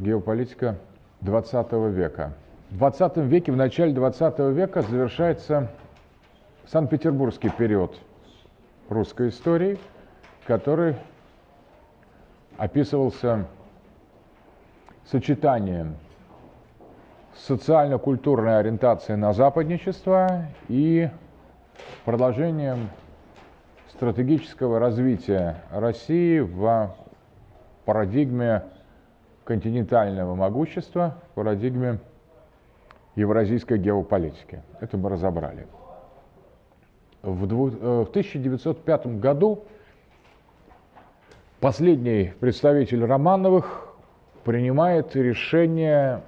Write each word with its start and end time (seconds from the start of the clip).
геополитика 0.00 0.76
20 1.20 1.72
века. 1.92 2.32
В 2.70 2.78
20 2.78 3.16
веке, 3.18 3.52
в 3.52 3.56
начале 3.56 3.92
20 3.92 4.38
века 4.54 4.82
завершается 4.82 5.68
Санкт-Петербургский 6.66 7.50
период 7.50 7.98
русской 8.88 9.28
истории, 9.28 9.78
который 10.46 10.96
описывался 12.56 13.46
сочетанием 15.10 15.96
социально-культурной 17.36 18.58
ориентации 18.58 19.14
на 19.14 19.32
западничество 19.32 20.46
и 20.68 21.10
продолжением 22.04 22.90
стратегического 23.88 24.78
развития 24.78 25.62
России 25.70 26.40
в 26.40 26.94
парадигме 27.84 28.62
континентального 29.50 30.36
могущества, 30.36 31.16
в 31.32 31.34
парадигме 31.34 31.98
евразийской 33.16 33.78
геополитики. 33.78 34.62
Это 34.78 34.96
мы 34.96 35.08
разобрали. 35.08 35.66
В, 37.22 37.48
дву, 37.48 37.68
э, 37.70 38.04
в 38.04 38.10
1905 38.10 39.18
году 39.18 39.64
последний 41.58 42.32
представитель 42.38 43.04
Романовых 43.04 43.92
принимает 44.44 45.16
решение 45.16 46.20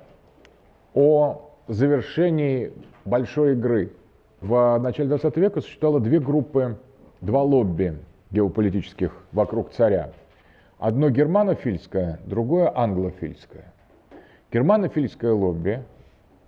о 0.92 1.48
завершении 1.69 2.73
большой 3.05 3.52
игры. 3.52 3.92
В 4.41 4.77
начале 4.78 5.09
20 5.11 5.36
века 5.36 5.61
существовало 5.61 6.00
две 6.00 6.19
группы, 6.19 6.77
два 7.20 7.42
лобби 7.42 7.97
геополитических 8.33 9.12
вокруг 9.30 9.70
царя. 9.70 10.11
Одно 10.82 11.10
германофильское, 11.10 12.18
другое 12.27 12.72
англофильское. 12.74 13.72
Германофильское 14.52 15.32
лобби 15.32 15.84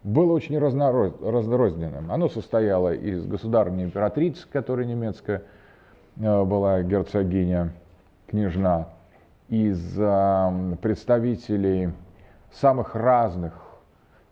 было 0.03 0.33
очень 0.33 0.59
разнорозненным. 0.59 2.11
Оно 2.11 2.29
состояло 2.29 2.93
из 2.93 3.25
государственной 3.27 3.85
императрицы, 3.85 4.45
которая 4.51 4.87
немецкая 4.87 5.43
э, 6.17 6.45
была 6.45 6.83
герцогиня, 6.83 7.75
княжна, 8.27 8.89
из 9.51 9.97
э, 9.97 10.77
представителей 10.83 11.91
самых 12.51 12.97
разных 12.97 13.55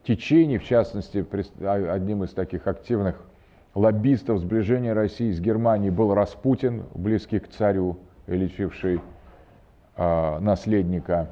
течений, 0.02 0.58
в 0.58 0.64
частности, 0.64 1.24
одним 1.64 2.24
из 2.24 2.30
таких 2.30 2.66
активных 2.66 3.22
лоббистов 3.76 4.40
сближения 4.40 4.94
России 4.94 5.30
с 5.30 5.38
Германией 5.38 5.92
был 5.92 6.12
Распутин, 6.12 6.86
близкий 6.92 7.38
к 7.38 7.48
царю 7.50 7.98
лечивший 8.26 9.00
наследника. 9.96 11.28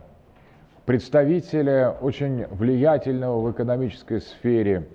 Представители 0.87 1.95
очень 2.01 2.47
влиятельного 2.47 3.41
в 3.41 3.53
экономической 3.53 4.21
сфере 4.21 4.89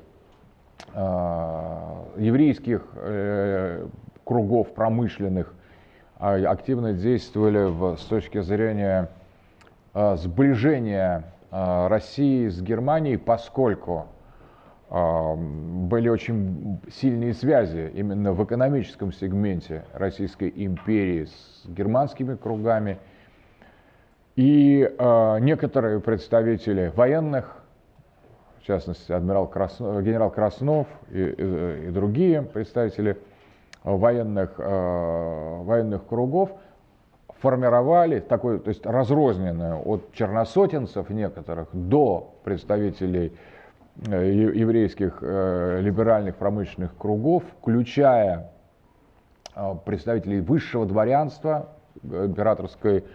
э, 0.93 2.03
еврейских 2.17 2.85
э, 2.95 3.87
кругов 4.25 4.73
промышленных 4.73 5.53
активно 6.17 6.93
действовали 6.93 7.69
в, 7.69 7.97
с 7.97 8.05
точки 8.05 8.41
зрения 8.41 9.09
э, 9.93 10.15
сближения 10.17 11.23
э, 11.51 11.87
России 11.87 12.47
с 12.49 12.61
Германией, 12.61 13.17
поскольку 13.17 14.07
были 14.87 16.09
очень 16.09 16.79
сильные 16.93 17.33
связи 17.33 17.91
именно 17.95 18.33
в 18.33 18.43
экономическом 18.45 19.11
сегменте 19.11 19.83
Российской 19.93 20.53
империи 20.55 21.25
с 21.25 21.67
германскими 21.67 22.35
кругами. 22.35 22.99
И 24.35 24.83
э, 24.83 25.39
некоторые 25.39 25.99
представители 25.99 26.91
военных, 26.95 27.63
в 28.59 28.63
частности, 28.67 29.11
адмирал 29.11 29.47
Краснов, 29.47 30.03
генерал 30.03 30.29
Краснов 30.31 30.87
и, 31.09 31.21
и, 31.21 31.87
и 31.87 31.91
другие 31.91 32.41
представители 32.41 33.17
военных, 33.83 34.55
э, 34.57 35.61
военных 35.63 36.05
кругов, 36.05 36.51
формировали 37.39 38.19
такой, 38.19 38.59
то 38.59 38.69
есть 38.69 38.85
разрозненную 38.85 39.81
от 39.87 40.11
черносотенцев 40.13 41.09
некоторых 41.09 41.67
до 41.71 42.33
представителей 42.43 43.33
Э, 44.07 44.29
еврейских 44.29 45.19
э, 45.21 45.79
либеральных 45.81 46.35
промышленных 46.35 46.97
кругов, 46.97 47.43
включая 47.59 48.51
э, 49.55 49.73
представителей 49.85 50.41
высшего 50.41 50.85
дворянства, 50.85 51.69
императорской 52.03 53.05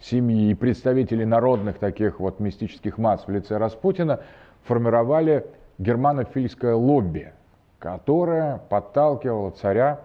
семьи 0.00 0.50
и 0.50 0.54
представителей 0.54 1.24
народных 1.24 1.78
таких 1.78 2.20
вот 2.20 2.40
мистических 2.40 2.98
масс 2.98 3.26
в 3.26 3.30
лице 3.30 3.56
Распутина, 3.56 4.20
формировали 4.64 5.46
германофильское 5.78 6.74
лобби, 6.74 7.32
которое 7.78 8.60
подталкивало 8.68 9.50
царя 9.50 10.00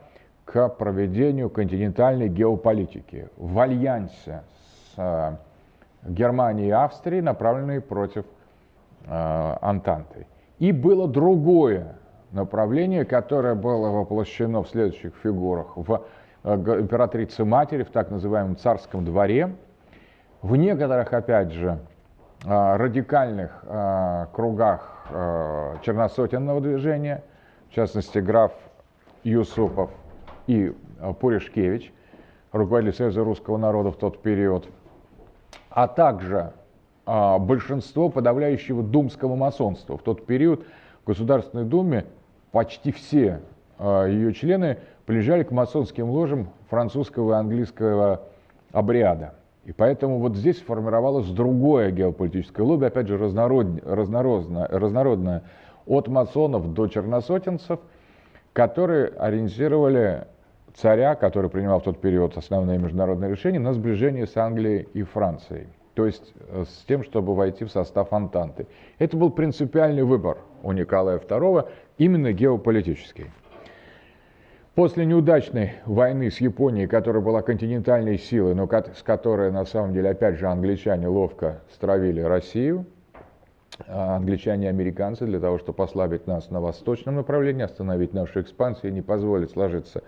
к 0.45 0.69
проведению 0.69 1.49
континентальной 1.49 2.29
геополитики 2.29 3.29
в 3.37 3.59
альянсе 3.59 4.43
с 4.95 5.37
Германией 6.05 6.69
и 6.69 6.71
Австрией, 6.71 7.21
направленной 7.21 7.81
против 7.81 8.25
Э, 9.05 9.57
Антантой. 9.61 10.27
И 10.59 10.71
было 10.71 11.09
другое 11.09 11.95
направление, 12.31 13.03
которое 13.03 13.53
было 13.53 13.89
воплощено 13.89 14.63
в 14.63 14.69
следующих 14.69 15.13
фигурах. 15.21 15.75
В 15.75 16.05
э, 16.43 16.55
императрице 16.55 17.43
матери, 17.43 17.83
в 17.83 17.89
так 17.89 18.11
называемом 18.11 18.55
царском 18.55 19.03
дворе, 19.03 19.53
в 20.43 20.55
некоторых, 20.55 21.11
опять 21.13 21.51
же, 21.51 21.79
э, 22.45 22.75
радикальных 22.75 23.63
кругах 24.33 24.89
черносотенного 25.83 26.61
движения, 26.61 27.23
в 27.69 27.73
частности, 27.73 28.19
граф 28.19 28.53
Юсупов 29.23 29.89
и 30.47 30.73
Пуришкевич, 31.19 31.91
руководитель 32.51 32.95
Союза 32.95 33.23
русского 33.23 33.57
народа 33.57 33.91
в 33.91 33.97
тот 33.97 34.21
период, 34.21 34.67
а 35.69 35.87
также 35.87 36.53
а, 37.05 37.37
большинство 37.37 38.09
подавляющего 38.09 38.81
думского 38.81 39.35
масонства. 39.35 39.97
В 39.97 40.03
тот 40.03 40.25
период 40.25 40.65
в 41.03 41.07
Государственной 41.07 41.65
Думе 41.65 42.05
почти 42.51 42.91
все 42.91 43.41
а, 43.77 44.05
ее 44.05 44.33
члены 44.33 44.77
приезжали 45.05 45.43
к 45.43 45.51
масонским 45.51 46.09
ложам 46.09 46.49
французского 46.69 47.33
и 47.33 47.35
английского 47.35 48.21
обряда. 48.71 49.33
И 49.66 49.72
поэтому 49.72 50.19
вот 50.19 50.35
здесь 50.35 50.62
формировалось 50.62 51.28
другое 51.28 51.91
геополитическое 51.91 52.66
лобби, 52.66 52.85
опять 52.85 53.07
же, 53.07 53.18
разнородное, 53.18 53.81
разнородное, 53.85 54.68
разнородное 54.68 55.44
от 55.85 56.07
масонов 56.07 56.74
до 56.74 56.88
черносотенцев, 56.88 57.79
которые 58.51 59.07
ориентировали 59.07 60.28
царя, 60.75 61.16
который 61.16 61.50
принимал 61.50 61.79
в 61.79 61.84
тот 61.84 62.01
период 62.01 62.35
основные 62.38 62.78
международные 62.78 63.31
решения, 63.31 63.59
на 63.59 63.74
сближение 63.74 64.28
с 64.28 64.35
Англией 64.35 64.88
и 64.94 65.03
Францией 65.03 65.68
то 65.94 66.06
есть 66.06 66.34
э, 66.47 66.66
с 66.68 66.85
тем, 66.88 67.03
чтобы 67.03 67.35
войти 67.35 67.66
в 67.66 67.72
состав 67.72 68.12
Антанты. 68.13 68.68
Это 69.00 69.16
был 69.16 69.30
принципиальный 69.30 70.03
выбор 70.03 70.40
у 70.63 70.72
Николая 70.72 71.19
II, 71.19 71.68
именно 71.97 72.34
геополитический. 72.34 73.31
После 74.75 75.06
неудачной 75.06 75.73
войны 75.85 76.31
с 76.31 76.41
Японией, 76.41 76.88
которая 76.88 77.22
была 77.22 77.44
континентальной 77.44 78.17
силой, 78.17 78.56
но 78.56 78.67
с 78.67 79.03
которой 79.03 79.51
на 79.51 79.66
самом 79.66 79.94
деле 79.94 80.09
опять 80.09 80.39
же 80.39 80.47
англичане 80.47 81.07
ловко 81.07 81.59
стравили 81.72 82.22
Россию, 82.22 82.88
а 83.88 84.16
англичане 84.16 84.66
и 84.66 84.69
американцы 84.69 85.28
для 85.28 85.39
того, 85.39 85.59
чтобы 85.59 85.83
ослабить 85.83 86.25
нас 86.25 86.50
на 86.50 86.59
восточном 86.59 87.17
направлении, 87.17 87.62
остановить 87.62 88.16
нашу 88.16 88.41
экспансию 88.41 88.94
не 88.94 89.03
позволить 89.03 89.51
сложиться 89.51 90.01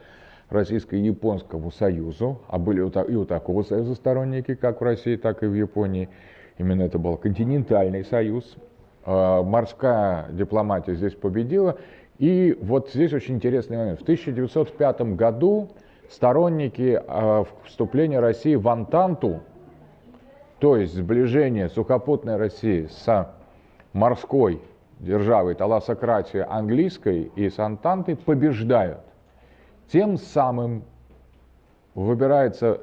Российско-японскому 0.49 1.71
союзу, 1.71 2.41
а 2.47 2.57
были 2.57 2.79
и 2.79 3.15
у 3.15 3.25
такого 3.25 3.61
союза 3.61 3.93
сторонники, 3.93 4.55
как 4.55 4.81
в 4.81 4.83
России, 4.83 5.15
так 5.15 5.43
и 5.43 5.45
в 5.45 5.53
Японии. 5.53 6.09
Именно 6.57 6.81
это 6.81 6.97
был 6.97 7.17
континентальный 7.17 8.03
союз. 8.03 8.55
А, 9.05 9.43
морская 9.43 10.25
дипломатия 10.31 10.95
здесь 10.95 11.13
победила. 11.13 11.77
И 12.17 12.57
вот 12.61 12.89
здесь 12.91 13.13
очень 13.13 13.35
интересный 13.35 13.77
момент. 13.77 13.99
В 13.99 14.03
1905 14.03 15.01
году 15.15 15.69
сторонники 16.09 17.01
а, 17.07 17.45
вступления 17.65 18.19
России 18.19 18.55
в 18.55 18.67
Антанту, 18.69 19.41
то 20.59 20.77
есть 20.77 20.93
сближение 20.93 21.67
сухопутной 21.67 22.37
России 22.37 22.87
с 22.87 23.33
морской 23.91 24.61
державой, 24.99 25.55
таласократией 25.55 26.43
английской 26.43 27.31
и 27.35 27.49
с 27.49 27.59
Антантой 27.59 28.15
побеждают. 28.15 28.99
Тем 29.91 30.17
самым 30.17 30.83
выбирается 31.93 32.81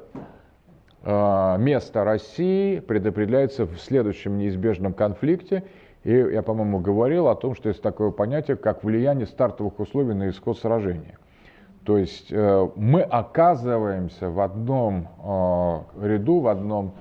э, 1.02 1.56
место 1.58 2.04
России, 2.04 2.80
предопределяется 2.80 3.66
в 3.66 3.78
следующем 3.78 4.38
неизбежном 4.38 4.92
конфликте. 4.94 5.64
И 6.04 6.12
я, 6.12 6.42
по-моему, 6.42 6.80
говорил 6.80 7.28
о 7.28 7.36
том, 7.36 7.54
что 7.54 7.68
есть 7.68 7.82
такое 7.82 8.10
понятие, 8.10 8.56
как 8.56 8.82
влияние 8.82 9.26
стартовых 9.26 9.78
условий 9.78 10.14
на 10.14 10.30
исход 10.30 10.58
сражения. 10.58 11.18
То 11.84 11.98
есть 11.98 12.32
э, 12.32 12.68
мы 12.76 13.02
оказываемся 13.02 14.30
в 14.30 14.40
одном 14.40 15.08
э, 15.22 16.06
ряду, 16.06 16.40
в 16.40 16.48
одном 16.48 16.94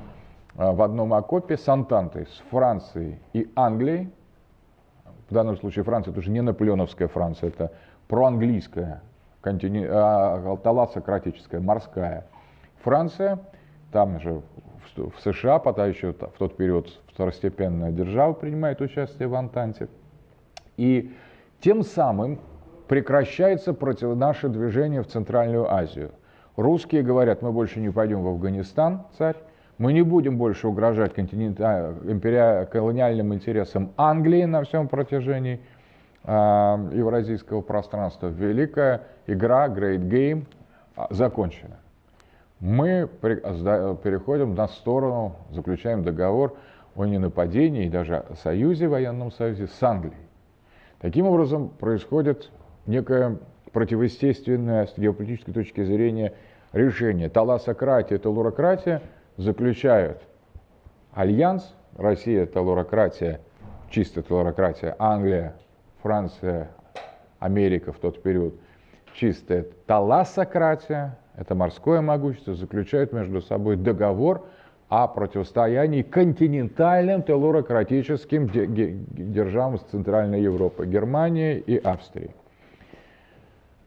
а, 0.58 0.74
в 0.74 0.82
одном 0.82 1.14
окопе 1.14 1.58
с 1.58 1.68
Антантой, 1.68 2.28
с 2.28 2.44
Францией 2.50 3.20
и 3.34 3.52
Англией. 3.56 4.12
В 5.30 5.34
данном 5.34 5.58
случае 5.58 5.84
Франция, 5.84 6.12
это 6.12 6.20
уже 6.20 6.30
не 6.30 6.42
наполеоновская 6.42 7.08
Франция, 7.08 7.50
это 7.50 7.72
проанглийская, 8.08 9.02
континент, 9.40 9.90
а, 9.90 10.58
таласократическая, 10.58 11.62
морская 11.62 12.28
Франция. 12.84 13.40
Там 13.92 14.20
же 14.20 14.42
в 14.96 15.20
США, 15.22 15.60
пока 15.60 15.86
еще 15.86 16.12
в 16.14 16.38
тот 16.38 16.58
период 16.58 17.01
второстепенная 17.14 17.92
держава 17.92 18.34
принимает 18.34 18.82
участие 18.82 19.28
в 19.28 19.36
Антанте. 19.36 19.88
И 20.78 21.14
тем 21.60 21.84
самым 21.84 22.40
прекращается 22.88 23.74
против 23.74 24.16
наше 24.16 24.50
движение 24.50 25.02
в 25.02 25.08
Центральную 25.08 25.72
Азию. 25.72 26.12
Русские 26.58 27.04
говорят, 27.04 27.42
мы 27.42 27.52
больше 27.52 27.80
не 27.80 27.90
пойдем 27.90 28.24
в 28.24 28.28
Афганистан, 28.28 29.04
царь, 29.18 29.38
мы 29.78 29.94
не 29.94 30.02
будем 30.04 30.38
больше 30.38 30.68
угрожать 30.68 31.18
империя, 31.18 32.66
колониальным 32.66 33.34
интересам 33.34 33.94
Англии 33.98 34.44
на 34.44 34.64
всем 34.64 34.88
протяжении 34.88 35.60
э, 36.24 36.30
евразийского 36.94 37.62
пространства. 37.62 38.28
Великая 38.28 39.02
игра, 39.26 39.68
Great 39.70 40.08
Game, 40.08 40.46
а, 40.96 41.08
закончена. 41.10 41.78
Мы 42.60 43.10
переходим 43.22 44.54
на 44.54 44.68
сторону, 44.68 45.36
заключаем 45.50 46.04
договор 46.04 46.56
о 46.96 47.06
ненападении 47.06 47.86
и 47.86 47.90
даже 47.90 48.18
о 48.18 48.36
союзе, 48.36 48.88
военном 48.88 49.32
союзе 49.32 49.68
с 49.68 49.84
Англией. 49.84 50.16
Таким 51.00 51.26
образом, 51.26 51.70
происходит 51.70 52.52
некое 52.86 53.38
противоестественное 53.72 54.86
с 54.86 54.98
геополитической 54.98 55.54
точки 55.54 55.84
зрения 55.84 56.34
решение. 56.74 57.30
Таласократия 57.30 58.18
и 58.18 58.20
талурократия 58.20 59.02
заключают 59.38 60.22
альянс. 61.14 61.76
Россия– 61.98 62.46
талурократия, 62.48 63.42
чистая 63.90 64.24
талурократия. 64.24 64.96
Англия, 64.98 65.56
Франция, 66.02 66.70
Америка 67.40 67.92
в 67.92 67.98
тот 67.98 68.24
период– 68.24 68.56
чистая 69.14 69.66
таласократия. 69.88 71.18
Это 71.36 71.54
морское 71.54 72.00
могущество 72.00 72.56
заключают 72.56 73.12
между 73.12 73.42
собой 73.42 73.76
договор– 73.76 74.46
о 74.92 75.08
противостоянии 75.08 76.02
континентальным 76.02 77.24
телурократическим 77.24 78.50
державам 78.50 79.78
с 79.78 79.84
Центральной 79.84 80.42
Европы, 80.42 80.86
Германии 80.86 81.58
и 81.60 81.78
Австрии. 81.78 82.32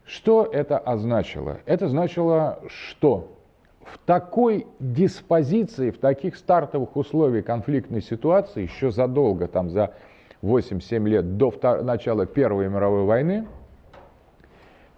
Что 0.06 0.48
это 0.50 0.78
означало? 0.78 1.58
Это 1.66 1.88
значило, 1.88 2.58
что 2.68 3.36
в 3.82 3.98
такой 4.06 4.66
диспозиции, 4.80 5.90
в 5.90 5.98
таких 5.98 6.36
стартовых 6.36 6.96
условиях 6.96 7.44
конфликтной 7.44 8.00
ситуации, 8.00 8.62
еще 8.62 8.90
задолго, 8.90 9.46
там 9.46 9.68
за 9.68 9.92
8-7 10.40 11.06
лет 11.06 11.36
до 11.36 11.52
начала 11.82 12.24
Первой 12.24 12.70
мировой 12.70 13.04
войны, 13.04 13.46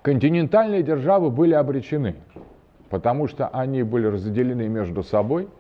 континентальные 0.03 0.85
державы 0.85 1.31
были 1.31 1.55
обречены, 1.55 2.15
потому 2.91 3.27
что 3.27 3.49
они 3.49 3.83
были 3.83 4.07
разделены 4.07 4.69
между 4.69 5.03
собой– 5.03 5.49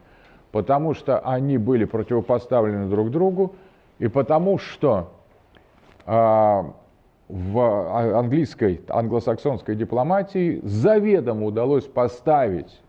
потому 0.56 0.94
что 0.94 1.19
они 1.19 1.58
были 1.58 1.85
противопоставлены 1.85 2.88
друг 2.88 3.11
другу, 3.11 3.56
и 3.99 4.08
потому 4.08 4.56
что 4.56 5.12
э, 6.06 6.62
в 7.29 8.19
английской, 8.19 8.81
англосаксонской 8.88 9.76
дипломатии 9.76 10.61
заведомо 10.62 11.44
удалось 11.44 11.85
поставить 11.85 12.81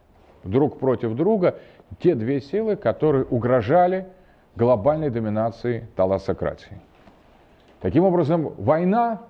друг 0.46 0.80
против 0.80 1.14
друга 1.16 1.56
те 2.00 2.16
две 2.16 2.40
силы, 2.40 2.78
которые 2.78 3.26
угрожали 3.26 4.08
глобальной 4.56 5.10
доминации 5.10 5.90
таласократии. 5.98 6.80
Таким 7.82 8.06
образом, 8.06 8.54
война, 8.58 9.24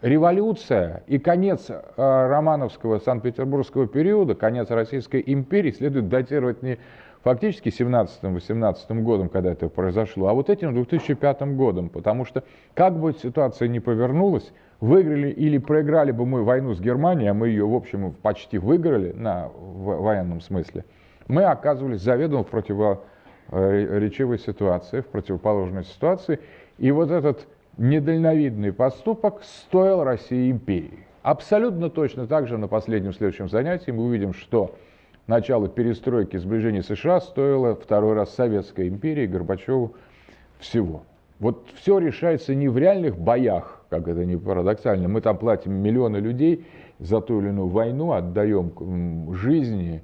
революция 0.00 1.02
и 1.06 1.18
конец 1.18 1.68
э, 1.68 1.76
романовского 1.96 3.00
Санкт-Петербургского 3.00 3.86
периода, 3.86 4.34
конец 4.34 4.70
Российской 4.70 5.22
империи 5.26 5.72
следует 5.72 6.08
датировать 6.08 6.62
не 6.62 6.78
фактически 7.24 7.70
17-18 7.70 9.00
годом, 9.00 9.28
когда 9.28 9.50
это 9.50 9.68
произошло, 9.68 10.28
а 10.28 10.34
вот 10.34 10.50
этим 10.50 10.74
2005 10.74 11.56
годом, 11.56 11.88
потому 11.88 12.24
что 12.24 12.44
как 12.74 12.96
бы 13.00 13.14
ситуация 13.14 13.66
ни 13.68 13.78
повернулась, 13.78 14.52
выиграли 14.80 15.30
или 15.30 15.58
проиграли 15.58 16.12
бы 16.12 16.26
мы 16.26 16.44
войну 16.44 16.74
с 16.74 16.80
Германией, 16.80 17.28
а 17.28 17.34
мы 17.34 17.48
ее, 17.48 17.66
в 17.66 17.74
общем, 17.74 18.14
почти 18.22 18.58
выиграли 18.58 19.12
на 19.12 19.48
военном 19.48 20.42
смысле, 20.42 20.84
мы 21.26 21.44
оказывались 21.44 22.02
заведомо 22.02 22.44
в 22.44 22.48
противоречивой 22.48 24.38
ситуации, 24.38 25.00
в 25.00 25.06
противоположной 25.06 25.84
ситуации, 25.84 26.40
и 26.76 26.90
вот 26.90 27.10
этот 27.10 27.48
недальновидный 27.78 28.72
поступок 28.72 29.42
стоил 29.42 30.04
России 30.04 30.50
империи. 30.50 31.06
Абсолютно 31.22 31.88
точно 31.88 32.26
так 32.26 32.46
же 32.48 32.58
на 32.58 32.68
последнем 32.68 33.14
следующем 33.14 33.48
занятии 33.48 33.90
мы 33.90 34.04
увидим, 34.04 34.34
что 34.34 34.76
начало 35.26 35.68
перестройки 35.68 36.36
сближения 36.36 36.82
США 36.82 37.20
стоило 37.20 37.74
второй 37.74 38.14
раз 38.14 38.34
Советской 38.34 38.88
империи 38.88 39.26
Горбачеву 39.26 39.94
всего. 40.58 41.02
Вот 41.40 41.66
все 41.74 41.98
решается 41.98 42.54
не 42.54 42.68
в 42.68 42.78
реальных 42.78 43.18
боях, 43.18 43.84
как 43.90 44.08
это 44.08 44.24
не 44.24 44.36
парадоксально. 44.36 45.08
Мы 45.08 45.20
там 45.20 45.36
платим 45.36 45.74
миллионы 45.74 46.18
людей 46.18 46.64
за 47.00 47.20
ту 47.20 47.40
или 47.40 47.48
иную 47.48 47.68
войну, 47.68 48.12
отдаем 48.12 49.34
жизни, 49.34 50.02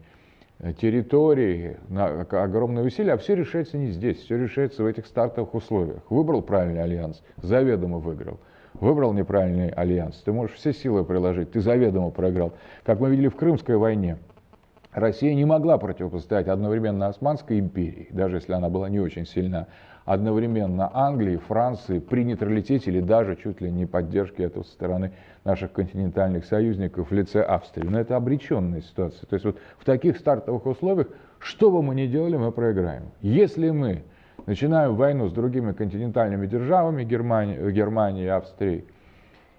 территории, 0.80 1.78
на 1.88 2.22
огромные 2.22 2.84
усилия, 2.84 3.14
а 3.14 3.16
все 3.16 3.34
решается 3.34 3.78
не 3.78 3.90
здесь, 3.90 4.18
все 4.18 4.36
решается 4.36 4.82
в 4.82 4.86
этих 4.86 5.06
стартовых 5.06 5.54
условиях. 5.54 6.02
Выбрал 6.10 6.42
правильный 6.42 6.82
альянс, 6.82 7.22
заведомо 7.40 7.98
выиграл. 7.98 8.38
Выбрал 8.74 9.12
неправильный 9.12 9.68
альянс, 9.68 10.16
ты 10.24 10.32
можешь 10.32 10.56
все 10.56 10.72
силы 10.72 11.04
приложить, 11.04 11.52
ты 11.52 11.60
заведомо 11.60 12.10
проиграл. 12.10 12.52
Как 12.84 13.00
мы 13.00 13.10
видели 13.10 13.28
в 13.28 13.36
Крымской 13.36 13.76
войне– 13.76 14.18
Россия 14.92 15.34
не 15.34 15.44
могла 15.44 15.78
противостоять 15.78 16.48
одновременно 16.48 17.06
Османской 17.06 17.60
империи, 17.60 18.08
даже 18.10 18.36
если 18.36 18.52
она 18.54 18.68
была 18.68 18.88
не 18.88 18.98
очень 18.98 19.24
сильна, 19.24 19.68
одновременно 20.04 20.90
Англии, 20.92 21.36
Франции 21.36 22.00
при 22.00 22.24
нейтралитете 22.24 22.90
или 22.90 23.00
даже 23.00 23.36
чуть 23.36 23.60
ли 23.60 23.70
не 23.70 23.86
поддержке 23.86 24.44
этого 24.44 24.64
со 24.64 24.72
стороны 24.72 25.12
наших 25.44 25.70
континентальных 25.72 26.44
союзников 26.44 27.10
в 27.10 27.14
лице 27.14 27.42
Австрии. 27.42 27.86
Но 27.86 28.00
это 28.00 28.16
обреченная 28.16 28.80
ситуация. 28.80 29.26
То 29.26 29.34
есть 29.34 29.44
вот 29.44 29.58
в 29.78 29.84
таких 29.84 30.18
стартовых 30.18 30.66
условиях, 30.66 31.06
что 31.38 31.70
бы 31.70 31.82
мы 31.82 31.94
ни 31.94 32.06
делали, 32.06 32.36
мы 32.36 32.50
проиграем. 32.50 33.04
Если 33.20 33.70
мы 33.70 34.02
начинаем 34.46 34.96
войну 34.96 35.28
с 35.28 35.32
другими 35.32 35.72
континентальными 35.72 36.46
державами, 36.48 37.04
Германии, 37.04 38.24
и 38.24 38.28
Австрии, 38.28 38.84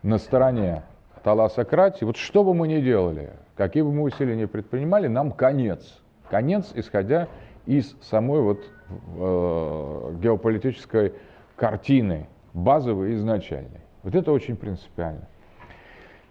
на 0.03 0.17
стороне 0.17 0.83
таласократии, 1.23 2.03
вот 2.03 2.17
что 2.17 2.43
бы 2.43 2.53
мы 2.53 2.67
ни 2.67 2.81
делали, 2.81 3.29
какие 3.61 3.83
бы 3.83 3.91
мы 3.91 4.01
усилия 4.01 4.35
ни 4.35 4.45
предпринимали, 4.45 5.07
нам 5.07 5.31
конец. 5.31 5.99
Конец, 6.31 6.71
исходя 6.73 7.27
из 7.67 7.95
самой 8.01 8.41
вот 8.41 8.59
э, 8.89 10.15
геополитической 10.19 11.13
картины, 11.55 12.27
базовой 12.55 13.11
и 13.11 13.15
изначальной. 13.17 13.81
Вот 14.01 14.15
это 14.15 14.31
очень 14.31 14.55
принципиально. 14.55 15.27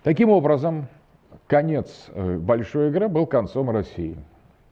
Таким 0.03 0.31
образом, 0.31 0.89
конец 1.47 2.07
э, 2.09 2.37
большой 2.37 2.89
игры 2.89 3.07
был 3.07 3.27
концом 3.27 3.71
России. 3.71 4.17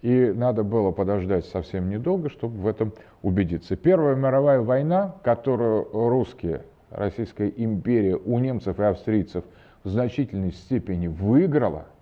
И 0.03 0.33
надо 0.35 0.65
было 0.65 0.91
подождать 0.91 1.47
совсем 1.47 1.89
недолго, 1.89 2.29
чтобы 2.29 2.59
в 2.59 2.67
этом 2.67 2.93
убедиться. 3.23 3.77
Первая 3.77 4.17
мировая 4.17 4.63
война, 4.63 5.15
которую 5.23 5.89
русские, 5.93 6.63
Российская 6.91 7.53
империя 7.57 8.17
у 8.17 8.41
немцев 8.41 8.81
и 8.81 8.83
австрийцев 8.83 9.45
в 9.85 9.91
значительной 9.91 10.51
степени 10.51 11.07
выиграла– 11.07 11.87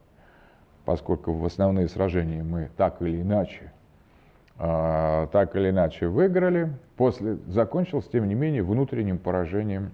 поскольку 0.86 1.32
в 1.32 1.44
основные 1.44 1.88
сражения 1.88 2.44
мы 2.44 2.70
так 2.76 3.02
или 3.02 3.20
иначе, 3.20 3.72
э, 4.58 5.26
так 5.32 5.54
или 5.56 5.70
иначе 5.70 6.06
выиграли, 6.06 6.70
после 6.96 7.38
закончился, 7.48 8.12
тем 8.12 8.28
не 8.28 8.34
менее, 8.34 8.62
внутренним 8.62 9.18
поражением, 9.18 9.90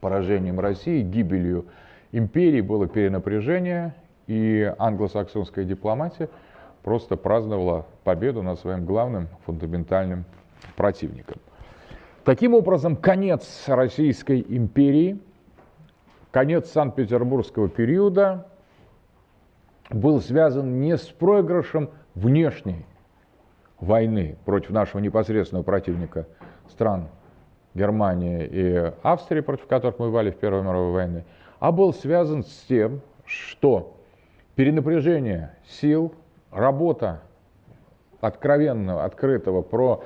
поражением 0.00 0.58
России, 0.58 1.02
гибелью 1.02 1.66
империи, 2.10 2.60
было 2.60 2.88
перенапряжение, 2.88 3.94
и 4.26 4.74
англосаксонская 4.76 5.64
дипломатия 5.64 6.28
просто 6.82 7.16
праздновала 7.16 7.86
победу 8.02 8.42
над 8.42 8.58
своим 8.58 8.84
главным 8.84 9.28
фундаментальным 9.46 10.24
противником. 10.74 11.36
Таким 12.24 12.54
образом, 12.54 12.96
конец 12.96 13.64
Российской 13.68 14.44
империи, 14.48 15.20
конец 16.32 16.70
Санкт-Петербургского 16.72 17.68
периода 17.68 18.46
был 19.90 20.20
связан 20.20 20.80
не 20.80 20.96
с 20.96 21.06
проигрышем 21.06 21.90
внешней 22.14 22.84
войны 23.78 24.36
против 24.44 24.70
нашего 24.70 25.00
непосредственного 25.00 25.64
противника 25.64 26.26
стран 26.68 27.08
Германии 27.74 28.48
и 28.50 28.92
Австрии, 29.02 29.40
против 29.40 29.66
которых 29.66 29.98
мы 29.98 30.06
воевали 30.06 30.30
в 30.30 30.36
Первой 30.36 30.62
мировой 30.62 30.92
войне, 30.92 31.24
а 31.60 31.72
был 31.72 31.92
связан 31.92 32.42
с 32.42 32.64
тем, 32.68 33.02
что 33.24 33.96
перенапряжение 34.54 35.52
сил, 35.66 36.14
работа 36.50 37.20
откровенного, 38.20 39.04
открытого 39.04 39.62
про 39.62 40.02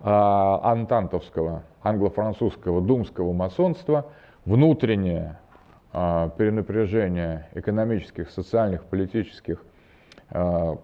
а, 0.00 0.60
антантовского, 0.72 1.62
англо-французского, 1.82 2.80
думского 2.80 3.32
масонства, 3.32 4.06
внутреннее 4.44 5.38
а, 5.38 5.51
перенапряжение 5.92 7.48
экономических, 7.54 8.30
социальных, 8.30 8.84
политических, 8.84 9.62
а, 10.30 10.78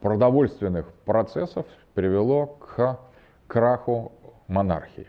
продовольственных 0.00 0.92
процессов 1.04 1.66
привело 1.94 2.46
к 2.46 2.98
краху 3.46 4.12
монархии. 4.48 5.06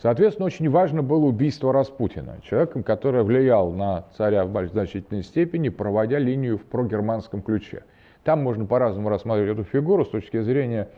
Соответственно, 0.00 0.46
очень 0.46 0.70
важно 0.70 1.02
было 1.02 1.24
убийство 1.26 1.72
Распутина, 1.72 2.38
человеком, 2.42 2.82
который 2.82 3.22
влиял 3.22 3.72
на 3.72 4.04
царя 4.16 4.44
в 4.44 4.68
значительной 4.68 5.22
степени, 5.22 5.68
проводя 5.68 6.18
линию 6.18 6.58
в 6.58 6.64
прогерманском 6.64 7.42
ключе. 7.42 7.82
Там 8.24 8.42
можно 8.42 8.66
по-разному 8.66 9.08
рассматривать 9.08 9.58
эту 9.58 9.64
фигуру 9.64 10.04
с 10.04 10.08
точки 10.08 10.40
зрения 10.42 10.88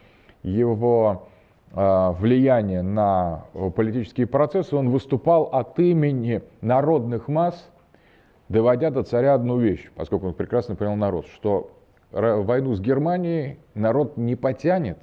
его 0.42 1.28
э, 1.72 2.10
влияния 2.18 2.82
на 2.82 3.44
политические 3.74 4.26
процессы. 4.26 4.76
Он 4.76 4.90
выступал 4.90 5.44
от 5.44 5.78
имени 5.78 6.42
народных 6.60 7.28
масс, 7.28 7.70
доводя 8.48 8.90
до 8.90 9.02
царя 9.02 9.34
одну 9.34 9.58
вещь, 9.58 9.90
поскольку 9.94 10.28
он 10.28 10.34
прекрасно 10.34 10.76
понял 10.76 10.96
народ, 10.96 11.26
что 11.26 11.70
войну 12.10 12.74
с 12.74 12.80
Германией 12.80 13.58
народ 13.74 14.16
не 14.16 14.36
потянет 14.36 14.98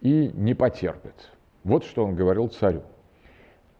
и 0.00 0.30
не 0.34 0.54
потерпит. 0.54 1.30
Вот 1.64 1.84
что 1.84 2.04
он 2.04 2.14
говорил 2.14 2.48
царю. 2.48 2.82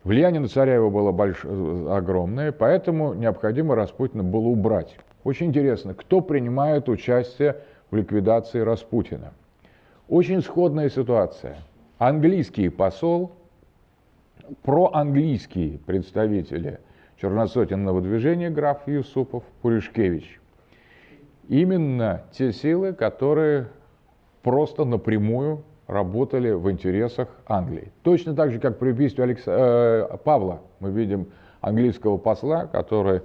Влияние 0.05 0.41
на 0.41 0.49
царя 0.49 0.75
его 0.75 0.91
было 0.91 1.13
больш... 1.13 1.45
огромное, 1.45 2.53
поэтому 2.53 3.15
необходимо 3.15 3.75
Распутина 3.75 4.23
было 4.23 4.47
убрать. 4.47 4.97
Очень 5.25 5.47
интересно, 5.47 5.93
кто 5.95 6.21
принимает 6.21 6.89
участие 6.89 7.57
в 7.91 7.97
ликвидации 7.97 8.61
Распутина? 8.61 9.33
Очень 10.09 10.41
сходная 10.41 10.89
ситуация. 10.89 11.59
Английский 12.01 12.71
посол, 12.71 13.31
проанглийские 14.63 15.77
представители 15.81 16.81
черносотенного 17.21 18.01
движения 18.01 18.49
граф 18.49 18.89
Юсупов, 18.89 19.45
Пуришкевич. 19.61 20.41
Именно 21.51 22.23
те 22.33 22.55
силы, 22.55 22.95
которые 22.95 23.69
просто 24.41 24.87
напрямую 24.87 25.63
работали 25.89 26.53
в 26.53 26.71
интересах 26.71 27.29
Англии. 27.47 27.93
Точно 28.03 28.35
так 28.35 28.51
же, 28.51 28.61
как 28.61 28.79
при 28.79 28.93
убийстве 28.93 29.25
Алекс... 29.25 29.43
э, 29.45 30.17
Павла 30.25 30.63
мы 30.79 30.93
видим 30.93 31.27
английского 31.61 32.17
посла, 32.17 32.65
который 32.65 33.21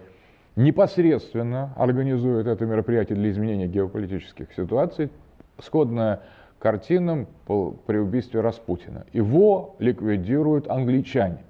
непосредственно 0.58 1.74
организует 1.77 2.46
это 2.46 2.65
мероприятие 2.65 3.15
для 3.15 3.29
изменения 3.29 3.67
геополитических 3.67 4.51
ситуаций, 4.51 5.12
сходная 5.60 6.24
картинам 6.65 7.27
при 7.45 7.98
убийстве 8.00 8.41
Распутина. 8.41 9.05
Его 9.13 9.75
ликвидируют 9.77 10.67
англичане 10.67 11.43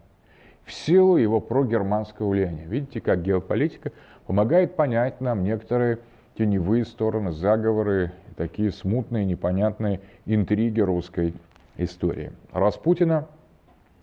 в 0.65 0.73
силу 0.73 1.15
его 1.15 1.39
прогерманского 1.39 2.31
влияния. 2.31 2.65
Видите, 2.65 2.99
как 2.99 3.21
геополитика 3.21 3.93
помогает 4.27 4.75
понять 4.75 5.21
нам 5.21 5.45
некоторые 5.45 5.99
теневые 6.37 6.83
стороны, 6.83 7.31
заговоры 7.31 8.11
такие 8.35 8.73
смутные, 8.73 9.23
непонятные 9.23 10.01
интриги 10.25 10.81
русской 10.81 11.33
истории. 11.77 12.33
Распутина 12.51 13.25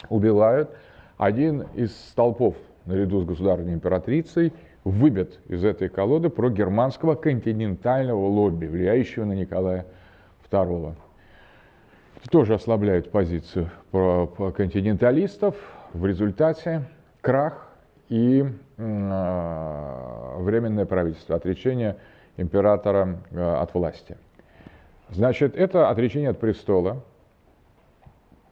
убивают. 0.08 0.70
Один 1.18 1.66
из 1.74 1.94
столпов 1.94 2.56
наряду 2.86 3.20
с 3.20 3.26
государственной 3.26 3.74
императрицей 3.74 4.54
выбит 4.82 5.40
из 5.46 5.62
этой 5.62 5.90
колоды 5.90 6.30
про 6.30 6.48
германского 6.48 7.16
континентального 7.16 8.26
лобби, 8.28 8.64
влияющего 8.64 9.26
на 9.26 9.34
Николая 9.34 9.84
II. 10.50 10.94
Тоже 12.30 12.54
ослабляет 12.54 13.10
позицию 13.10 13.70
континенталистов. 13.90 15.56
В 15.92 16.06
результате 16.06 16.84
крах 17.20 17.68
и 18.08 18.44
э, 18.76 20.36
временное 20.38 20.86
правительство, 20.86 21.36
отречение 21.36 21.96
императора 22.36 23.18
э, 23.30 23.40
от 23.40 23.74
власти. 23.74 24.16
Значит, 25.10 25.56
это 25.56 25.90
отречение 25.90 26.30
от 26.30 26.38
престола 26.38 27.02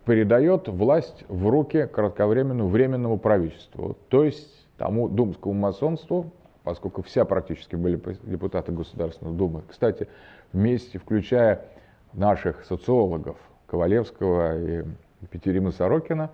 передает 0.04 0.68
власть 0.68 1.24
в 1.28 1.48
руки 1.48 1.86
кратковременному 1.86 2.68
временному 2.68 3.18
правительству, 3.18 3.96
то 4.08 4.24
есть 4.24 4.66
тому 4.76 5.08
думскому 5.08 5.54
масонству, 5.54 6.32
поскольку 6.64 7.02
вся 7.02 7.24
практически 7.24 7.76
были 7.76 8.00
депутаты 8.22 8.72
Государственной 8.72 9.32
Думы. 9.32 9.62
Кстати, 9.68 10.08
вместе, 10.52 10.98
включая 10.98 11.66
наших 12.12 12.64
социологов 12.64 13.36
Ковалевского 13.70 14.58
и 14.58 14.84
Екатерины 15.22 15.70
Сорокина, 15.70 16.30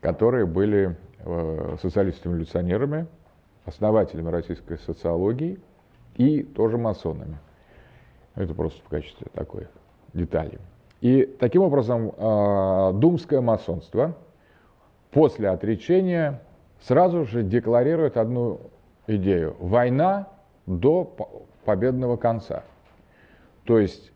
которые 0.00 0.46
были 0.46 0.96
э, 1.20 1.76
социалистами-революционерами, 1.80 3.06
основателями 3.64 4.30
российской 4.30 4.78
социологии 4.78 5.60
и 6.16 6.42
тоже 6.42 6.76
масонами. 6.76 7.38
Это 8.34 8.52
просто 8.54 8.82
в 8.84 8.88
качестве 8.88 9.28
такой 9.32 9.68
детали. 10.12 10.58
И 11.00 11.24
таким 11.38 11.62
образом 11.62 12.12
э, 12.16 12.92
думское 12.94 13.40
масонство 13.40 14.16
после 15.12 15.48
отречения 15.50 16.42
сразу 16.80 17.24
же 17.24 17.42
декларирует 17.42 18.16
одну 18.16 18.60
идею. 19.06 19.56
Война 19.60 20.28
до 20.66 21.04
победного 21.64 22.16
конца. 22.16 22.64
То 23.64 23.78
есть 23.78 24.12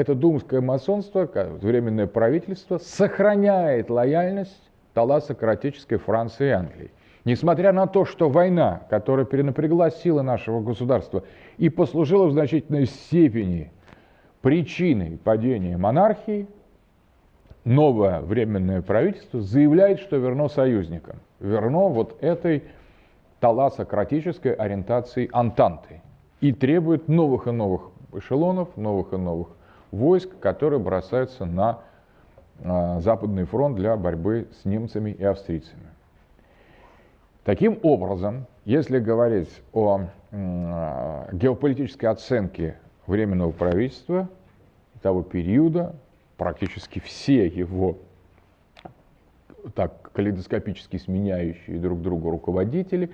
это 0.00 0.14
думское 0.14 0.60
масонство, 0.60 1.28
временное 1.60 2.06
правительство, 2.06 2.78
сохраняет 2.78 3.90
лояльность 3.90 4.70
таласократической 4.94 5.98
Франции 5.98 6.48
и 6.48 6.52
Англии. 6.52 6.90
Несмотря 7.24 7.72
на 7.72 7.86
то, 7.86 8.06
что 8.06 8.30
война, 8.30 8.82
которая 8.88 9.26
перенапрягла 9.26 9.90
силы 9.90 10.22
нашего 10.22 10.60
государства 10.60 11.22
и 11.58 11.68
послужила 11.68 12.26
в 12.26 12.32
значительной 12.32 12.86
степени 12.86 13.70
причиной 14.40 15.18
падения 15.22 15.76
монархии, 15.76 16.46
новое 17.64 18.20
временное 18.20 18.80
правительство 18.80 19.40
заявляет, 19.40 20.00
что 20.00 20.16
верно 20.16 20.48
союзникам. 20.48 21.16
Верно 21.40 21.88
вот 21.88 22.16
этой 22.22 22.64
таласократической 23.40 24.54
ориентации 24.54 25.28
Антанты. 25.32 26.00
И 26.40 26.52
требует 26.52 27.06
новых 27.06 27.46
и 27.48 27.50
новых 27.50 27.90
эшелонов, 28.14 28.74
новых 28.78 29.12
и 29.12 29.18
новых 29.18 29.48
войск, 29.90 30.30
которые 30.40 30.80
бросаются 30.80 31.44
на 31.44 31.80
э, 32.58 33.00
Западный 33.00 33.44
фронт 33.44 33.76
для 33.76 33.96
борьбы 33.96 34.48
с 34.60 34.64
немцами 34.64 35.10
и 35.10 35.24
австрийцами. 35.24 35.88
Таким 37.44 37.78
образом, 37.82 38.46
если 38.64 38.98
говорить 38.98 39.62
о 39.72 40.02
э, 40.30 41.28
геополитической 41.32 42.06
оценке 42.06 42.76
Временного 43.06 43.50
правительства 43.50 44.28
того 45.02 45.22
периода, 45.22 45.96
практически 46.36 47.00
все 47.00 47.46
его 47.46 47.98
так 49.74 50.12
калейдоскопически 50.12 50.96
сменяющие 50.96 51.78
друг 51.78 52.02
друга 52.02 52.30
руководители, 52.30 53.10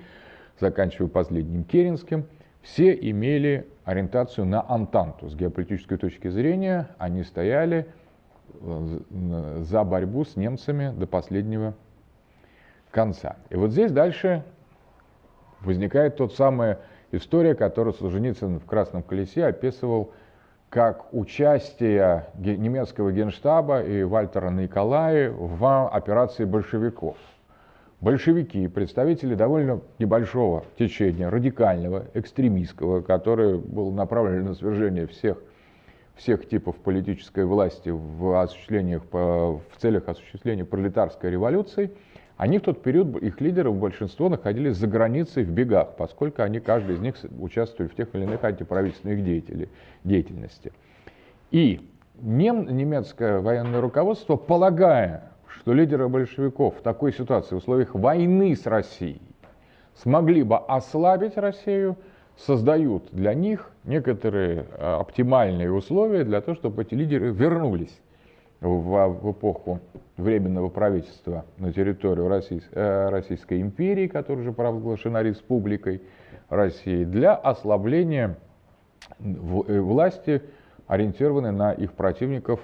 заканчивая 0.59 1.09
последним 1.09 1.63
Керенским, 1.63 2.25
все 2.67 2.93
имели 2.93 3.67
ориентацию 3.85 4.45
на 4.45 4.63
Антанту. 4.67 5.29
С 5.29 5.35
геополитической 5.35 5.97
точки 5.97 6.27
зрения 6.27 6.89
они 6.97 7.23
стояли 7.23 7.87
э, 8.59 8.99
за 9.61 9.83
борьбу 9.83 10.25
с 10.25 10.35
немцами 10.35 10.93
до 10.95 11.07
последнего 11.07 11.73
конца. 12.91 13.37
И 13.49 13.55
вот 13.55 13.71
здесь 13.71 13.91
дальше 13.91 14.43
возникает 15.61 16.17
тот 16.17 16.33
самая 16.35 16.79
история, 17.11 17.55
которую 17.55 17.93
Солженицын 17.93 18.59
в 18.59 18.65
«Красном 18.65 19.01
колесе» 19.01 19.45
описывал 19.45 20.11
как 20.69 21.13
участие 21.13 22.25
немецкого 22.37 23.13
генштаба 23.13 23.81
и 23.81 24.03
Вальтера 24.03 24.49
Николая 24.49 25.31
в 25.31 25.87
операции 25.87 26.43
большевиков– 26.43 27.15
большевики, 28.01 28.67
представители 28.67 29.35
довольно 29.35 29.81
небольшого 29.99 30.65
течения, 30.77 31.29
радикального, 31.29 32.05
экстремистского, 32.13 33.01
которое 33.01 33.57
было 33.57 33.91
направлено 33.91 34.49
на 34.49 34.53
свержение 34.53 35.07
всех, 35.07 35.37
всех 36.15 36.47
типов 36.47 36.75
политической 36.77 37.45
власти 37.45 37.89
в, 37.89 38.41
осуществлениях, 38.41 39.03
в 39.11 39.61
целях 39.77 40.07
осуществления 40.07 40.65
пролетарской 40.65 41.31
революции, 41.31 41.91
они 42.37 42.59
в 42.59 42.61
тот 42.61 42.83
период, 42.83 43.17
их 43.17 43.41
лидеры, 43.41 43.71
большинство 43.71 44.29
находились 44.29 44.75
за 44.75 44.85
границей 44.85 45.43
в 45.43 45.49
бегах, 45.49 45.95
поскольку 45.97 46.43
они, 46.43 46.59
каждый 46.59 46.95
из 46.95 46.99
них 46.99 47.15
участвовали 47.39 47.89
в 47.89 47.95
тех 47.95 48.13
или 48.13 48.23
иных 48.23 48.43
антиправительственных 48.43 49.23
деятельности. 50.03 50.71
И 51.49 51.89
нем, 52.21 52.67
немецкое 52.75 53.39
военное 53.39 53.81
руководство, 53.81 54.35
полагая, 54.35 55.31
что 55.59 55.73
лидеры 55.73 56.07
большевиков 56.07 56.77
в 56.77 56.81
такой 56.81 57.13
ситуации, 57.13 57.55
в 57.55 57.57
условиях 57.59 57.95
войны 57.95 58.55
с 58.55 58.65
Россией, 58.65 59.21
смогли 59.95 60.43
бы 60.43 60.57
ослабить 60.57 61.37
Россию, 61.37 61.97
создают 62.37 63.09
для 63.11 63.33
них 63.33 63.71
некоторые 63.83 64.65
а, 64.73 64.99
оптимальные 64.99 65.71
условия 65.71 66.23
для 66.23 66.41
того, 66.41 66.55
чтобы 66.55 66.83
эти 66.83 66.93
лидеры 66.93 67.31
вернулись 67.31 67.99
в, 68.61 69.07
в 69.07 69.31
эпоху 69.31 69.79
временного 70.17 70.69
правительства 70.69 71.45
на 71.57 71.71
территорию 71.73 72.27
Российской, 72.27 72.73
э, 72.73 73.09
Российской 73.09 73.61
империи, 73.61 74.07
которая 74.07 74.43
уже 74.43 74.51
провозглашена 74.51 75.21
республикой 75.21 76.01
России, 76.49 77.03
для 77.03 77.35
ослабления 77.35 78.37
э, 79.19 79.79
власти, 79.79 80.41
ориентированной 80.87 81.51
на 81.51 81.71
их 81.71 81.93
противников 81.93 82.59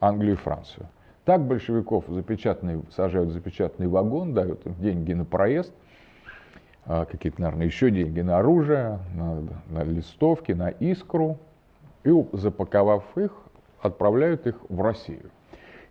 Англию 0.00 0.34
и 0.34 0.36
Францию. 0.36 0.88
Так 1.28 1.42
большевиков 1.42 2.06
запечатанный, 2.08 2.80
сажают 2.90 3.28
в 3.28 3.32
запечатанный 3.32 3.86
вагон, 3.86 4.32
дают 4.32 4.64
им 4.64 4.74
деньги 4.78 5.12
на 5.12 5.26
проезд, 5.26 5.74
а, 6.86 7.04
какие-то, 7.04 7.42
наверное, 7.42 7.66
еще 7.66 7.90
деньги 7.90 8.22
на 8.22 8.38
оружие, 8.38 8.98
на, 9.14 9.42
на 9.68 9.84
листовки, 9.84 10.52
на 10.52 10.70
искру, 10.70 11.36
и 12.02 12.10
запаковав 12.32 13.04
их, 13.18 13.30
отправляют 13.82 14.46
их 14.46 14.54
в 14.70 14.80
Россию. 14.80 15.30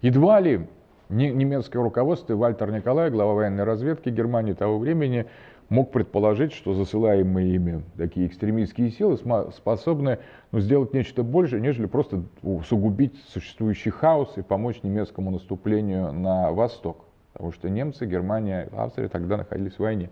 Едва 0.02 0.40
ли 0.40 0.66
немецкое 1.10 1.84
руководство, 1.84 2.36
Вальтер 2.36 2.72
Николай, 2.72 3.12
глава 3.12 3.36
военной 3.36 3.64
разведки 3.64 4.10
Германии 4.10 4.54
того 4.54 4.80
времени, 4.80 5.28
мог 5.70 5.92
предположить, 5.92 6.54
что 6.54 6.74
засылаемые 6.74 7.56
ими 7.56 7.84
такие 7.98 8.28
экстремистские 8.28 8.92
силы 8.92 9.18
способны 9.52 10.20
ну, 10.52 10.60
сделать 10.60 10.94
нечто 10.94 11.24
большее, 11.24 11.62
нежели 11.62 11.88
просто 11.88 12.24
усугубить 12.42 13.22
существующий 13.28 13.90
хаос 13.90 14.38
и 14.38 14.42
помочь 14.42 14.82
немецкому 14.84 15.32
наступлению 15.32 16.14
на 16.14 16.52
восток. 16.52 17.06
Потому 17.34 17.52
что 17.52 17.70
немцы, 17.70 18.06
Германия, 18.06 18.70
Австрия 18.76 19.10
тогда 19.10 19.38
находились 19.38 19.74
в 19.74 19.80
войне 19.80 20.10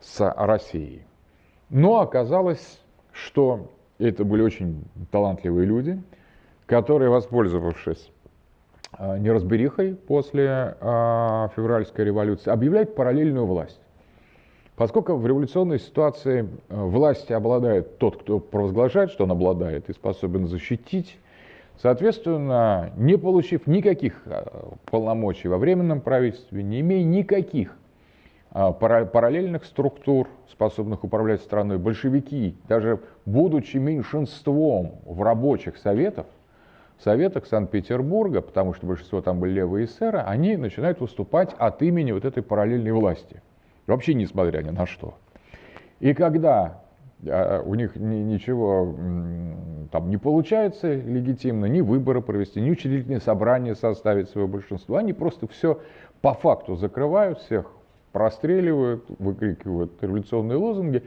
с 0.00 0.34
Россией. 0.36 1.02
Но 1.70 2.00
оказалось, 2.00 2.80
что 3.12 3.72
это 3.98 4.24
были 4.24 4.42
очень 4.42 4.84
талантливые 5.10 5.66
люди, 5.66 6.02
которые, 6.66 7.08
воспользовавшись 7.08 8.10
а, 8.92 9.18
неразберихой 9.18 9.94
после 9.94 10.76
а, 10.80 11.48
февральской 11.56 12.04
революции, 12.04 12.50
объявляют 12.50 12.94
параллельную 12.94 13.46
власть. 13.46 13.80
Поскольку 14.76 15.16
в 15.16 15.26
революционной 15.26 15.78
ситуации 15.78 16.48
а, 16.68 16.84
власти 16.84 17.32
обладает 17.32 17.98
тот, 17.98 18.20
кто 18.20 18.38
провозглашает, 18.38 19.10
что 19.10 19.24
он 19.24 19.32
обладает, 19.32 19.88
и 19.88 19.94
способен 19.94 20.46
защитить, 20.46 21.18
соответственно, 21.80 22.92
не 22.96 23.16
получив 23.16 23.66
никаких 23.66 24.22
полномочий 24.90 25.48
во 25.48 25.56
временном 25.56 26.02
правительстве, 26.02 26.62
не 26.62 26.80
имея 26.80 27.04
никаких 27.04 27.76
параллельных 28.50 29.64
структур, 29.64 30.28
способных 30.50 31.04
управлять 31.04 31.42
страной, 31.42 31.78
большевики, 31.78 32.56
даже 32.68 33.00
будучи 33.26 33.76
меньшинством 33.76 34.92
в 35.04 35.22
рабочих 35.22 35.76
советах, 35.78 36.26
Советах 36.98 37.44
Санкт-Петербурга, 37.46 38.40
потому 38.40 38.72
что 38.72 38.86
большинство 38.86 39.20
там 39.20 39.38
были 39.38 39.52
левые 39.52 39.84
эсеры, 39.84 40.18
они 40.20 40.56
начинают 40.56 41.00
выступать 41.00 41.54
от 41.58 41.82
имени 41.82 42.12
вот 42.12 42.24
этой 42.24 42.42
параллельной 42.42 42.92
власти. 42.92 43.42
Вообще 43.86 44.14
несмотря 44.14 44.62
ни 44.62 44.70
на 44.70 44.86
что. 44.86 45.14
И 46.00 46.12
когда 46.12 46.82
а, 47.26 47.62
у 47.62 47.74
них 47.74 47.96
ни, 47.96 48.16
ничего 48.16 48.94
там 49.90 50.10
не 50.10 50.16
получается 50.16 50.94
легитимно, 50.94 51.66
ни 51.66 51.80
выборы 51.80 52.20
провести, 52.20 52.60
ни 52.60 52.70
учредительные 52.70 53.20
собрания 53.20 53.74
составить 53.74 54.28
свое 54.28 54.46
большинство, 54.46 54.96
они 54.96 55.12
просто 55.12 55.46
все 55.48 55.80
по 56.20 56.34
факту 56.34 56.76
закрывают 56.76 57.38
всех, 57.40 57.70
простреливают, 58.12 59.04
выкрикивают 59.18 59.92
революционные 60.02 60.58
лозунги 60.58 61.02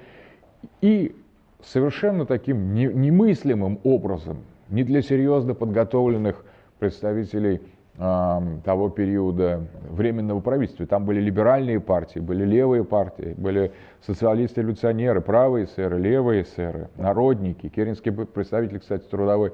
и 0.81 1.15
совершенно 1.61 2.25
таким 2.25 2.73
немыслимым 2.73 3.79
образом 3.83 4.39
не 4.69 4.83
для 4.83 5.01
серьезно 5.01 5.53
подготовленных 5.53 6.45
представителей 6.79 7.61
того 7.99 8.89
периода 8.89 9.67
временного 9.89 10.39
правительства. 10.39 10.85
Там 10.85 11.03
были 11.03 11.19
либеральные 11.19 11.81
партии, 11.81 12.19
были 12.19 12.45
левые 12.45 12.85
партии, 12.85 13.35
были 13.37 13.73
социалисты-революционеры, 14.07 15.19
правые 15.19 15.65
эсеры, 15.65 15.99
левые 15.99 16.43
эсеры, 16.43 16.87
народники. 16.95 17.67
Керенский 17.67 18.13
представитель, 18.13 18.79
кстати, 18.79 19.03
трудовой 19.03 19.51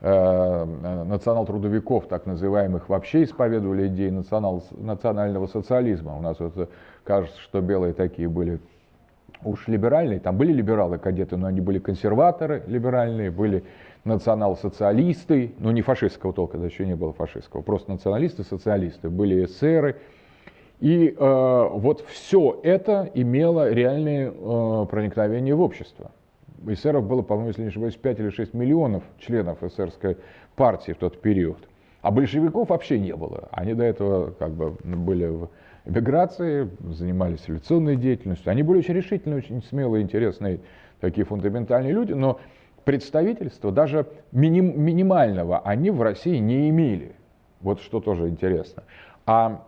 э, 0.00 0.64
национал-трудовиков, 1.04 2.08
так 2.08 2.26
называемых, 2.26 2.88
вообще 2.88 3.22
исповедовали 3.22 3.86
идеи 3.86 4.10
национал, 4.10 4.64
национального 4.72 5.46
социализма. 5.46 6.16
У 6.16 6.20
нас 6.20 6.40
вот 6.40 6.68
кажется, 7.04 7.40
что 7.40 7.60
белые 7.60 7.92
такие 7.92 8.28
были 8.28 8.58
уж 9.44 9.68
либеральные. 9.68 10.18
Там 10.18 10.36
были 10.36 10.52
либералы-кадеты, 10.52 11.36
но 11.36 11.46
они 11.46 11.60
были 11.60 11.78
консерваторы 11.78 12.64
либеральные, 12.66 13.30
были 13.30 13.62
национал-социалисты, 14.06 15.54
ну 15.58 15.70
не 15.70 15.82
фашистского 15.82 16.32
толка, 16.32 16.58
да 16.58 16.66
еще 16.66 16.86
не 16.86 16.96
было 16.96 17.12
фашистского, 17.12 17.62
просто 17.62 17.90
националисты-социалисты, 17.90 19.10
были 19.10 19.44
эсеры. 19.44 19.96
И 20.80 21.08
э, 21.08 21.68
вот 21.72 22.04
все 22.06 22.60
это 22.62 23.10
имело 23.14 23.70
реальное 23.70 24.30
э, 24.30 24.86
проникновение 24.90 25.54
в 25.54 25.62
общество. 25.62 26.10
Эсеров 26.66 27.06
было, 27.06 27.22
по-моему, 27.22 27.48
если 27.48 27.62
не 27.62 27.68
ошибаюсь, 27.68 27.96
5 27.96 28.20
или 28.20 28.30
6 28.30 28.54
миллионов 28.54 29.02
членов 29.18 29.62
эсерской 29.62 30.16
партии 30.54 30.92
в 30.92 30.98
тот 30.98 31.20
период. 31.20 31.58
А 32.02 32.10
большевиков 32.10 32.68
вообще 32.68 32.98
не 32.98 33.14
было. 33.14 33.48
Они 33.50 33.74
до 33.74 33.84
этого 33.84 34.30
как 34.32 34.52
бы 34.52 34.76
были 34.84 35.26
в 35.26 35.48
эмиграции, 35.86 36.68
занимались 36.80 37.46
революционной 37.46 37.96
деятельностью. 37.96 38.50
Они 38.50 38.62
были 38.62 38.78
очень 38.78 38.94
решительные, 38.94 39.38
очень 39.38 39.62
смелые, 39.62 40.02
интересные, 40.02 40.60
такие 41.00 41.24
фундаментальные 41.24 41.92
люди, 41.92 42.12
но 42.12 42.38
представительства, 42.86 43.72
даже 43.72 44.06
миним, 44.30 44.80
минимального, 44.80 45.58
они 45.58 45.90
в 45.90 46.00
России 46.00 46.36
не 46.38 46.70
имели. 46.70 47.16
Вот 47.60 47.80
что 47.80 48.00
тоже 48.00 48.28
интересно. 48.28 48.84
А 49.26 49.66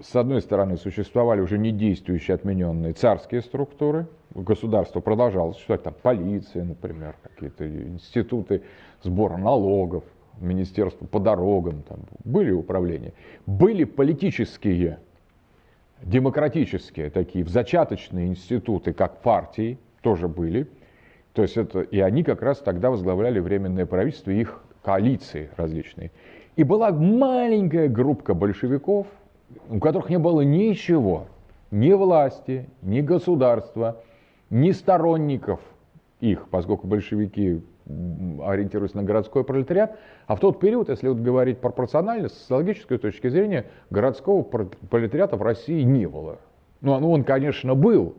с 0.00 0.14
одной 0.14 0.40
стороны, 0.40 0.76
существовали 0.76 1.40
уже 1.40 1.58
не 1.58 1.72
действующие 1.72 2.36
отмененные 2.36 2.92
царские 2.92 3.42
структуры, 3.42 4.06
государство 4.36 5.00
продолжало 5.00 5.50
существовать, 5.52 5.82
там 5.82 5.94
полиция, 6.00 6.62
например, 6.62 7.16
какие-то 7.24 7.68
институты 7.68 8.62
сбора 9.02 9.36
налогов, 9.36 10.04
министерство 10.40 11.06
по 11.06 11.18
дорогам, 11.18 11.82
там 11.82 11.98
были 12.22 12.52
управления. 12.52 13.14
Были 13.46 13.82
политические, 13.82 15.00
демократические 16.02 17.10
такие, 17.10 17.44
зачаточные 17.44 18.28
институты, 18.28 18.92
как 18.92 19.22
партии, 19.22 19.76
тоже 20.02 20.28
были. 20.28 20.68
То 21.34 21.42
есть 21.42 21.56
это, 21.56 21.80
и 21.80 21.98
они 22.00 22.22
как 22.22 22.42
раз 22.42 22.58
тогда 22.58 22.90
возглавляли 22.90 23.40
Временное 23.40 23.86
правительство, 23.86 24.30
их 24.30 24.62
коалиции 24.82 25.50
различные. 25.56 26.12
И 26.56 26.62
была 26.62 26.92
маленькая 26.92 27.88
группа 27.88 28.34
большевиков, 28.34 29.06
у 29.68 29.80
которых 29.80 30.08
не 30.10 30.18
было 30.18 30.42
ничего, 30.42 31.26
ни 31.72 31.92
власти, 31.92 32.68
ни 32.82 33.00
государства, 33.00 34.00
ни 34.50 34.70
сторонников 34.70 35.60
их, 36.20 36.46
поскольку 36.50 36.86
большевики 36.86 37.60
ориентируются 37.86 38.96
на 38.96 39.02
городской 39.02 39.42
пролетариат. 39.44 39.98
А 40.26 40.36
в 40.36 40.40
тот 40.40 40.60
период, 40.60 40.88
если 40.88 41.08
вот 41.08 41.18
говорить 41.18 41.58
пропорционально, 41.58 42.28
с 42.28 42.34
социологической 42.34 42.98
точки 42.98 43.28
зрения, 43.28 43.66
городского 43.90 44.42
пролетариата 44.42 45.36
в 45.36 45.42
России 45.42 45.82
не 45.82 46.06
было. 46.06 46.38
Ну, 46.80 47.10
он, 47.10 47.24
конечно, 47.24 47.74
был, 47.74 48.14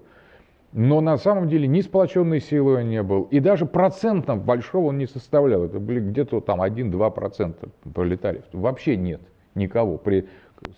но 0.78 1.00
на 1.00 1.16
самом 1.16 1.48
деле 1.48 1.68
ни 1.70 1.80
сплоченной 1.80 2.42
силы 2.42 2.82
он 2.82 2.90
не 2.90 3.02
был, 3.02 3.24
и 3.32 3.40
даже 3.40 3.66
процентно 3.66 4.36
большого 4.36 4.88
он 4.88 4.98
не 4.98 5.08
составлял. 5.08 5.64
Это 5.64 5.80
были 5.80 6.02
где-то 6.02 6.42
там 6.42 6.62
1-2% 6.62 7.70
пролетариев. 7.94 8.44
Вообще 8.52 8.98
нет 8.98 9.22
никого 9.56 9.98
при 9.98 10.28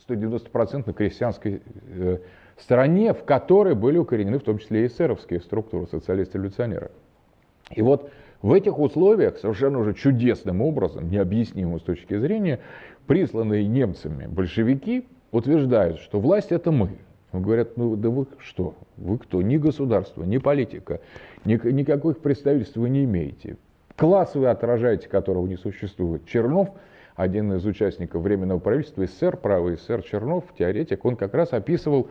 190% 0.07 0.93
крестьянской 0.93 1.63
э, 1.87 2.19
стране, 2.57 3.15
в 3.15 3.23
которой 3.23 3.73
были 3.73 3.97
укоренены 3.97 4.37
в 4.37 4.43
том 4.43 4.59
числе 4.59 4.83
и 4.83 4.85
эсеровские 4.85 5.41
структуры, 5.41 5.87
социалисты-революционеры. 5.87 6.91
И 7.71 7.81
вот 7.81 8.11
в 8.43 8.53
этих 8.53 8.77
условиях 8.77 9.39
совершенно 9.39 9.79
уже 9.79 9.95
чудесным 9.95 10.61
образом, 10.61 11.09
необъяснимым 11.09 11.79
с 11.79 11.83
точки 11.83 12.19
зрения, 12.19 12.59
присланные 13.07 13.65
немцами 13.65 14.27
большевики 14.27 15.07
утверждают, 15.31 16.01
что 16.01 16.19
власть 16.19 16.51
это 16.51 16.71
мы– 16.71 16.99
Говорят, 17.33 17.75
ну 17.75 17.95
да 17.95 18.09
вы 18.09 18.25
что? 18.39 18.75
Вы 18.95 19.17
кто? 19.17 19.41
Ни 19.41 19.57
государство, 19.57 20.23
ни 20.23 20.37
политика, 20.37 21.01
ни, 21.43 21.59
никаких 21.71 22.19
представительств 22.19 22.77
вы 22.77 22.89
не 22.89 23.03
имеете. 23.03 23.57
Класс 23.97 24.35
вы 24.35 24.47
отражаете, 24.47 25.09
которого 25.09 25.45
не 25.47 25.57
существует. 25.57 26.25
Чернов, 26.25 26.69
один 27.15 27.51
из 27.53 27.65
участников 27.65 28.21
Временного 28.21 28.59
правительства, 28.59 29.05
СССР, 29.05 29.37
правый 29.37 29.75
СССР 29.75 30.03
Чернов, 30.03 30.45
теоретик, 30.57 31.03
он 31.03 31.15
как 31.15 31.33
раз 31.33 31.51
описывал 31.51 32.07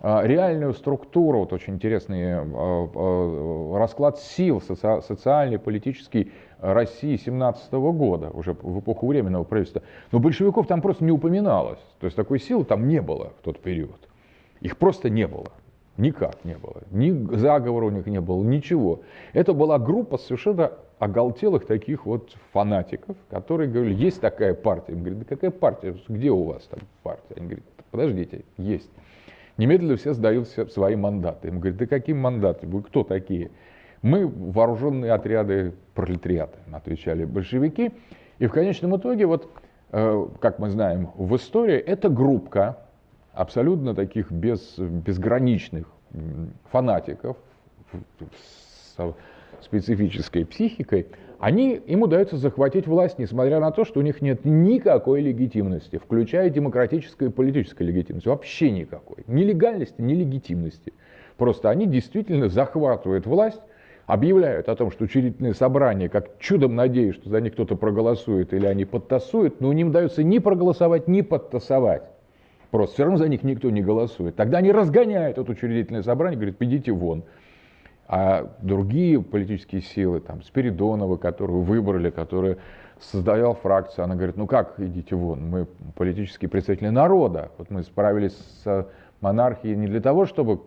а, 0.00 0.22
реальную 0.24 0.74
структуру, 0.74 1.40
вот 1.40 1.52
очень 1.52 1.74
интересный 1.74 2.34
а, 2.34 2.44
а, 2.44 3.78
расклад 3.78 4.18
сил 4.18 4.60
соци, 4.60 5.00
социальный, 5.06 5.58
политический 5.58 6.32
России 6.60 7.16
17 7.16 7.72
года, 7.72 8.30
уже 8.30 8.52
в 8.52 8.80
эпоху 8.80 9.06
Временного 9.06 9.44
правительства. 9.44 9.82
Но 10.12 10.18
большевиков 10.18 10.66
там 10.66 10.82
просто 10.82 11.04
не 11.04 11.12
упоминалось. 11.12 11.80
То 12.00 12.06
есть 12.06 12.16
такой 12.16 12.40
силы 12.40 12.64
там 12.64 12.88
не 12.88 13.00
было 13.00 13.32
в 13.38 13.44
тот 13.44 13.60
период. 13.60 14.07
Их 14.60 14.76
просто 14.76 15.10
не 15.10 15.26
было. 15.26 15.46
Никак 15.96 16.44
не 16.44 16.56
было. 16.56 16.82
Ни 16.92 17.36
заговора 17.36 17.86
у 17.86 17.90
них 17.90 18.06
не 18.06 18.20
было, 18.20 18.42
ничего. 18.42 19.00
Это 19.32 19.52
была 19.52 19.78
группа 19.78 20.16
совершенно 20.16 20.72
оголтелых 21.00 21.66
таких 21.66 22.06
вот 22.06 22.36
фанатиков, 22.52 23.16
которые 23.30 23.68
говорили, 23.68 23.94
есть 23.94 24.20
такая 24.20 24.54
партия. 24.54 24.92
Им 24.92 25.00
говорят, 25.00 25.18
да 25.20 25.24
какая 25.24 25.50
партия, 25.50 25.96
где 26.08 26.30
у 26.30 26.44
вас 26.44 26.62
там 26.64 26.80
партия? 27.02 27.34
Они 27.36 27.46
говорят, 27.46 27.64
подождите, 27.90 28.44
есть. 28.56 28.90
Немедленно 29.56 29.96
все 29.96 30.14
сдают 30.14 30.48
свои 30.48 30.94
мандаты. 30.94 31.48
Им 31.48 31.58
говорят, 31.58 31.78
да 31.78 31.86
какие 31.86 32.14
мандаты, 32.14 32.66
вы 32.68 32.82
кто 32.82 33.02
такие? 33.02 33.50
Мы 34.02 34.28
вооруженные 34.28 35.12
отряды 35.12 35.74
пролетариата, 35.94 36.58
отвечали 36.72 37.24
большевики. 37.24 37.90
И 38.38 38.46
в 38.46 38.52
конечном 38.52 38.96
итоге, 38.96 39.26
вот, 39.26 39.50
э, 39.90 40.26
как 40.40 40.60
мы 40.60 40.70
знаем 40.70 41.10
в 41.16 41.34
истории, 41.34 41.76
эта 41.76 42.08
группка 42.08 42.78
абсолютно 43.38 43.94
таких 43.94 44.32
без, 44.32 44.76
безграничных 44.78 45.86
фанатиков 46.72 47.36
с 48.96 49.14
специфической 49.60 50.44
психикой, 50.44 51.06
они, 51.38 51.74
им 51.74 52.02
удается 52.02 52.36
захватить 52.36 52.88
власть, 52.88 53.18
несмотря 53.20 53.60
на 53.60 53.70
то, 53.70 53.84
что 53.84 54.00
у 54.00 54.02
них 54.02 54.20
нет 54.22 54.44
никакой 54.44 55.20
легитимности, 55.20 55.98
включая 55.98 56.50
демократическую 56.50 57.30
и 57.30 57.32
политическую 57.32 57.86
легитимность, 57.86 58.26
вообще 58.26 58.72
никакой. 58.72 59.18
Ни 59.28 59.44
легальности, 59.44 60.00
ни 60.00 60.14
легитимности. 60.14 60.92
Просто 61.36 61.70
они 61.70 61.86
действительно 61.86 62.48
захватывают 62.48 63.24
власть, 63.24 63.60
объявляют 64.06 64.68
о 64.68 64.74
том, 64.74 64.90
что 64.90 65.04
учредительное 65.04 65.54
собрание, 65.54 66.08
как 66.08 66.40
чудом 66.40 66.74
надеюсь, 66.74 67.14
что 67.14 67.30
за 67.30 67.40
них 67.40 67.52
кто-то 67.52 67.76
проголосует 67.76 68.52
или 68.52 68.66
они 68.66 68.84
подтасуют, 68.84 69.60
но 69.60 69.72
им 69.72 69.92
дается 69.92 70.24
ни 70.24 70.40
проголосовать, 70.40 71.06
ни 71.06 71.20
подтасовать. 71.20 72.02
Просто 72.70 72.94
все 72.94 73.02
равно 73.04 73.18
за 73.18 73.28
них 73.28 73.42
никто 73.42 73.70
не 73.70 73.82
голосует. 73.82 74.36
Тогда 74.36 74.58
они 74.58 74.72
разгоняют 74.72 75.38
это 75.38 75.50
учредительное 75.50 76.02
собрание, 76.02 76.36
говорят, 76.36 76.56
идите 76.60 76.92
вон. 76.92 77.24
А 78.06 78.50
другие 78.62 79.22
политические 79.22 79.82
силы, 79.82 80.20
там, 80.20 80.42
Спиридонова, 80.42 81.16
которую 81.16 81.62
выбрали, 81.62 82.10
которая 82.10 82.56
создавал 83.00 83.54
фракцию, 83.54 84.04
она 84.04 84.14
говорит, 84.14 84.36
ну 84.36 84.46
как, 84.46 84.80
идите 84.80 85.14
вон, 85.14 85.48
мы 85.48 85.66
политические 85.94 86.48
представители 86.48 86.88
народа. 86.88 87.50
Вот 87.58 87.70
мы 87.70 87.82
справились 87.82 88.36
с 88.64 88.86
монархией 89.20 89.76
не 89.76 89.86
для 89.86 90.00
того, 90.00 90.26
чтобы 90.26 90.60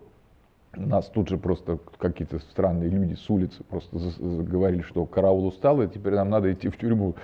нас 0.74 1.06
тут 1.06 1.28
же 1.28 1.36
просто 1.36 1.78
какие-то 1.98 2.38
странные 2.38 2.88
люди 2.88 3.14
с 3.14 3.28
улицы 3.28 3.62
просто 3.64 3.98
говорили, 4.18 4.82
что 4.82 5.04
караул 5.04 5.46
устал, 5.46 5.82
и 5.82 5.88
теперь 5.88 6.14
нам 6.14 6.30
надо 6.30 6.52
идти 6.52 6.68
в 6.68 6.78
тюрьму 6.78 7.14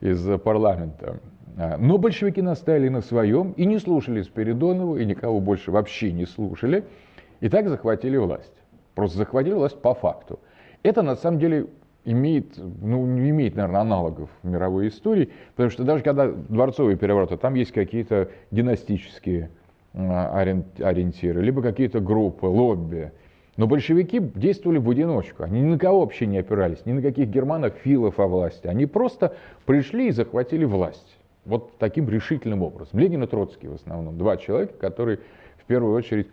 из 0.00 0.26
парламента. 0.40 1.18
А, 1.56 1.76
но 1.78 1.98
большевики 1.98 2.42
настояли 2.42 2.88
на 2.88 3.00
своем 3.00 3.52
и 3.52 3.64
не 3.64 3.78
слушали 3.78 4.22
Спиридонова, 4.22 4.96
и 4.96 5.04
никого 5.04 5.40
больше 5.40 5.70
вообще 5.70 6.12
не 6.12 6.26
слушали, 6.26 6.84
и 7.40 7.48
так 7.48 7.68
захватили 7.68 8.16
власть. 8.16 8.52
Просто 8.94 9.18
захватили 9.18 9.54
власть 9.54 9.80
по 9.80 9.94
факту. 9.94 10.40
Это 10.82 11.02
на 11.02 11.16
самом 11.16 11.38
деле 11.38 11.66
имеет, 12.04 12.58
ну, 12.58 13.06
не 13.06 13.30
имеет, 13.30 13.56
наверное, 13.56 13.80
аналогов 13.80 14.30
в 14.42 14.48
мировой 14.48 14.88
истории, 14.88 15.30
потому 15.54 15.70
что 15.70 15.84
даже 15.84 16.02
когда 16.02 16.30
дворцовые 16.30 16.96
перевороты, 16.96 17.36
там 17.36 17.54
есть 17.54 17.72
какие-то 17.72 18.28
династические 18.50 19.50
а, 19.94 20.38
ориентиры, 20.40 21.42
либо 21.42 21.62
какие-то 21.62 22.00
группы, 22.00 22.46
лобби. 22.46 23.12
Но 23.56 23.68
большевики 23.68 24.18
действовали 24.18 24.78
в 24.78 24.90
одиночку, 24.90 25.44
они 25.44 25.60
ни 25.60 25.66
на 25.66 25.78
кого 25.78 26.00
вообще 26.00 26.26
не 26.26 26.38
опирались, 26.38 26.84
ни 26.86 26.92
на 26.92 27.00
каких 27.00 27.28
германов, 27.28 27.74
филов 27.84 28.18
о 28.18 28.26
власти. 28.26 28.66
Они 28.66 28.86
просто 28.86 29.36
пришли 29.64 30.08
и 30.08 30.10
захватили 30.10 30.64
власть. 30.64 31.16
Вот 31.44 31.78
таким 31.78 32.08
решительным 32.08 32.62
образом. 32.62 32.98
Ленин 32.98 33.22
и 33.22 33.26
Троцкий 33.26 33.68
в 33.68 33.74
основном, 33.74 34.16
два 34.16 34.36
человека, 34.36 34.74
которые 34.78 35.20
в 35.58 35.64
первую 35.64 35.94
очередь 35.94 36.28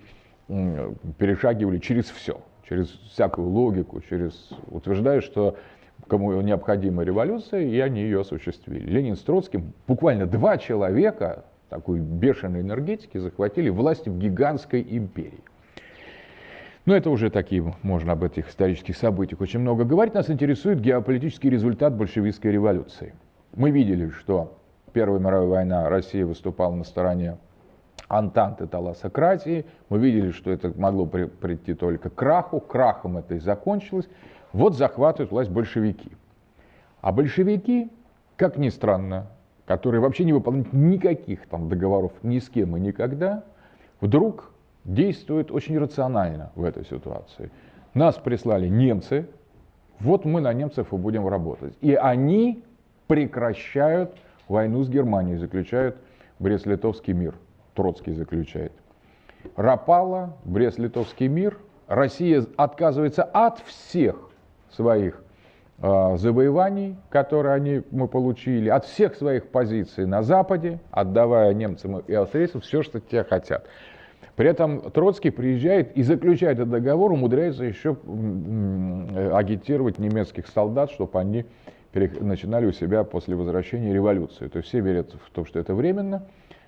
перешагивали 1.17 1.79
через 1.79 2.09
все 2.09 2.41
через 2.71 2.87
всякую 3.11 3.49
логику, 3.49 3.99
через 3.99 4.49
утверждая, 4.69 5.19
что 5.19 5.57
кому 6.07 6.39
необходима 6.39 7.03
революция, 7.03 7.63
и 7.63 7.77
они 7.79 8.01
ее 8.01 8.21
осуществили. 8.21 8.79
Ленин 8.79 9.17
с 9.17 9.19
Троцким, 9.19 9.73
буквально 9.87 10.25
два 10.25 10.57
человека 10.57 11.43
такой 11.67 11.99
бешеной 11.99 12.61
энергетики 12.61 13.17
захватили 13.17 13.67
власть 13.67 14.07
в 14.07 14.17
гигантской 14.17 14.87
империи. 14.89 15.43
Но 16.85 16.95
это 16.95 17.09
уже 17.09 17.29
такие, 17.29 17.75
можно 17.81 18.13
об 18.13 18.23
этих 18.23 18.49
исторических 18.49 18.95
событиях 18.95 19.41
очень 19.41 19.59
много 19.59 19.83
говорить. 19.83 20.13
Нас 20.13 20.29
интересует 20.29 20.79
геополитический 20.79 21.49
результат 21.49 21.93
большевистской 21.93 22.53
революции. 22.53 23.13
Мы 23.53 23.71
видели, 23.71 24.11
что 24.11 24.57
Первая 24.93 25.19
мировая 25.19 25.47
война 25.47 25.89
Россия 25.89 26.25
выступала 26.25 26.75
на 26.75 26.83
стороне 26.83 27.37
антанты 28.07 28.67
таласократии. 28.67 29.65
Мы 29.89 29.99
видели, 29.99 30.31
что 30.31 30.51
это 30.51 30.73
могло 30.75 31.05
при, 31.05 31.25
прийти 31.25 31.73
только 31.73 32.09
к 32.09 32.15
краху. 32.15 32.59
Крахом 32.59 33.17
это 33.17 33.35
и 33.35 33.39
закончилось. 33.39 34.09
Вот 34.51 34.75
захватывают 34.75 35.31
власть 35.31 35.49
большевики. 35.49 36.11
А 36.99 37.13
большевики, 37.13 37.89
как 38.35 38.57
ни 38.57 38.67
странно, 38.69 39.27
которые 39.65 40.01
вообще 40.01 40.25
не 40.25 40.33
выполняют 40.33 40.73
никаких 40.73 41.47
там 41.47 41.69
договоров 41.69 42.11
ни 42.21 42.39
с 42.39 42.49
кем 42.49 42.75
и 42.75 42.79
никогда, 42.79 43.43
вдруг 44.01 44.51
действуют 44.83 45.51
очень 45.51 45.77
рационально 45.79 46.51
в 46.55 46.65
этой 46.65 46.83
ситуации. 46.85 47.49
Нас 47.93 48.15
прислали 48.15 48.67
немцы, 48.67 49.27
вот 49.99 50.25
мы 50.25 50.41
на 50.41 50.51
немцев 50.51 50.91
и 50.91 50.97
будем 50.97 51.27
работать. 51.27 51.75
И 51.81 51.93
они 51.93 52.63
прекращают 53.07 54.15
войну 54.47 54.83
с 54.83 54.89
Германией, 54.89 55.37
заключают 55.37 55.97
Брест-Литовский 56.39 57.13
мир. 57.13 57.35
Троцкий 57.73 58.13
заключает. 58.13 58.73
Рапала, 59.55 60.35
Брест-Литовский 60.45 61.27
мир, 61.27 61.57
Россия 61.87 62.45
отказывается 62.57 63.23
от 63.23 63.59
всех 63.59 64.15
своих 64.71 65.23
э, 65.81 66.17
завоеваний, 66.17 66.95
которые 67.09 67.55
они, 67.55 67.81
мы 67.91 68.07
получили, 68.07 68.69
от 68.69 68.85
всех 68.85 69.15
своих 69.15 69.47
позиций 69.47 70.05
на 70.05 70.23
Западе, 70.23 70.79
отдавая 70.91 71.53
немцам 71.53 71.99
и 71.99 72.13
австрийцам 72.13 72.61
все, 72.61 72.83
что 72.83 72.99
те 72.99 73.23
хотят. 73.23 73.67
При 74.35 74.49
этом 74.49 74.91
Троцкий 74.91 75.29
приезжает 75.29 75.95
и 75.97 76.03
заключает 76.03 76.59
этот 76.59 76.69
договор, 76.69 77.11
умудряется 77.11 77.65
еще 77.65 77.97
агитировать 79.33 79.99
немецких 79.99 80.47
солдат, 80.47 80.91
чтобы 80.91 81.19
они 81.19 81.45
начинали 81.93 82.65
у 82.65 82.71
себя 82.71 83.03
после 83.03 83.35
возвращения 83.35 83.93
революцию. 83.93 84.49
То 84.49 84.57
есть 84.57 84.69
все 84.69 84.79
верят 84.79 85.13
в 85.13 85.31
то, 85.31 85.45
что 85.45 85.59
это 85.59 85.75
временно, 85.75 86.23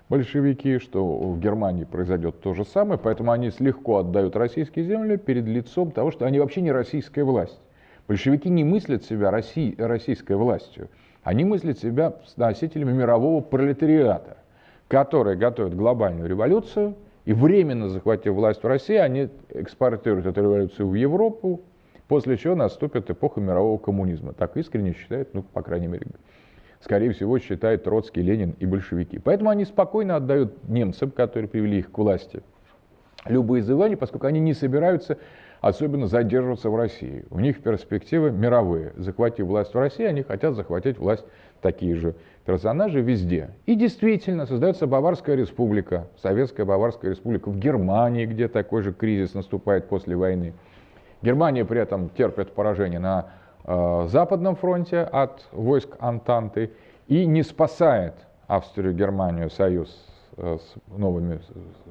большевики, 0.09 0.79
что 0.79 1.05
в 1.05 1.39
Германии 1.39 1.85
произойдет 1.85 2.41
то 2.41 2.53
же 2.53 2.65
самое, 2.65 2.99
поэтому 2.99 3.31
они 3.31 3.51
легко 3.59 3.97
отдают 3.97 4.35
российские 4.35 4.85
земли 4.85 5.17
перед 5.17 5.45
лицом 5.45 5.91
того, 5.91 6.11
что 6.11 6.25
они 6.25 6.39
вообще 6.39 6.61
не 6.61 6.71
российская 6.71 7.23
власть. 7.23 7.59
Большевики 8.07 8.49
не 8.49 8.63
мыслят 8.63 9.05
себя 9.05 9.31
России, 9.31 9.75
российской 9.77 10.35
властью, 10.35 10.89
они 11.23 11.45
мыслят 11.45 11.79
себя 11.79 12.13
носителями 12.35 12.91
мирового 12.91 13.41
пролетариата, 13.41 14.37
которые 14.89 15.37
готовят 15.37 15.73
глобальную 15.75 16.27
революцию, 16.27 16.95
и 17.25 17.31
временно 17.31 17.87
захватив 17.87 18.33
власть 18.33 18.61
в 18.61 18.67
России, 18.67 18.97
они 18.97 19.29
экспортируют 19.49 20.25
эту 20.25 20.41
революцию 20.41 20.89
в 20.89 20.93
Европу, 20.95 21.61
после 22.13 22.37
чего 22.37 22.53
наступит 22.53 23.09
эпоха 23.09 23.41
мирового 23.41 23.79
коммунизма. 23.79 24.33
Так 24.33 24.55
искренне 24.55 24.93
считают, 24.93 25.33
ну, 25.33 25.41
по 25.41 25.63
крайней 25.63 25.87
мере, 25.87 26.05
скорее 26.79 27.11
всего, 27.11 27.39
считают 27.39 27.85
Троцкий, 27.85 28.21
Ленин 28.21 28.55
и 28.59 28.67
большевики. 28.67 29.17
Поэтому 29.17 29.49
они 29.49 29.65
спокойно 29.65 30.17
отдают 30.17 30.69
немцам, 30.69 31.09
которые 31.09 31.49
привели 31.49 31.79
их 31.79 31.91
к 31.91 31.97
власти, 31.97 32.43
любые 33.25 33.63
звания, 33.63 33.97
поскольку 33.97 34.27
они 34.27 34.39
не 34.39 34.53
собираются 34.53 35.17
особенно 35.61 36.05
задерживаться 36.05 36.69
в 36.69 36.75
России. 36.75 37.25
У 37.31 37.39
них 37.39 37.63
перспективы 37.63 38.29
мировые. 38.29 38.93
Захватив 38.97 39.47
власть 39.47 39.73
в 39.73 39.79
России, 39.79 40.03
они 40.03 40.21
хотят 40.21 40.53
захватить 40.55 40.99
власть 40.99 41.23
такие 41.61 41.95
же 41.95 42.13
персонажи 42.45 43.01
везде. 43.01 43.51
И 43.65 43.73
действительно 43.73 44.45
создается 44.45 44.85
Баварская 44.85 45.35
республика, 45.35 46.09
Советская 46.21 46.65
Баварская 46.65 47.11
республика 47.11 47.49
в 47.49 47.57
Германии, 47.57 48.27
где 48.27 48.49
такой 48.49 48.83
же 48.83 48.93
кризис 48.93 49.33
наступает 49.33 49.87
после 49.87 50.15
войны. 50.15 50.53
Германия 51.23 51.65
при 51.65 51.81
этом 51.81 52.09
терпит 52.09 52.53
поражение 52.53 52.99
на 52.99 53.31
Э, 53.65 54.07
Западном 54.09 54.55
фронте 54.55 54.99
от 54.99 55.47
войск 55.51 55.95
Антанты 55.99 56.71
и 57.07 57.25
не 57.25 57.43
спасает 57.43 58.13
Австрию, 58.47 58.93
Германию, 58.93 59.49
Союз 59.49 60.05
э, 60.35 60.57
с 60.59 60.97
новыми 60.97 61.39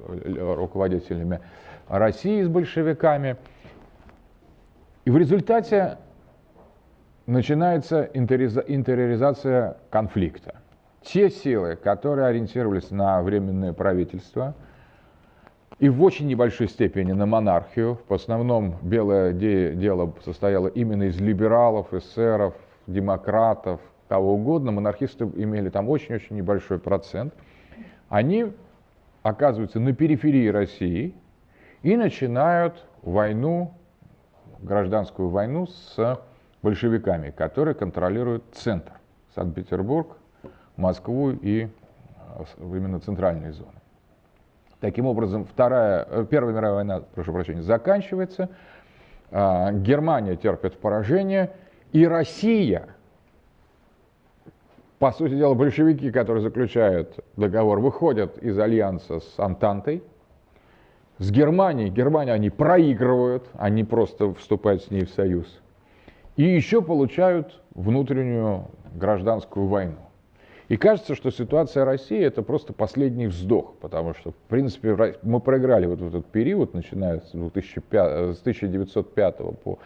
э, 0.09 0.55
руководителями 0.55 1.40
России, 1.88 2.42
с 2.42 2.49
большевиками. 2.49 3.37
И 5.07 5.11
в 5.11 5.16
результате 5.16 5.97
начинается 7.27 8.03
интериоризация 8.03 9.79
конфликта. 9.90 10.57
Те 11.01 11.31
силы, 11.31 11.77
которые 11.77 12.27
ориентировались 12.27 12.90
на 12.90 13.23
временное 13.23 13.73
правительство– 13.73 14.55
и 15.79 15.89
в 15.89 16.03
очень 16.03 16.27
небольшой 16.27 16.69
степени 16.69 17.13
на 17.13 17.27
монархию. 17.27 17.99
В 18.09 18.15
основном 18.15 18.77
белое 18.83 19.33
дело 19.33 20.15
состояло 20.25 20.69
именно 20.69 21.05
из 21.05 21.21
либералов, 21.21 21.93
эсеров, 21.93 22.55
демократов, 22.87 23.81
кого 24.09 24.35
угодно. 24.35 24.73
Монархисты 24.73 25.25
имели 25.25 25.71
там 25.71 25.89
очень-очень 25.89 26.37
небольшой 26.37 26.79
процент. 26.79 27.35
Они 28.09 28.53
оказываются 29.23 29.81
на 29.81 29.95
периферии 29.95 30.49
России 30.49 31.15
и 31.83 31.97
начинают 31.97 32.85
войну, 33.03 33.75
гражданскую 34.61 35.29
войну 35.29 35.67
с 35.67 36.21
большевиками, 36.63 37.31
которые 37.31 37.75
контролируют 37.75 38.45
центр, 38.53 38.93
Санкт-Петербург, 39.35 40.17
Москву 40.77 41.31
и 41.31 41.65
э, 41.65 42.45
именно 42.61 43.01
центральные 43.01 43.53
зоны. 43.53 43.82
Таким 44.83 45.07
образом, 45.07 45.45
вторая, 45.45 46.05
э, 46.11 46.27
Первая 46.29 46.53
мировая 46.53 46.75
война, 46.75 47.03
прошу 47.14 47.33
прощения, 47.33 47.62
заканчивается, 47.62 48.49
а, 49.31 49.71
Германия 49.71 50.35
терпит 50.35 50.77
поражение, 50.77 51.53
и 51.92 52.05
Россия, 52.05 52.88
по 54.99 55.12
сути 55.12 55.37
дела, 55.37 55.55
большевики, 55.55 56.11
которые 56.11 56.42
заключают 56.42 57.14
договор, 57.37 57.79
выходят 57.79 58.38
из 58.38 58.59
альянса 58.59 59.21
с 59.21 59.38
Антантой, 59.38 60.03
с 61.18 61.31
Германией, 61.31 61.88
Германия 61.88 62.33
они 62.33 62.51
проигрывают, 62.51 63.47
они 63.55 63.85
просто 63.85 64.35
вступают 64.35 64.83
с 64.83 64.90
ней 64.90 65.05
в 65.05 65.11
союз, 65.11 65.47
и 66.35 66.42
еще 66.42 66.83
получают 66.83 67.62
внутреннюю 67.77 68.64
гражданскую 68.97 69.68
войну. 69.68 69.95
И 70.73 70.79
кажется, 70.79 71.15
что 71.15 71.31
ситуация 71.31 71.85
России 71.85 72.19
это 72.19 72.41
просто 72.43 72.73
последний 72.73 73.27
вздох, 73.27 73.75
потому 73.79 74.15
что, 74.15 74.31
в 74.31 74.37
принципе, 74.49 75.19
мы 75.23 75.39
проиграли 75.39 75.85
вот 75.85 76.01
этот 76.01 76.25
период, 76.25 76.73
начиная 76.73 77.21
с, 77.21 77.33
2005, 77.33 78.39
с 78.39 78.41
1905 78.41 79.37
по 79.63 79.79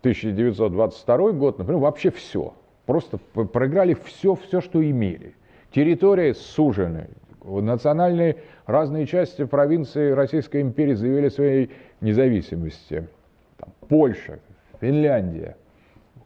1922 0.00 1.32
год, 1.32 1.58
например, 1.58 1.80
вообще 1.80 2.10
все. 2.10 2.52
Просто 2.84 3.16
проиграли 3.16 3.96
все, 4.04 4.34
все, 4.34 4.60
что 4.60 4.84
имели. 4.84 5.34
Территории 5.70 6.32
сужены, 6.32 7.08
национальные 7.42 8.36
разные 8.66 9.06
части 9.06 9.46
провинции 9.46 10.10
Российской 10.10 10.60
империи 10.60 10.92
заявили 10.92 11.30
своей 11.30 11.70
независимости. 12.02 13.08
Там, 13.56 13.70
Польша, 13.88 14.40
Финляндия, 14.78 15.56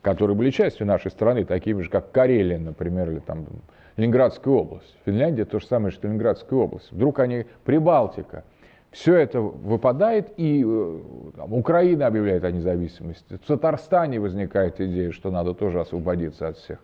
которые 0.00 0.36
были 0.36 0.50
частью 0.50 0.88
нашей 0.88 1.12
страны, 1.12 1.44
такими 1.44 1.82
же, 1.82 1.88
как 1.88 2.10
Карелия, 2.10 2.58
например, 2.58 3.08
или 3.08 3.20
там 3.20 3.46
Ленинградская 3.96 4.54
область. 4.54 4.96
Финляндия 5.04 5.44
то 5.44 5.60
же 5.60 5.66
самое, 5.66 5.90
что 5.92 6.06
Ленинградская 6.06 6.58
область. 6.58 6.90
Вдруг 6.92 7.18
они 7.18 7.46
Прибалтика. 7.64 8.44
Все 8.90 9.16
это 9.16 9.40
выпадает, 9.40 10.34
и 10.36 10.62
э, 10.66 11.00
там, 11.36 11.54
Украина 11.54 12.06
объявляет 12.06 12.44
о 12.44 12.50
независимости. 12.50 13.38
В 13.42 13.46
Татарстане 13.46 14.20
возникает 14.20 14.80
идея, 14.80 15.12
что 15.12 15.30
надо 15.30 15.54
тоже 15.54 15.80
освободиться 15.80 16.48
от 16.48 16.58
всех, 16.58 16.78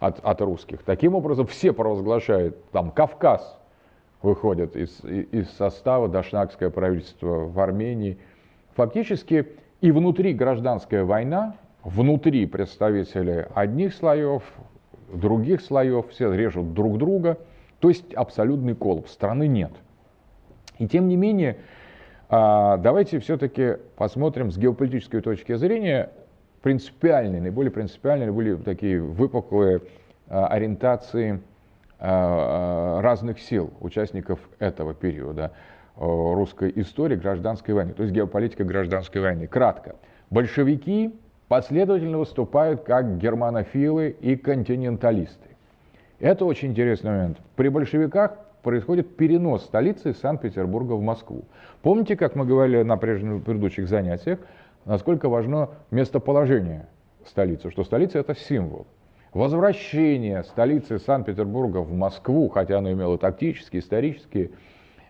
от, 0.00 0.20
от 0.22 0.40
русских. 0.42 0.82
Таким 0.82 1.14
образом, 1.14 1.46
все 1.46 1.72
провозглашают, 1.72 2.62
там, 2.72 2.90
Кавказ 2.90 3.58
выходит 4.20 4.76
из, 4.76 5.02
из 5.02 5.48
состава 5.52 6.08
Дашнакское 6.08 6.68
правительство 6.68 7.46
в 7.46 7.58
Армении. 7.58 8.18
Фактически 8.74 9.48
и 9.80 9.90
внутри 9.92 10.34
гражданская 10.34 11.04
война, 11.04 11.56
внутри 11.82 12.44
представители 12.44 13.48
одних 13.54 13.94
слоев, 13.94 14.42
других 15.12 15.60
слоев, 15.60 16.10
все 16.10 16.32
режут 16.32 16.74
друг 16.74 16.98
друга, 16.98 17.38
то 17.78 17.88
есть 17.88 18.12
абсолютный 18.14 18.74
коллапс, 18.74 19.12
страны 19.12 19.46
нет. 19.46 19.72
И 20.78 20.88
тем 20.88 21.08
не 21.08 21.16
менее, 21.16 21.58
а, 22.28 22.76
давайте 22.76 23.18
все-таки 23.18 23.76
посмотрим 23.96 24.50
с 24.50 24.56
геополитической 24.56 25.20
точки 25.20 25.54
зрения 25.56 26.10
принципиальные, 26.62 27.40
наиболее 27.40 27.70
принципиальные, 27.70 28.26
наиболее 28.26 28.56
такие 28.56 29.00
выпуклые 29.02 29.82
а, 30.28 30.46
ориентации 30.46 31.40
а, 31.98 33.00
разных 33.00 33.40
сил, 33.40 33.72
участников 33.80 34.38
этого 34.58 34.94
периода 34.94 35.52
русской 35.96 36.72
истории 36.76 37.16
гражданской 37.16 37.74
войны, 37.74 37.92
то 37.92 38.02
есть 38.02 38.14
геополитика 38.14 38.64
гражданской 38.64 39.20
войны. 39.20 39.46
Кратко. 39.46 39.96
Большевики 40.30 41.14
последовательно 41.50 42.18
выступают 42.18 42.82
как 42.82 43.18
германофилы 43.18 44.14
и 44.20 44.36
континенталисты. 44.36 45.48
Это 46.20 46.44
очень 46.44 46.68
интересный 46.68 47.10
момент. 47.10 47.38
При 47.56 47.66
большевиках 47.66 48.38
происходит 48.62 49.16
перенос 49.16 49.64
столицы 49.64 50.10
из 50.10 50.20
Санкт-Петербурга 50.20 50.92
в 50.92 51.02
Москву. 51.02 51.42
Помните, 51.82 52.14
как 52.14 52.36
мы 52.36 52.46
говорили 52.46 52.84
на 52.84 52.96
предыдущих 52.96 53.88
занятиях, 53.88 54.38
насколько 54.84 55.28
важно 55.28 55.70
местоположение 55.90 56.86
столицы, 57.26 57.72
что 57.72 57.82
столица 57.82 58.20
это 58.20 58.36
символ. 58.36 58.86
Возвращение 59.34 60.44
столицы 60.44 61.00
Санкт-Петербурга 61.00 61.78
в 61.78 61.92
Москву, 61.92 62.48
хотя 62.48 62.78
оно 62.78 62.92
имело 62.92 63.18
тактические, 63.18 63.80
исторические 63.82 64.50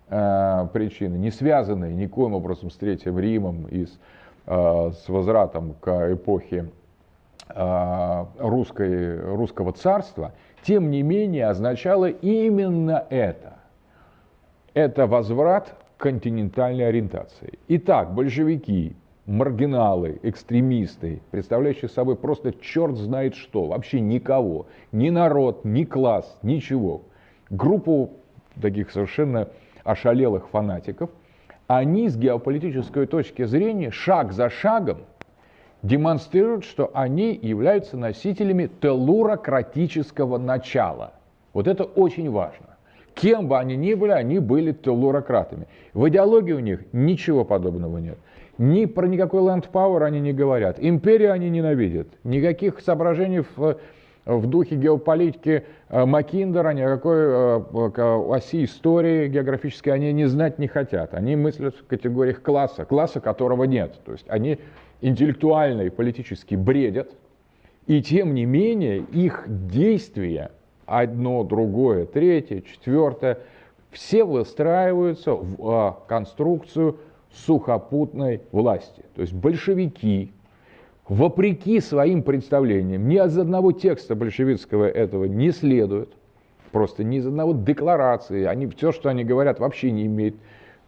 э, 0.08 0.68
причины, 0.72 1.18
не 1.18 1.32
связанные 1.32 1.94
никоим 1.94 2.32
образом 2.32 2.70
с 2.70 2.76
Третьим 2.76 3.18
Римом 3.18 3.66
и 3.66 3.84
с 3.84 3.98
с 4.46 5.08
возвратом 5.08 5.74
к 5.80 6.12
эпохе 6.12 6.70
э, 7.48 8.24
русской, 8.38 9.20
русского 9.20 9.72
царства, 9.72 10.32
тем 10.62 10.90
не 10.90 11.02
менее 11.02 11.46
означало 11.46 12.08
именно 12.08 13.04
это. 13.10 13.58
Это 14.74 15.06
возврат 15.06 15.74
к 15.96 16.02
континентальной 16.02 16.88
ориентации. 16.88 17.58
Итак, 17.68 18.14
большевики, 18.14 18.96
маргиналы, 19.26 20.18
экстремисты, 20.22 21.20
представляющие 21.30 21.88
собой 21.88 22.16
просто 22.16 22.52
черт 22.52 22.96
знает 22.96 23.34
что, 23.34 23.66
вообще 23.66 24.00
никого, 24.00 24.66
ни 24.92 25.10
народ, 25.10 25.64
ни 25.64 25.84
класс, 25.84 26.38
ничего. 26.42 27.02
Группу 27.48 28.10
таких 28.60 28.90
совершенно 28.90 29.48
ошалелых 29.84 30.48
фанатиков, 30.48 31.10
они 31.70 32.08
с 32.08 32.16
геополитической 32.16 33.06
точки 33.06 33.44
зрения 33.44 33.92
шаг 33.92 34.32
за 34.32 34.50
шагом 34.50 35.02
демонстрируют, 35.84 36.64
что 36.64 36.90
они 36.94 37.38
являются 37.40 37.96
носителями 37.96 38.68
телурократического 38.80 40.36
начала. 40.36 41.12
Вот 41.52 41.68
это 41.68 41.84
очень 41.84 42.28
важно. 42.28 42.76
Кем 43.14 43.46
бы 43.46 43.56
они 43.56 43.76
ни 43.76 43.94
были, 43.94 44.10
они 44.10 44.40
были 44.40 44.72
телурократами. 44.72 45.68
В 45.94 46.08
идеологии 46.08 46.54
у 46.54 46.58
них 46.58 46.80
ничего 46.92 47.44
подобного 47.44 47.98
нет. 47.98 48.18
Ни 48.58 48.86
про 48.86 49.06
никакой 49.06 49.40
power 49.40 50.02
они 50.02 50.18
не 50.18 50.32
говорят. 50.32 50.78
Империю 50.80 51.32
они 51.32 51.50
ненавидят. 51.50 52.08
Никаких 52.24 52.80
соображений 52.80 53.44
в 53.54 53.76
в 54.36 54.46
духе 54.46 54.76
геополитики 54.76 55.64
э, 55.88 56.04
Макиндера, 56.04 56.70
ни 56.70 56.80
о 56.82 56.96
какой 56.96 57.18
э, 57.18 58.34
оси 58.36 58.64
истории 58.64 59.28
географической 59.28 59.92
они 59.92 60.12
не 60.12 60.26
знать 60.26 60.58
не 60.58 60.68
хотят. 60.68 61.14
Они 61.14 61.36
мыслят 61.36 61.76
в 61.76 61.86
категориях 61.86 62.42
класса, 62.42 62.84
класса 62.84 63.20
которого 63.20 63.64
нет. 63.64 63.98
То 64.04 64.12
есть 64.12 64.26
они 64.28 64.58
интеллектуально 65.00 65.82
и 65.82 65.90
политически 65.90 66.54
бредят, 66.54 67.10
и 67.86 68.02
тем 68.02 68.34
не 68.34 68.44
менее 68.44 68.98
их 68.98 69.44
действия, 69.46 70.52
одно, 70.86 71.44
другое, 71.44 72.06
третье, 72.06 72.60
четвертое, 72.60 73.38
все 73.90 74.24
выстраиваются 74.24 75.34
в 75.34 75.56
э, 75.60 76.08
конструкцию 76.08 76.98
сухопутной 77.32 78.42
власти. 78.52 79.04
То 79.14 79.22
есть 79.22 79.32
большевики, 79.32 80.32
вопреки 81.10 81.80
своим 81.80 82.22
представлениям, 82.22 83.08
ни 83.08 83.16
из 83.16 83.36
одного 83.36 83.72
текста 83.72 84.14
большевистского 84.14 84.88
этого 84.88 85.24
не 85.24 85.50
следует, 85.50 86.12
просто 86.70 87.02
ни 87.02 87.16
из 87.16 87.26
одного 87.26 87.52
декларации, 87.52 88.44
они, 88.44 88.68
все, 88.68 88.92
что 88.92 89.08
они 89.08 89.24
говорят, 89.24 89.58
вообще 89.58 89.90
не 89.90 90.06
имеет 90.06 90.36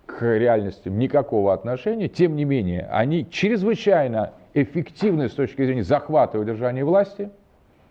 к 0.07 0.23
реальности 0.23 0.89
никакого 0.89 1.53
отношения, 1.53 2.09
тем 2.09 2.37
не 2.37 2.45
менее, 2.45 2.89
они 2.93 3.29
чрезвычайно 3.29 4.33
эффективны 4.55 5.29
с 5.29 5.33
точки 5.33 5.65
зрения 5.65 5.83
захвата 5.83 6.39
и 6.39 6.41
удержания 6.41 6.85
власти, 6.85 7.29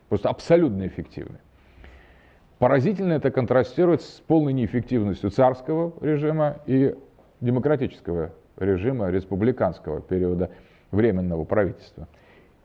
просто 0.07 0.29
абсолютно 0.29 0.87
эффективны. 0.87 1.37
Поразительно 2.59 3.11
это 3.11 3.29
контрастирует 3.29 4.03
с 4.03 4.21
полной 4.25 4.53
неэффективностью 4.53 5.31
царского 5.31 5.91
режима 5.99 6.59
и 6.65 6.95
демократического 7.41 8.31
режима 8.57 9.09
республиканского 9.09 9.99
периода 9.99 10.49
временного 10.91 11.43
правительства. 11.43 12.07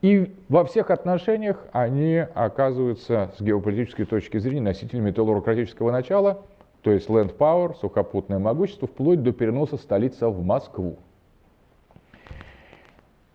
И 0.02 0.34
во 0.48 0.64
всех 0.64 0.90
отношениях 0.90 1.64
они 1.72 2.16
оказываются 2.34 3.32
с 3.36 3.42
геополитической 3.42 4.04
точки 4.04 4.38
зрения 4.38 4.62
носителями 4.62 5.10
телурократического 5.10 5.90
начала, 5.90 6.42
то 6.82 6.90
есть 6.90 7.08
land 7.08 7.36
power, 7.36 7.74
сухопутное 7.80 8.38
могущество, 8.38 8.86
вплоть 8.86 9.22
до 9.22 9.32
переноса 9.32 9.76
столицы 9.76 10.28
в 10.28 10.44
Москву. 10.44 10.98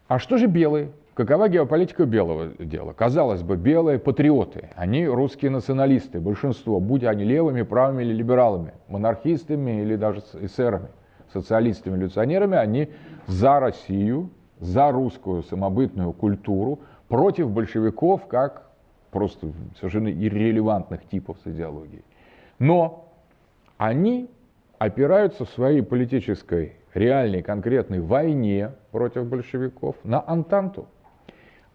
А 0.07 0.19
что 0.19 0.37
же 0.37 0.47
белые? 0.47 0.91
Какова 1.13 1.49
геополитика 1.49 2.05
белого 2.05 2.47
дела? 2.59 2.93
Казалось 2.93 3.41
бы, 3.41 3.57
белые 3.57 3.99
патриоты, 3.99 4.69
они 4.75 5.05
русские 5.05 5.51
националисты, 5.51 6.21
большинство, 6.21 6.79
будь 6.79 7.03
они 7.03 7.25
левыми, 7.25 7.63
правыми 7.63 8.03
или 8.03 8.13
либералами, 8.13 8.73
монархистами 8.87 9.81
или 9.81 9.97
даже 9.97 10.21
эсерами, 10.39 10.87
социалистами, 11.33 11.95
революционерами, 11.95 12.57
они 12.57 12.89
за 13.27 13.59
Россию, 13.59 14.29
за 14.61 14.91
русскую 14.91 15.43
самобытную 15.43 16.13
культуру 16.13 16.79
против 17.09 17.49
большевиков 17.49 18.27
как 18.27 18.69
просто 19.11 19.51
совершенно 19.77 20.07
иррелевантных 20.07 21.05
типов 21.09 21.37
с 21.43 21.47
идеологией. 21.47 22.05
Но 22.59 23.09
они 23.77 24.29
опираются 24.77 25.43
в 25.43 25.49
своей 25.49 25.81
политической, 25.81 26.75
реальной, 26.93 27.41
конкретной 27.41 27.99
войне 27.99 28.71
против 28.91 29.25
большевиков 29.25 29.95
на 30.03 30.23
Антанту. 30.25 30.87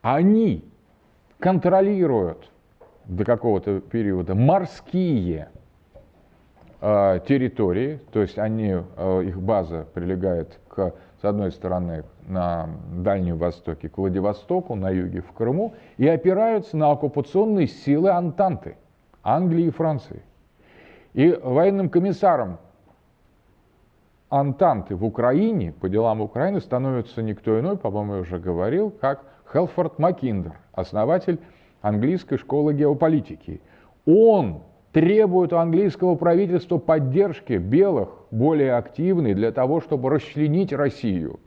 Они 0.03 0.64
контролируют 1.38 2.51
до 3.05 3.25
какого-то 3.25 3.81
периода 3.81 4.35
морские 4.35 5.49
э, 6.81 7.20
территории, 7.27 8.01
то 8.12 8.20
есть 8.20 8.38
они, 8.38 8.77
э, 8.96 9.22
их 9.25 9.40
база 9.40 9.87
прилегает 9.94 10.59
к, 10.68 10.94
с 11.20 11.24
одной 11.24 11.50
стороны 11.50 12.05
на 12.26 12.68
Дальнем 12.92 13.38
Востоке, 13.38 13.88
к 13.88 13.98
Владивостоку, 13.98 14.74
на 14.74 14.90
юге, 14.90 15.22
в 15.22 15.33
Крыму, 15.33 15.74
и 15.96 16.07
опираются 16.07 16.76
на 16.76 16.90
оккупационные 16.90 17.66
силы 17.66 18.11
Антанты, 18.11 18.76
Англии 19.22 19.66
и 19.66 19.70
Франции. 19.70 20.22
И 21.14 21.31
военным 21.42 21.88
комиссаром 21.88 22.59
Антанты 24.29 24.94
в 24.96 25.05
Украине, 25.05 25.72
по 25.72 25.88
делам 25.88 26.20
Украины, 26.20 26.61
становится 26.61 27.22
никто 27.22 27.59
иной, 27.59 27.79
по-моему, 27.79 28.14
я 28.14 28.20
уже 28.20 28.38
говорил, 28.38 28.90
как 28.90 29.24
Хелфорд 29.52 29.98
Маккиндер, 29.98 30.55
основатель 30.72 31.40
английской 31.81 32.37
школы 32.37 32.74
геополитики. 32.74 33.62
Он 34.05 34.62
требует 34.96 35.52
у 35.52 35.56
английского 35.56 36.14
правительства 36.14 36.78
поддержки 36.78 37.52
белых, 37.52 38.09
более 38.30 38.76
активной, 38.76 39.35
для 39.35 39.52
того, 39.52 39.82
чтобы 39.82 40.09
расчленить 40.09 40.72
Россию. 40.72 41.38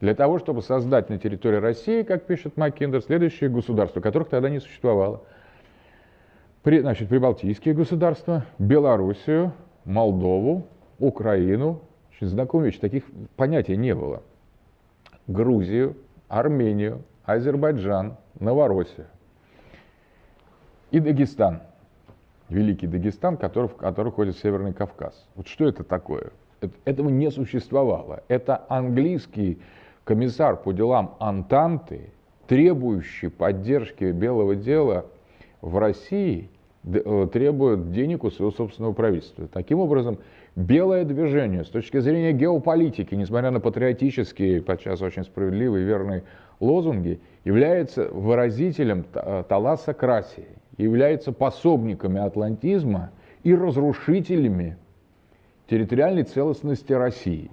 Для 0.00 0.14
того, 0.14 0.38
чтобы 0.38 0.62
создать 0.62 1.10
на 1.10 1.18
территории 1.18 1.56
России, 1.56 2.02
как 2.04 2.24
пишет 2.24 2.56
Маккиндер, 2.56 3.02
следующее 3.02 3.50
государство, 3.50 4.00
которых 4.00 4.28
тогда 4.28 4.48
не 4.48 4.60
существовало. 4.60 5.24
При, 6.62 6.78
значит, 6.78 7.08
прибалтийские 7.08 7.74
государства, 7.74 8.44
Белоруссию, 8.60 9.52
Молдову, 9.84 10.64
Украину, 11.00 11.80
очень 12.14 12.28
знакомые 12.28 12.66
вещи, 12.66 12.78
таких 12.78 13.02
понятий 13.34 13.76
не 13.76 13.92
было. 13.92 14.22
Грузию, 15.26 15.96
Армению, 16.28 17.02
Азербайджан, 17.24 18.18
Новороссия 18.38 19.08
и 20.92 21.00
Дагестан. 21.00 21.62
Великий 22.52 22.86
Дагестан, 22.86 23.36
который, 23.36 23.68
в 23.68 23.76
который 23.76 24.12
входит 24.12 24.36
Северный 24.36 24.72
Кавказ. 24.72 25.26
Вот 25.34 25.48
что 25.48 25.66
это 25.66 25.82
такое? 25.82 26.30
Это, 26.60 26.74
этого 26.84 27.08
не 27.08 27.30
существовало. 27.30 28.22
Это 28.28 28.64
английский 28.68 29.58
комиссар 30.04 30.56
по 30.56 30.72
делам 30.72 31.16
Антанты, 31.18 32.10
требующий 32.46 33.28
поддержки 33.28 34.04
белого 34.04 34.54
дела 34.54 35.06
в 35.60 35.78
России, 35.78 36.50
э, 36.84 37.28
требует 37.32 37.90
денег 37.92 38.24
у 38.24 38.30
своего 38.30 38.52
собственного 38.52 38.92
правительства. 38.92 39.48
Таким 39.48 39.78
образом, 39.78 40.18
белое 40.54 41.04
движение 41.04 41.64
с 41.64 41.68
точки 41.68 41.98
зрения 42.00 42.32
геополитики, 42.32 43.14
несмотря 43.14 43.50
на 43.50 43.60
патриотические, 43.60 44.62
подчас 44.62 45.00
очень 45.00 45.24
справедливые 45.24 45.84
и 45.84 45.86
верные 45.86 46.24
лозунги, 46.60 47.20
является 47.44 48.08
выразителем 48.08 49.04
э, 49.14 49.44
таласократии, 49.48 50.61
является 50.82 51.32
пособниками 51.32 52.20
атлантизма 52.20 53.10
и 53.42 53.54
разрушителями 53.54 54.76
территориальной 55.68 56.24
целостности 56.24 56.92
России. 56.92 57.50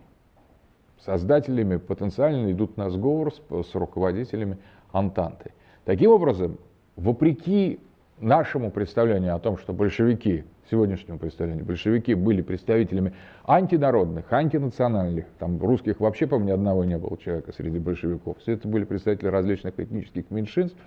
Создателями 0.99 1.77
потенциально 1.77 2.51
идут 2.51 2.77
на 2.77 2.89
сговор 2.89 3.33
с, 3.33 3.41
с 3.63 3.75
руководителями 3.75 4.57
Антанты. 4.91 5.51
Таким 5.85 6.11
образом, 6.11 6.57
вопреки 6.95 7.79
нашему 8.19 8.71
представлению 8.71 9.35
о 9.35 9.39
том, 9.39 9.57
что 9.57 9.71
большевики 9.71 10.43
сегодняшнему 10.69 11.19
представлению, 11.19 11.65
большевики 11.65 12.13
были 12.13 12.41
представителями 12.41 13.13
антинародных, 13.45 14.31
антинациональных, 14.31 15.25
там 15.39 15.59
русских 15.59 15.99
вообще, 15.99 16.27
по 16.27 16.35
ни 16.35 16.51
одного 16.51 16.83
не 16.83 16.97
было 16.97 17.17
человека 17.17 17.51
среди 17.53 17.79
большевиков, 17.79 18.37
все 18.39 18.53
это 18.53 18.67
были 18.67 18.83
представители 18.83 19.27
различных 19.27 19.79
этнических 19.79 20.29
меньшинств, 20.29 20.77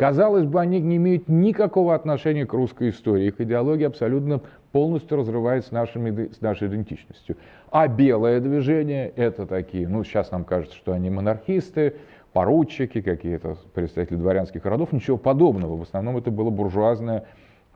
Казалось 0.00 0.46
бы, 0.46 0.58
они 0.62 0.80
не 0.80 0.96
имеют 0.96 1.28
никакого 1.28 1.94
отношения 1.94 2.46
к 2.46 2.54
русской 2.54 2.88
истории. 2.88 3.26
Их 3.26 3.38
идеология 3.38 3.86
абсолютно 3.86 4.40
полностью 4.72 5.18
разрывается 5.18 5.68
с, 5.68 5.72
нашими, 5.72 6.32
с 6.32 6.40
нашей 6.40 6.68
идентичностью. 6.68 7.36
А 7.70 7.86
белое 7.86 8.40
движение– 8.40 9.12
это 9.16 9.44
такие, 9.44 9.86
ну, 9.86 10.02
сейчас 10.02 10.30
нам 10.30 10.44
кажется, 10.44 10.74
что 10.74 10.92
они 10.92 11.10
монархисты, 11.10 11.96
поручики, 12.32 13.02
какие-то 13.02 13.58
представители 13.74 14.16
дворянских 14.16 14.64
родов, 14.64 14.90
ничего 14.92 15.18
подобного. 15.18 15.76
В 15.76 15.82
основном 15.82 16.16
это 16.16 16.30
было 16.30 16.48
буржуазное 16.48 17.26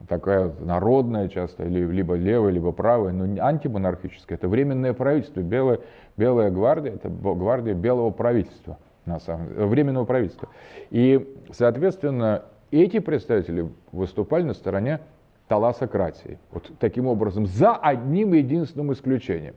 такая 0.07 0.51
народная 0.59 1.29
часто, 1.29 1.65
либо 1.65 2.15
левая, 2.15 2.51
либо 2.51 2.71
правая, 2.71 3.13
но 3.13 3.25
антимонархическая. 3.39 4.35
Это 4.39 4.47
временное 4.47 4.93
правительство, 4.93 5.41
белая, 5.41 5.79
белая 6.17 6.49
гвардия, 6.49 6.93
это 6.93 7.07
гвардия 7.07 7.75
белого 7.75 8.09
правительства, 8.09 8.79
на 9.05 9.19
самом 9.19 9.47
деле, 9.49 9.65
временного 9.65 10.05
правительства. 10.05 10.49
И, 10.89 11.35
соответственно, 11.51 12.45
эти 12.71 12.99
представители 12.99 13.69
выступали 13.91 14.43
на 14.43 14.53
стороне 14.53 15.01
таласократии. 15.47 16.39
Вот 16.51 16.71
таким 16.79 17.07
образом, 17.07 17.45
за 17.45 17.75
одним 17.75 18.33
единственным 18.33 18.93
исключением. 18.93 19.55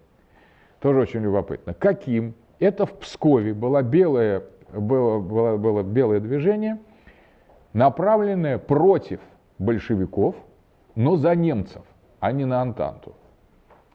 Тоже 0.81 1.01
очень 1.01 1.21
любопытно. 1.21 1.75
Каким? 1.75 2.35
Это 2.59 2.87
в 2.87 2.93
Пскове 2.99 3.55
было 3.55 3.83
белое, 3.83 4.43
было, 4.73 5.19
было, 5.19 5.57
было 5.57 5.83
белое 5.83 6.21
движение, 6.21 6.79
направленное 7.73 8.59
против 8.59 9.21
большевиков, 9.59 10.37
но 10.95 11.17
за 11.17 11.35
немцев, 11.35 11.83
а 12.21 12.33
не 12.33 12.45
на 12.45 12.61
Антанту. 12.61 13.15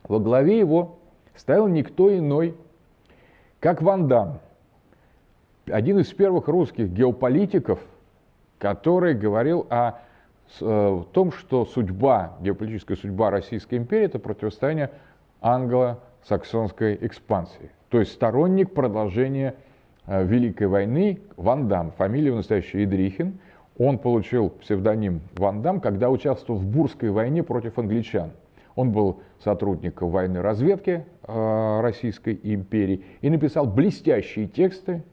Во 0.03 0.19
главе 0.19 0.57
его 0.57 0.97
стоял 1.35 1.67
никто 1.67 2.15
иной, 2.15 2.55
как 3.59 3.81
Ван 3.81 4.07
Дам, 4.07 4.39
один 5.67 5.99
из 5.99 6.07
первых 6.13 6.47
русских 6.47 6.89
геополитиков, 6.89 7.79
который 8.59 9.13
говорил 9.13 9.67
о, 9.69 9.99
э, 10.59 11.03
том, 11.11 11.31
что 11.31 11.65
судьба, 11.65 12.37
геополитическая 12.41 12.97
судьба 12.97 13.29
Российской 13.29 13.75
империи– 13.75 14.05
это 14.05 14.19
противостояние 14.19 14.91
англо-саксонской 15.41 16.97
экспансии. 17.01 17.71
То 17.89 17.99
есть 17.99 18.13
сторонник 18.13 18.73
продолжения 18.73 19.55
э, 20.05 20.23
Великой 20.23 20.67
войны 20.67 21.21
Ван 21.37 21.67
Дам, 21.67 21.91
фамилия 21.91 22.33
настоящая 22.33 22.83
Идрихин– 22.83 23.39
он 23.77 23.97
получил 23.97 24.49
псевдоним 24.49 25.21
Ван 25.35 25.61
Дам, 25.61 25.79
когда 25.79 26.09
участвовал 26.09 26.59
в 26.59 26.65
Бурской 26.65 27.09
войне 27.09 27.43
против 27.43 27.79
англичан. 27.79 28.31
Он 28.75 28.91
был 28.91 29.21
сотрудником 29.43 30.09
военной 30.09 30.41
разведки 30.41 31.05
э, 31.27 31.79
Российской 31.81 32.39
империи 32.41 33.03
и 33.21 33.29
написал 33.29 33.67
блестящие 33.67 34.47
тексты, 34.47 35.03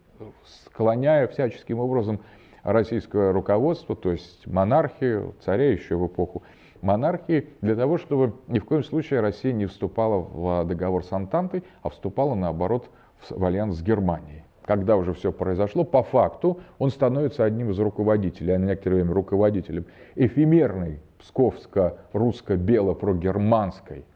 склоняя 0.44 1.26
всяческим 1.26 1.78
образом 1.78 2.20
российское 2.62 3.32
руководство, 3.32 3.96
то 3.96 4.12
есть 4.12 4.46
монархию, 4.46 5.34
царя 5.44 5.70
еще 5.70 5.96
в 5.96 6.06
эпоху. 6.06 6.42
Монархии, 6.82 7.48
для 7.60 7.76
того, 7.76 7.98
чтобы 7.98 8.34
ни 8.48 8.58
в 8.58 8.64
коем 8.64 8.82
случае 8.82 9.20
Россия 9.20 9.52
не 9.52 9.66
вступала 9.66 10.18
в 10.18 10.64
договор 10.64 11.04
с 11.04 11.12
Антантой, 11.12 11.62
а 11.82 11.90
вступала 11.90 12.34
наоборот 12.34 12.88
в 13.28 13.44
альянс 13.44 13.76
с 13.76 13.82
Германией. 13.82 14.44
Когда 14.64 14.96
уже 14.96 15.12
все 15.12 15.30
произошло, 15.32 15.84
по 15.84 16.02
факту 16.02 16.60
он 16.78 16.88
становится 16.90 17.44
одним 17.44 17.70
из 17.70 17.78
руководителей, 17.78 18.54
а 18.54 18.58
на 18.58 18.64
некоторое 18.66 18.96
время 18.96 19.12
руководителем 19.12 19.84
эфемерной 20.14 21.00
псковско-русско-бело-прогерманской 21.18 24.06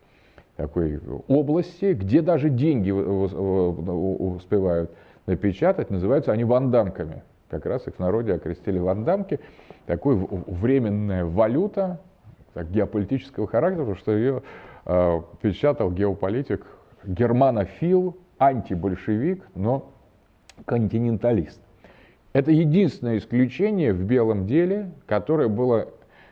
такой 0.57 1.01
области, 1.29 1.93
где 1.93 2.23
даже 2.23 2.49
деньги 2.49 2.93
успевают 2.93 4.91
напечатать, 5.27 5.91
называются 5.91 6.33
они 6.33 6.45
вандамками. 6.45 7.23
Как 7.49 7.67
раз 7.67 7.87
их 7.87 7.97
в 7.97 7.99
народе 7.99 8.35
окрестили 8.35 8.79
вандамки. 8.79 9.41
Такой 9.87 10.17
временная 10.17 11.25
валюта 11.25 12.01
так, 12.53 12.71
геополитического 12.71 13.47
характера, 13.47 13.83
потому 13.83 13.97
что 13.97 14.13
ее 14.13 14.43
э, 14.87 15.21
печатал 15.41 15.91
геополитик 15.91 16.65
германофил, 17.07 18.17
антибольшевик, 18.39 19.45
но 19.55 19.93
континенталист. 20.65 21.61
Это 22.33 22.51
единственное 22.51 23.19
исключение 23.19 23.93
в 23.93 24.03
белом 24.05 24.47
деле, 24.47 24.91
которое 25.07 25.49
было, 25.49 25.89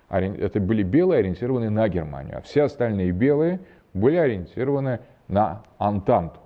это 0.08 0.60
были 0.60 0.82
белые, 0.82 1.20
ориентированные 1.20 1.70
на 1.70 1.88
Германию, 1.88 2.38
а 2.38 2.40
все 2.40 2.64
остальные 2.64 3.12
белые 3.12 3.60
были 3.94 4.16
ориентированы 4.16 5.00
на 5.28 5.62
Антанту. 5.78 6.40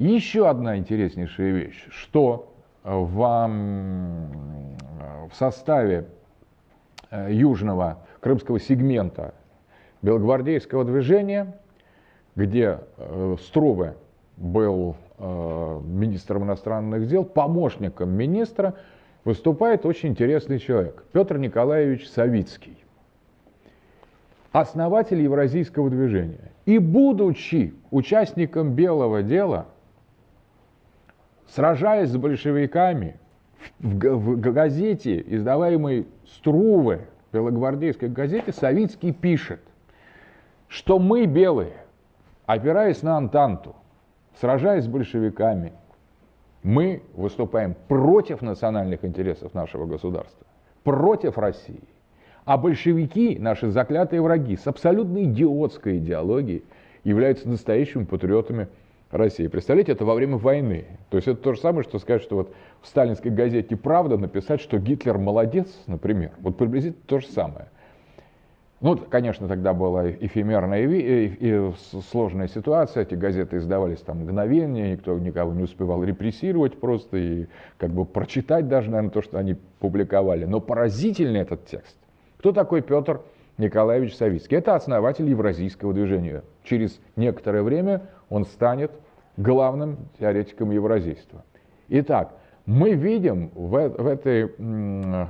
Еще 0.00 0.48
одна 0.48 0.78
интереснейшая 0.78 1.52
вещь, 1.52 1.86
что 1.90 2.52
в, 2.82 3.48
в 5.30 5.34
составе 5.34 6.06
э, 7.10 7.28
южного 7.32 7.98
крымского 8.20 8.58
сегмента 8.58 9.34
белогвардейского 10.02 10.84
движения, 10.84 11.54
где 12.34 12.80
э, 12.96 13.36
Струве 13.40 13.94
был 14.36 14.96
Э, 15.22 15.80
министром 15.84 16.44
иностранных 16.44 17.06
дел, 17.06 17.26
помощником 17.26 18.08
министра 18.08 18.74
выступает 19.26 19.84
очень 19.84 20.08
интересный 20.08 20.58
человек, 20.58 21.04
Петр 21.12 21.36
Николаевич 21.36 22.08
Савицкий. 22.08 22.78
основатель 24.50 25.20
евразийского 25.20 25.90
движения. 25.90 26.52
И 26.64 26.78
будучи 26.78 27.74
участником 27.90 28.72
белого 28.72 29.22
дела, 29.22 29.66
сражаясь 31.54 32.10
с 32.10 32.16
большевиками 32.16 33.16
в, 33.78 33.98
в, 33.98 34.36
в 34.36 34.40
газете, 34.40 35.22
издаваемой 35.26 36.06
Струве, 36.26 37.06
белогвардейской 37.32 38.08
газете, 38.08 38.52
Савицкий 38.52 39.12
пишет, 39.12 39.60
что 40.68 40.98
мы, 40.98 41.26
белые, 41.26 41.72
опираясь 42.46 43.02
на 43.02 43.16
Антанту, 43.16 43.74
сражаясь 44.40 44.84
с 44.84 44.88
большевиками, 44.88 45.72
мы 46.62 47.02
выступаем 47.14 47.74
против 47.88 48.42
национальных 48.42 49.04
интересов 49.04 49.54
нашего 49.54 49.86
государства, 49.86 50.46
против 50.84 51.38
России. 51.38 51.82
А 52.44 52.56
большевики, 52.56 53.38
наши 53.38 53.70
заклятые 53.70 54.22
враги, 54.22 54.56
с 54.56 54.66
абсолютно 54.66 55.24
идиотской 55.24 55.98
идеологией, 55.98 56.64
являются 57.04 57.48
настоящими 57.48 58.04
патриотами 58.04 58.68
России. 59.10 59.48
Представляете, 59.48 59.92
это 59.92 60.04
во 60.04 60.14
время 60.14 60.36
войны. 60.36 60.86
То 61.10 61.16
есть 61.16 61.28
это 61.28 61.42
то 61.42 61.52
же 61.52 61.60
самое, 61.60 61.82
что 61.82 61.98
сказать, 61.98 62.22
что 62.22 62.36
вот 62.36 62.54
в 62.80 62.86
сталинской 62.86 63.30
газете 63.30 63.76
«Правда» 63.76 64.16
написать, 64.16 64.60
что 64.60 64.78
Гитлер 64.78 65.18
молодец, 65.18 65.68
например. 65.86 66.30
Вот 66.40 66.56
приблизительно 66.56 67.02
то 67.06 67.18
же 67.18 67.26
самое. 67.26 67.66
Ну, 68.80 68.96
конечно, 68.96 69.46
тогда 69.46 69.74
была 69.74 70.10
эфемерная 70.10 70.86
и, 70.86 71.26
и, 71.26 71.36
и 71.38 71.72
сложная 72.10 72.48
ситуация, 72.48 73.02
эти 73.02 73.14
газеты 73.14 73.58
издавались 73.58 74.00
там 74.00 74.20
мгновение, 74.20 74.92
никто 74.92 75.18
никого 75.18 75.52
не 75.52 75.64
успевал 75.64 76.02
репрессировать 76.02 76.80
просто 76.80 77.18
и 77.18 77.46
как 77.76 77.90
бы 77.90 78.06
прочитать 78.06 78.68
даже, 78.68 78.90
наверное, 78.90 79.10
то, 79.10 79.20
что 79.20 79.36
они 79.36 79.56
публиковали. 79.80 80.46
Но 80.46 80.60
поразительный 80.60 81.40
этот 81.40 81.66
текст. 81.66 81.94
Кто 82.38 82.52
такой 82.52 82.80
Петр 82.80 83.20
Николаевич 83.60 84.16
Савицкий? 84.16 84.56
Это 84.56 84.74
основатель 84.74 85.28
евразийского 85.28 85.92
движения. 85.92 86.42
Через 86.64 87.00
некоторое 87.16 87.62
время 87.62 88.08
он 88.28 88.44
станет 88.44 88.90
главным 89.36 90.08
теоретиком 90.18 90.70
евразийства. 90.70 91.44
Итак, 91.88 92.34
мы 92.66 92.94
видим 92.94 93.50
в, 93.54 93.88
в 93.88 94.06
этой 94.06 94.50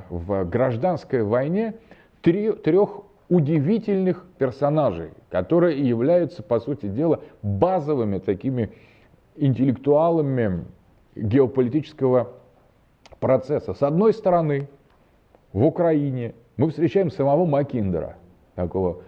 в 0.09 0.45
гражданской 0.45 1.23
войне 1.23 1.75
три, 2.23 2.53
трех 2.53 3.03
удивительных 3.29 4.27
персонажей, 4.39 5.11
которые 5.31 5.81
являются, 5.89 6.43
по 6.43 6.61
сути 6.61 6.87
дела, 6.87 7.21
базовыми 7.43 8.19
такими 8.19 8.73
интеллектуалами 9.37 10.65
геополитического 11.15 12.33
процесса. 13.21 13.75
С 13.75 13.83
одной 13.83 14.13
стороны, 14.13 14.69
в 15.53 15.65
Украине 15.65 16.35
мы 16.57 16.71
встречаем 16.71 17.11
самого 17.11 17.47
Макиндера, 17.47 18.17
такого 18.55 19.03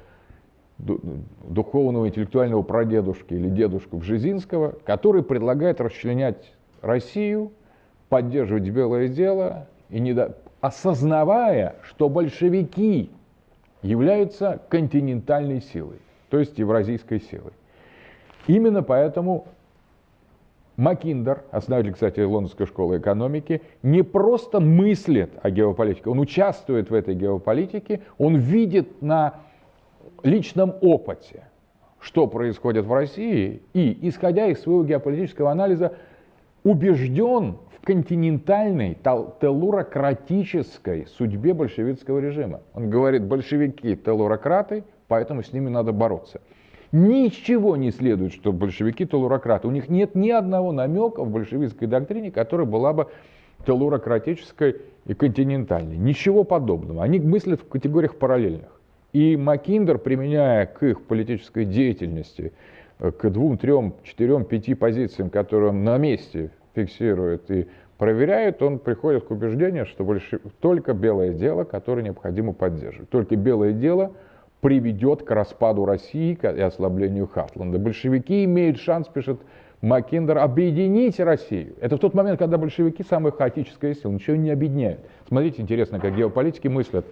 духовного 0.79 2.09
интеллектуального 2.09 2.63
прадедушки 2.63 3.35
или 3.35 3.49
дедушку 3.49 3.99
Бжезинского, 3.99 4.75
который 4.85 5.23
предлагает 5.23 5.81
расчленять 5.81 6.53
Россию, 6.81 7.53
поддерживать 8.09 8.69
белое 8.69 9.09
дело, 9.09 9.69
и 9.91 10.01
не 10.01 10.13
до... 10.13 10.37
осознавая, 10.61 11.77
что 11.83 12.09
большевики 12.09 13.11
являются 13.83 14.61
континентальной 14.69 15.61
силой, 15.61 15.99
то 16.31 16.39
есть 16.39 16.59
евразийской 16.59 17.21
силой. 17.21 17.53
Именно 18.47 18.83
поэтому 18.83 19.47
Макиндер, 20.83 21.45
основатель, 21.53 21.93
кстати, 21.93 22.19
Лондонской 22.19 22.67
школы 22.67 22.99
экономики, 22.99 23.63
не 23.85 24.03
просто 24.03 24.59
мыслит 24.59 25.31
о 25.41 25.51
геополитике, 25.51 26.11
он 26.11 26.19
участвует 26.19 26.91
в 26.91 26.95
этой 26.95 27.15
геополитике, 27.15 28.01
он 28.19 28.35
видит 28.37 29.01
на 29.01 29.35
личном 30.25 30.75
опыте, 30.81 31.45
что 32.01 32.27
происходит 32.27 32.85
в 32.85 32.93
России, 32.93 33.63
и, 33.75 33.97
исходя 34.09 34.49
из 34.49 34.61
своего 34.61 34.83
геополитического 34.83 35.53
анализа, 35.53 35.93
убежден 36.65 37.59
в 37.79 37.87
континентальной 37.87 38.99
телурократической 39.41 41.07
судьбе 41.07 41.55
большевистского 41.55 42.19
режима. 42.19 42.61
Он 42.75 42.91
говорит, 42.91 43.23
большевики 43.23 43.95
телурократы, 43.95 44.83
поэтому 45.07 45.45
с 45.45 45.53
ними 45.53 45.69
надо 45.69 45.93
бороться. 45.93 46.41
Ничего 46.93 47.77
не 47.77 47.91
следует, 47.91 48.35
что 48.35 48.53
большевики 48.53 49.07
телурократы. 49.07 49.67
У 49.67 49.71
них 49.71 49.89
нет 49.89 50.15
ни 50.15 50.31
одного 50.31 50.73
намека 50.73 51.25
в 51.25 51.31
большевистской 51.31 51.89
доктрине, 51.89 52.31
которая 52.31 52.67
была 52.67 52.93
бы 52.93 53.09
телурократической 53.67 54.77
и 55.07 55.15
континентальной. 55.15 55.97
Ничего 55.97 56.45
подобного. 56.45 57.03
Они 57.03 57.19
мыслят 57.19 57.63
в 57.63 57.69
категориях 57.69 58.17
параллельных. 58.17 58.79
И 59.15 59.37
Макиндер, 59.37 59.99
применяя 59.99 60.67
к 60.67 60.83
их 60.83 61.03
политической 61.03 61.65
деятельности, 61.65 62.53
э, 62.99 63.11
к 63.11 63.31
двум, 63.31 63.57
трем, 63.57 63.95
четырем, 64.05 64.45
пяти 64.45 64.75
позициям, 64.75 65.31
которые 65.31 65.71
он 65.71 65.85
на 65.85 65.97
месте 65.97 66.51
фиксирует 66.75 67.51
и 67.51 67.69
проверяет, 67.97 68.63
он 68.63 68.79
приходит 68.79 69.25
к 69.25 69.31
убеждению, 69.31 69.87
что 69.87 70.05
больше, 70.05 70.41
только 70.61 70.93
белое 70.93 71.33
дело, 71.33 71.65
которое 71.65 72.03
необходимо 72.03 72.53
поддерживать. 72.53 73.09
Только 73.11 73.37
белое 73.37 73.73
дело 73.73 74.13
приведет 74.63 75.25
к 75.25 75.31
распаду 75.33 75.85
России 75.85 76.39
и 76.41 76.61
ослаблению 76.61 77.27
Хатланда. 77.27 77.81
Большевики 77.81 78.45
имеют 78.45 78.79
шанс, 78.79 79.09
пишет 79.09 79.41
Маккиндер, 79.83 80.39
объединить 80.39 81.19
Россию. 81.19 81.75
Это 81.81 81.97
в 81.97 81.99
тот 81.99 82.15
момент, 82.15 82.39
когда 82.39 82.59
большевики 82.59 83.03
самая 83.03 83.33
хаотическая 83.33 83.95
сила, 83.95 84.13
ничего 84.13 84.37
не 84.37 84.51
объединяют. 84.51 85.01
Смотрите, 85.27 85.61
интересно, 85.61 85.99
как 85.99 86.17
геополитики 86.17 86.69
мыслят 86.69 87.05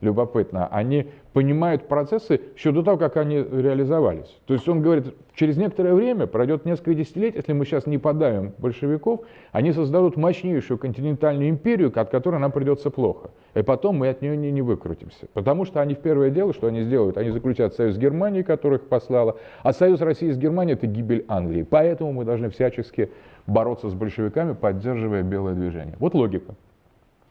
любопытно, 0.00 0.66
они 0.68 1.06
понимают 1.32 1.88
процессы 1.88 2.40
еще 2.54 2.72
до 2.72 2.82
того, 2.82 2.96
как 2.96 3.16
они 3.16 3.36
реализовались. 3.36 4.34
То 4.46 4.54
есть 4.54 4.68
он 4.68 4.80
говорит, 4.80 5.14
через 5.34 5.56
некоторое 5.56 5.94
время, 5.94 6.26
пройдет 6.26 6.64
несколько 6.64 6.94
десятилетий, 6.94 7.36
если 7.36 7.52
мы 7.52 7.64
сейчас 7.64 7.86
не 7.86 7.98
подавим 7.98 8.52
большевиков, 8.58 9.20
они 9.52 9.72
создадут 9.72 10.16
мощнейшую 10.16 10.78
континентальную 10.78 11.50
империю, 11.50 11.92
от 11.94 12.10
которой 12.10 12.40
нам 12.40 12.52
придется 12.52 12.90
плохо. 12.90 13.30
И 13.54 13.62
потом 13.62 13.96
мы 13.96 14.08
от 14.08 14.22
нее 14.22 14.36
не, 14.36 14.50
не 14.50 14.62
выкрутимся. 14.62 15.26
Потому 15.32 15.64
что 15.64 15.80
они 15.80 15.94
в 15.94 15.98
первое 15.98 16.30
дело, 16.30 16.52
что 16.52 16.68
они 16.68 16.82
сделают, 16.82 17.18
они 17.18 17.30
заключат 17.30 17.74
союз 17.74 17.96
с 17.96 17.98
Германией, 17.98 18.42
которых 18.42 18.88
послала, 18.88 19.36
а 19.62 19.72
союз 19.72 20.00
России 20.00 20.30
с 20.30 20.38
Германией 20.38 20.76
это 20.76 20.86
гибель 20.86 21.24
Англии. 21.28 21.62
Поэтому 21.62 22.12
мы 22.12 22.24
должны 22.24 22.48
всячески 22.50 23.10
бороться 23.46 23.88
с 23.88 23.94
большевиками, 23.94 24.54
поддерживая 24.54 25.22
белое 25.22 25.54
движение. 25.54 25.96
Вот 25.98 26.14
логика. 26.14 26.54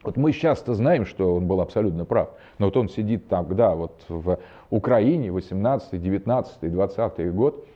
Вот 0.06 0.18
мы 0.18 0.32
часто 0.34 0.76
знаем, 0.76 1.06
что 1.06 1.36
он 1.36 1.48
был 1.48 1.62
абсолютно 1.62 2.06
прав, 2.06 2.30
но 2.60 2.68
вот 2.68 2.78
он 2.78 2.90
сидит 2.90 3.28
тогда 3.28 3.74
вот 3.74 4.04
в 4.08 4.38
Украине, 4.70 5.32
18, 5.32 6.02
19, 6.02 6.72
20 6.72 7.34
год, 7.34 7.68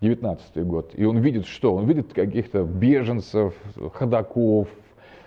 19 0.00 0.64
год, 0.64 0.92
и 0.94 1.04
он 1.04 1.18
видит 1.18 1.46
что? 1.46 1.74
Он 1.74 1.86
видит 1.86 2.12
каких-то 2.12 2.62
беженцев, 2.62 3.54
ходаков, 3.94 4.68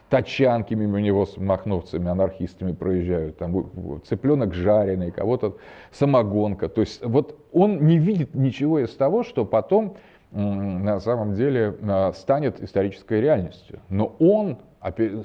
тачанки 0.09 0.73
мимо 0.73 1.01
него 1.01 1.25
с 1.25 1.35
махновцами, 1.35 2.07
анархистами 2.09 2.71
проезжают, 2.71 3.37
там 3.37 4.01
цыпленок 4.05 4.53
жареный, 4.53 5.11
кого-то 5.11 5.57
самогонка. 5.91 6.69
То 6.69 6.81
есть 6.81 7.03
вот 7.05 7.37
он 7.51 7.85
не 7.85 7.97
видит 7.97 8.33
ничего 8.33 8.79
из 8.79 8.95
того, 8.95 9.23
что 9.23 9.43
потом 9.43 9.97
на 10.31 10.99
самом 10.99 11.33
деле 11.33 11.75
а, 11.81 12.11
станет 12.13 12.61
исторической 12.61 13.21
реальностью. 13.21 13.79
Но 13.89 14.15
он 14.19 14.57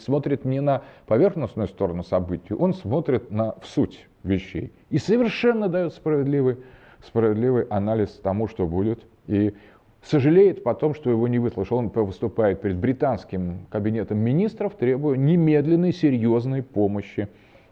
смотрит 0.01 0.45
не 0.45 0.61
на 0.61 0.83
поверхностную 1.07 1.69
сторону 1.69 2.03
событий, 2.03 2.55
он 2.55 2.73
смотрит 2.73 3.31
на 3.31 3.53
в 3.61 3.67
суть 3.67 4.09
вещей 4.23 4.73
и 4.89 4.99
совершенно 4.99 5.69
дает 5.69 5.93
справедливый, 5.93 6.59
справедливый 7.05 7.65
анализ 7.65 8.11
тому, 8.23 8.49
что 8.49 8.67
будет. 8.67 9.05
И 9.27 9.55
сожалеет 10.03 10.65
потом, 10.65 10.95
что 10.95 11.11
его 11.11 11.29
не 11.29 11.39
выслушал. 11.39 11.79
Он 11.79 11.89
выступает 11.89 12.61
перед 12.61 12.77
британским 12.77 13.67
кабинетом 13.71 14.19
министров, 14.19 14.75
требуя 14.75 15.17
немедленной 15.17 15.93
серьезной 15.93 16.63
помощи 16.63 17.29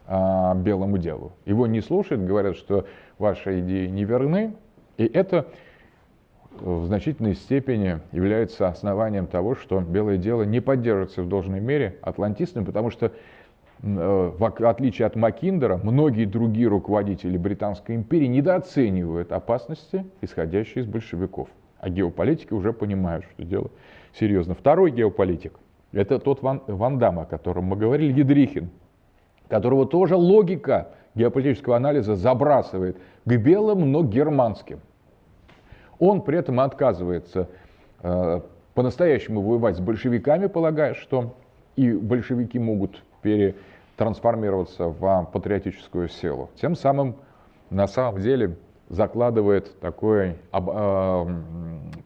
а, 0.07 0.55
белому 0.55 0.99
делу. 0.99 1.33
Его 1.47 1.67
не 1.67 1.81
слушают, 1.81 2.25
говорят, 2.25 2.57
что 2.57 2.87
ваши 3.19 3.61
идеи 3.61 3.87
не 3.87 4.05
верны. 4.05 4.55
И 4.97 5.05
это 5.07 5.47
в 6.61 6.87
значительной 6.87 7.35
степени 7.35 8.01
является 8.13 8.69
основанием 8.69 9.27
того, 9.27 9.55
что 9.55 9.81
белое 9.81 10.17
дело 10.17 10.43
не 10.43 10.61
поддерживается 10.61 11.23
в 11.23 11.29
должной 11.29 11.61
мере 11.61 11.99
атлантистами, 12.03 12.65
потому 12.65 12.91
что 12.91 13.13
э, 13.83 14.33
в 14.37 14.45
отличие 14.45 15.07
от 15.07 15.17
Макиндера, 15.17 15.79
многие 15.83 16.25
другие 16.25 16.69
руководители 16.69 17.37
Британской 17.37 17.95
империи 17.95 18.27
недооценивают 18.27 19.33
опасности, 19.33 20.05
исходящие 20.21 20.85
из 20.85 20.87
большевиков. 20.87 21.49
А 21.81 21.91
геополитики 21.91 22.53
уже 22.53 22.73
понимают, 22.73 23.25
что 23.33 23.45
дело 23.45 23.71
серьезно. 24.13 24.55
Второй 24.55 24.91
геополитик– 24.91 25.55
это 25.93 26.19
тот 26.19 26.43
Ван, 26.43 26.63
Ван 26.67 26.99
Дам, 26.99 27.21
о 27.21 27.25
котором 27.25 27.65
мы 27.65 27.77
говорили, 27.77 28.19
Едрихин, 28.19 28.71
которого 29.49 29.87
тоже 29.87 30.17
логика 30.17 30.89
геополитического 31.15 31.77
анализа 31.77 32.15
забрасывает 32.17 32.97
к 33.25 33.37
белым, 33.37 33.93
но 33.93 34.03
германским. 34.03 34.81
Он 35.99 36.23
при 36.23 36.39
этом 36.39 36.61
отказывается 36.61 37.49
э, 38.03 38.41
по-настоящему 38.75 39.41
воевать 39.41 39.77
с 39.77 39.81
большевиками, 39.81 40.47
полагая, 40.47 40.95
что 40.95 41.35
и 41.77 41.93
большевики 41.93 42.59
могут 42.59 43.03
перетрансформироваться 43.23 44.89
в 44.89 45.29
патриотическую 45.33 46.09
силу. 46.09 46.51
Тем 46.61 46.77
самым, 46.77 47.17
на 47.71 47.87
самом 47.87 48.21
деле, 48.21 48.57
закладывает 48.89 49.79
такое 49.81 50.37
э, 50.53 51.27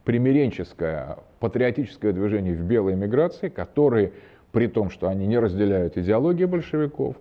примиренческое, 0.05 1.19
патриотическое 1.39 2.13
движение 2.13 2.55
в 2.55 2.63
белой 2.63 2.95
эмиграции, 2.95 3.49
которые, 3.49 4.13
при 4.51 4.67
том, 4.67 4.91
что 4.91 5.09
они 5.09 5.27
не 5.27 5.39
разделяют 5.39 5.97
идеологии 5.97 6.45
большевиков, 6.45 7.17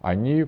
они 0.00 0.46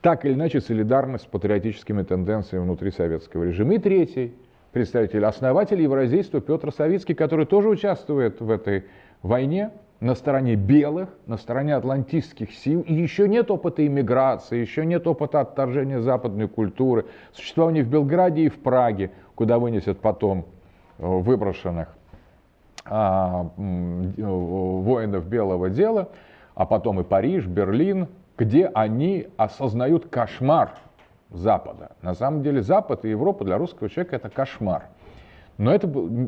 так 0.00 0.24
или 0.24 0.32
иначе 0.32 0.60
солидарны 0.60 1.18
с 1.18 1.24
патриотическими 1.24 2.02
тенденциями 2.02 2.64
внутри 2.64 2.90
советского 2.90 3.44
режима. 3.44 3.74
И 3.74 3.78
третий 3.78 4.32
представитель, 4.72 5.24
основатель 5.24 5.80
Евразийства 5.80 6.40
Петр 6.40 6.72
Савицкий, 6.72 7.14
который 7.14 7.46
тоже 7.46 7.68
участвует 7.68 8.40
в 8.40 8.50
этой 8.50 8.84
войне, 9.22 9.70
на 10.00 10.14
стороне 10.14 10.54
белых, 10.54 11.10
на 11.26 11.36
стороне 11.36 11.74
атлантистских 11.74 12.52
сил, 12.52 12.80
и 12.80 12.94
еще 12.94 13.28
нет 13.28 13.50
опыта 13.50 13.86
иммиграции, 13.86 14.56
еще 14.58 14.86
нет 14.86 15.06
опыта 15.06 15.40
отторжения 15.40 16.00
западной 16.00 16.48
культуры, 16.48 17.04
существования 17.32 17.82
в 17.82 17.88
Белграде 17.88 18.44
и 18.44 18.48
в 18.48 18.58
Праге, 18.60 19.10
куда 19.34 19.58
вынесет 19.58 20.00
потом 20.00 20.46
э, 20.98 21.06
выброшенных 21.06 21.88
а, 22.86 23.50
воинов 23.56 25.26
белого 25.26 25.68
дела, 25.68 26.08
а 26.54 26.64
потом 26.64 27.00
и 27.00 27.04
Париж, 27.04 27.46
Берлин, 27.46 28.08
где 28.38 28.66
они 28.66 29.28
осознают 29.36 30.06
кошмар 30.08 30.72
Запада. 31.30 31.92
На 32.02 32.14
самом 32.14 32.42
деле 32.42 32.62
Запад 32.62 33.04
и 33.04 33.10
Европа 33.10 33.44
для 33.44 33.58
русского 33.58 33.88
человека 33.88 34.16
это 34.16 34.28
кошмар. 34.30 34.88
Но 35.58 35.74
это 35.74 35.86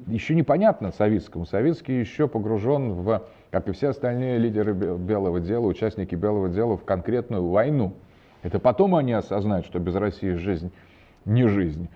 еще 0.09 0.35
непонятно 0.35 0.93
Советскому. 0.93 1.47
Советский 1.47 1.99
еще 1.99 2.29
погружен 2.29 2.93
в, 2.93 3.23
как 3.51 3.69
и 3.69 3.73
все 3.73 3.89
остальные 3.89 4.39
лидеры 4.39 4.75
белого 4.75 5.41
дела, 5.41 5.67
участники 5.67 6.15
белого 6.15 6.51
дела, 6.51 6.77
в 6.77 6.85
конкретную 6.85 7.49
войну. 7.49 7.95
Это 8.43 8.59
потом 8.59 8.95
они 8.95 9.13
осознают, 9.13 9.65
что 9.65 9.79
без 9.79 9.95
России 9.95 10.35
жизнь 10.35 10.71
не 11.25 11.47
жизнь. 11.47 11.89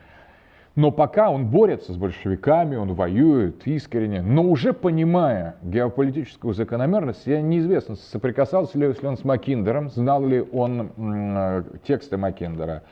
Но 0.77 0.91
пока 0.91 1.31
он 1.31 1.47
борется 1.47 1.95
с 1.95 1.97
большевиками, 1.97 2.77
он 2.77 2.93
воюет 2.93 3.67
искренне, 3.67 4.21
но 4.21 4.43
уже 4.43 4.75
понимая 4.75 5.57
геополитическую 5.63 6.53
закономерность, 6.53 7.27
я 7.27 7.41
неизвестно, 7.41 7.97
соприкасался 7.97 8.79
ли 8.79 8.95
он 9.03 9.17
с 9.17 9.25
Маккиндером, 9.25 9.89
знал 9.89 10.27
ли 10.27 10.45
он 10.53 10.91
э, 10.99 11.63
тексты 11.87 12.19
Маккиндера. 12.19 12.83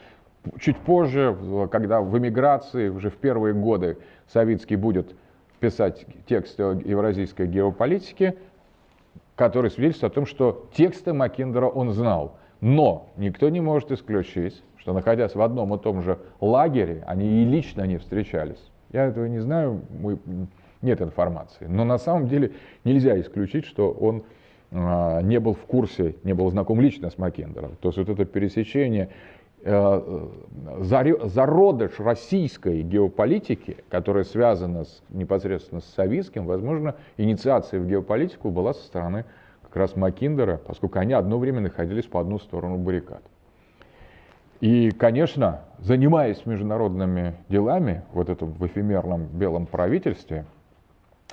Чуть 0.59 0.79
позже, 0.79 1.37
когда 1.71 2.01
в 2.01 2.17
эмиграции, 2.17 2.89
уже 2.89 3.11
в 3.11 3.17
первые 3.17 3.53
годы, 3.53 3.99
Савицкий 4.33 4.77
будет 4.77 5.15
писать 5.61 6.07
тексты 6.27 6.63
евразийской 6.63 7.47
геополитике, 7.47 8.37
который 9.37 9.71
свидетельствует 9.71 10.13
о 10.13 10.15
том, 10.15 10.27
что 10.27 10.69
тексты 10.75 11.13
Маккиндера 11.13 11.67
он 11.67 11.93
знал. 11.93 12.39
Но 12.65 13.11
никто 13.19 13.51
не 13.51 13.61
может 13.61 13.93
исключить, 13.93 14.63
что 14.79 14.95
находясь 14.95 15.35
в 15.35 15.43
одном 15.43 15.75
и 15.75 15.79
том 15.79 16.01
же 16.01 16.19
лагере, 16.41 17.05
они 17.07 17.43
и 17.43 17.45
лично 17.45 17.83
не 17.83 17.99
встречались. 17.99 18.73
Я 18.91 19.05
этого 19.05 19.27
не 19.27 19.41
знаю, 19.41 19.83
мы, 19.91 20.19
нет 20.81 21.03
информации. 21.03 21.67
Но 21.67 21.85
на 21.85 21.99
самом 21.99 22.27
деле 22.27 22.53
нельзя 22.85 23.21
исключить, 23.21 23.67
что 23.67 23.91
он 23.91 24.23
э, 24.71 25.21
не 25.25 25.41
был 25.41 25.53
в 25.53 25.67
курсе, 25.67 26.15
не 26.25 26.33
был 26.33 26.49
знаком 26.49 26.81
лично 26.81 27.11
с 27.11 27.19
Маккендером. 27.19 27.77
То 27.83 27.89
есть 27.91 27.99
вот 27.99 28.09
это 28.09 28.25
пересечение, 28.25 29.11
э, 29.63 30.29
зародыш 30.81 32.01
российской 32.01 32.81
геополитики, 32.81 33.77
которая 33.91 34.25
связана 34.25 34.85
с, 34.85 35.03
непосредственно 35.11 35.83
с 35.83 35.85
советским, 35.93 36.47
возможно, 36.47 36.95
инициация 37.19 37.79
в 37.79 37.87
геополитику 37.87 38.51
была 38.51 38.73
со 38.73 38.83
стороны 38.85 39.27
как 39.75 39.81
раз 39.81 39.97
Маккиндера, 39.97 40.57
поскольку 40.57 41.01
они 41.01 41.15
одно 41.15 41.37
время 41.37 41.61
находились 41.61 42.05
по 42.05 42.21
одну 42.21 42.39
сторону 42.39 42.79
баррикад. 42.79 43.23
И, 44.61 44.93
конечно, 44.93 45.63
занимаясь 45.81 46.47
международными 46.47 47.35
делами, 47.49 48.03
вот 48.13 48.29
этом 48.29 48.53
в 48.53 48.65
эфемерном 48.65 49.27
белом 49.27 49.67
правительстве 49.67 50.45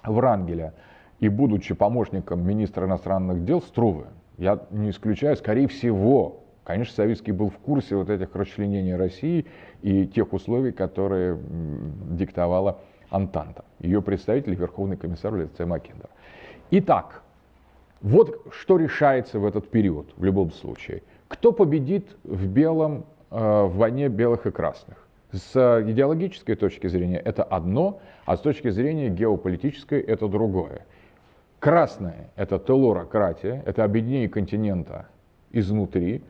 Врангеля, 0.03 0.73
и 1.19 1.29
будучи 1.29 1.75
помощником 1.75 2.43
министра 2.43 2.87
иностранных 2.87 3.45
дел 3.45 3.61
Струве, 3.61 4.05
я 4.39 4.59
не 4.71 4.89
исключаю, 4.89 5.37
скорее 5.37 5.67
всего, 5.67 6.39
конечно, 6.63 6.95
Советский 6.95 7.33
был 7.33 7.51
в 7.51 7.59
курсе 7.59 7.95
вот 7.95 8.09
этих 8.09 8.35
расчленений 8.35 8.95
России 8.95 9.45
и 9.83 10.07
тех 10.07 10.33
условий, 10.33 10.71
которые 10.71 11.37
диктовала 12.09 12.79
Антанта, 13.11 13.65
ее 13.77 14.01
представитель, 14.01 14.55
Верховный 14.55 14.97
комиссар 14.97 15.31
в 15.31 15.37
лице 15.37 15.63
Маккендера. 15.67 16.09
Итак, 16.71 17.21
вот 18.01 18.47
что 18.51 18.77
решается 18.77 19.39
в 19.39 19.45
этот 19.45 19.69
период 19.69 20.13
в 20.17 20.23
любом 20.23 20.51
случае. 20.51 21.03
Кто 21.27 21.51
победит 21.51 22.15
в 22.23 22.47
белом 22.47 23.05
Э, 23.31 23.63
в 23.63 23.77
войне 23.77 24.09
белых 24.09 24.45
и 24.45 24.51
красных. 24.51 24.97
С 25.31 25.55
идеологической 25.87 26.55
точки 26.55 26.87
зрения 26.87 27.17
это 27.17 27.43
одно, 27.43 28.01
а 28.25 28.35
с 28.35 28.41
точки 28.41 28.69
зрения 28.69 29.07
геополитической 29.07 30.01
это 30.01 30.27
другое. 30.27 30.85
Красное– 31.59 32.29
это 32.35 32.59
телурократия, 32.59 33.63
это 33.65 33.85
объединение 33.85 34.27
континента 34.27 35.05
изнутри. 35.51 36.23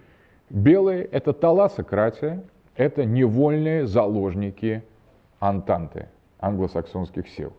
Белые– 0.52 1.04
это 1.12 1.34
таласократия, 1.34 2.44
это 2.76 3.04
невольные 3.04 3.88
заложники 3.88 4.84
Антанты, 5.40 6.08
англосаксонских 6.40 7.28
сил. 7.30 7.52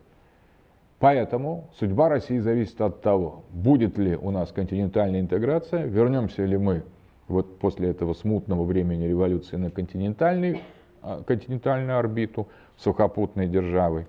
Поэтому 1.02 1.68
судьба 1.80 2.08
России 2.08 2.38
зависит 2.38 2.80
от 2.80 3.02
того, 3.02 3.42
будет 3.50 3.98
ли 3.98 4.14
у 4.14 4.30
нас 4.30 4.52
континентальная 4.52 5.18
интеграция, 5.18 5.84
вернемся 5.84 6.44
ли 6.44 6.56
мы 6.56 6.84
вот 7.26 7.58
после 7.58 7.90
этого 7.90 8.14
смутного 8.14 8.62
времени 8.62 9.06
революции 9.06 9.56
на 9.56 9.72
континентальный, 9.72 10.60
а, 11.02 11.24
континентальную 11.24 11.98
орбиту 11.98 12.46
сухопутной 12.76 13.48
державы, 13.48 14.06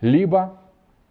либо 0.00 0.58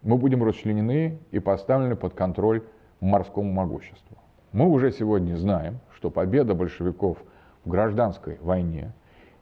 мы 0.03 0.18
будем 0.18 0.43
расчленены 0.43 1.20
и 1.32 1.39
поставлены 1.39 1.95
под 1.95 2.14
контроль 2.14 2.64
морскому 2.99 3.49
могуществу. 3.49 4.18
Мы 4.51 4.68
уже 4.68 4.91
сегодня 4.91 5.38
знаем, 5.38 5.80
что 5.95 6.10
победа 6.10 6.53
большевиков 6.53 7.18
в 7.64 7.70
гражданской 7.70 8.39
войне 8.41 8.91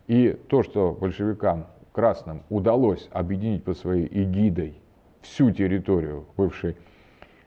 и 0.05 0.37
то, 0.47 0.61
что 0.61 0.91
большевикам 0.91 1.65
красным 1.91 2.43
удалось 2.51 3.09
объединить 3.11 3.63
под 3.63 3.79
своей 3.79 4.07
эгидой 4.11 4.79
всю 5.25 5.51
территорию 5.51 6.25
бывшей 6.37 6.75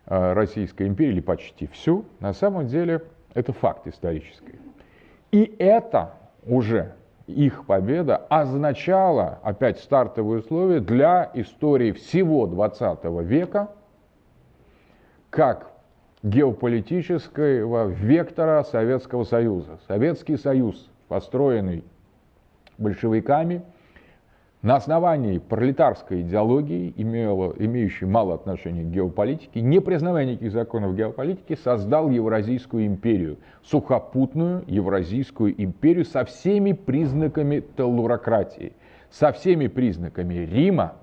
а, 0.06 0.34
Российской 0.34 0.86
империи, 0.86 1.12
или 1.12 1.20
почти 1.20 1.66
всю, 1.68 2.04
на 2.20 2.32
самом 2.32 2.66
деле 2.66 3.02
это 3.34 3.52
факт 3.52 3.86
исторический. 3.86 4.58
И 5.30 5.54
это 5.58 6.14
уже 6.46 6.92
их 7.26 7.66
победа 7.66 8.16
означала 8.16 9.38
опять 9.42 9.78
стартовые 9.78 10.40
условия 10.40 10.80
для 10.80 11.30
истории 11.34 11.92
всего 11.92 12.46
20 12.46 13.04
века 13.22 13.70
как 15.30 15.70
геополитического 16.22 17.86
вектора 17.86 18.62
Советского 18.64 19.24
Союза. 19.24 19.78
Советский 19.86 20.36
Союз, 20.36 20.90
построенный 21.08 21.84
большевиками– 22.78 23.62
на 24.60 24.74
основании 24.74 25.38
пролетарской 25.38 26.22
идеологии, 26.22 26.92
имело, 26.96 27.54
имеющей 27.58 28.06
мало 28.06 28.34
отношения 28.34 28.82
к 28.82 28.88
геополитике, 28.90 29.60
не 29.60 29.80
признавая 29.80 30.24
никаких 30.24 30.50
законов 30.50 30.96
геополитики, 30.96 31.54
создал 31.54 32.10
Евразийскую 32.10 32.86
империю, 32.86 33.38
сухопутную 33.62 34.64
Евразийскую 34.66 35.54
империю 35.62 36.04
со 36.04 36.24
всеми 36.24 36.72
признаками 36.72 37.62
теллурократии, 37.76 38.72
со 39.10 39.30
всеми 39.30 39.68
признаками 39.68 40.34
Рима, 40.34 40.96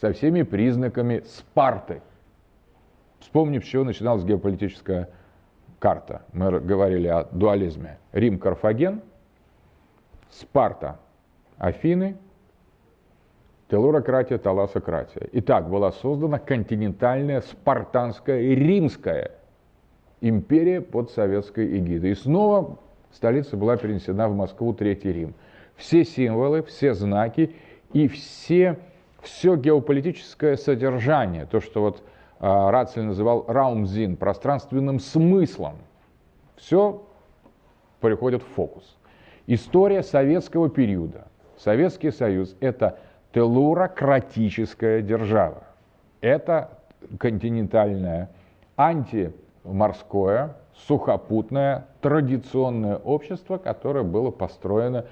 со 0.00 0.12
всеми 0.14 0.42
признаками 0.42 1.22
Спарты. 1.26 2.00
Вспомнив, 3.20 3.62
с 3.62 3.68
чего 3.68 3.84
начиналась 3.84 4.24
геополитическая 4.24 5.10
карта. 5.78 6.22
Мы 6.32 6.60
говорили 6.60 7.08
о 7.08 7.24
дуализме. 7.24 7.98
Рим-Карфаген, 8.12 9.02
Спарта, 10.30 10.98
Афины– 11.58 12.16
телурократия, 13.72 14.36
таласократия. 14.36 15.30
Итак, 15.32 15.70
была 15.70 15.92
создана 15.92 16.38
континентальная 16.38 17.40
спартанская 17.40 18.42
и 18.42 18.54
римская 18.54 19.30
империя 20.20 20.82
под 20.82 21.10
советской 21.10 21.78
эгидой. 21.78 22.10
И 22.10 22.14
снова 22.14 22.76
столица 23.12 23.56
была 23.56 23.78
перенесена 23.78 24.28
в 24.28 24.36
Москву, 24.36 24.74
Третий 24.74 25.10
Рим. 25.10 25.34
Все 25.74 26.04
символы, 26.04 26.62
все 26.62 26.92
знаки 26.92 27.54
и 27.94 28.08
все, 28.08 28.78
все 29.22 29.56
геополитическое 29.56 30.56
содержание, 30.56 31.46
то, 31.46 31.60
что 31.62 31.80
вот 31.80 32.02
э, 32.40 32.70
Рацель 32.70 33.04
называл 33.04 33.46
раумзин, 33.48 34.16
пространственным 34.18 35.00
смыслом, 35.00 35.76
все 36.56 37.02
приходит 38.00 38.42
в 38.42 38.54
фокус. 38.54 38.98
История 39.46 40.02
советского 40.02 40.68
периода. 40.68 41.28
Советский 41.56 42.10
Союз– 42.10 42.54
это 42.60 42.98
телурократическая 43.32 45.02
держава. 45.02 45.64
Это 46.20 46.70
континентальное, 47.18 48.30
антиморское, 48.76 50.56
сухопутное, 50.86 51.86
традиционное 52.00 52.96
общество, 52.96 53.58
которое 53.58 54.04
было 54.04 54.30
построено 54.30 55.06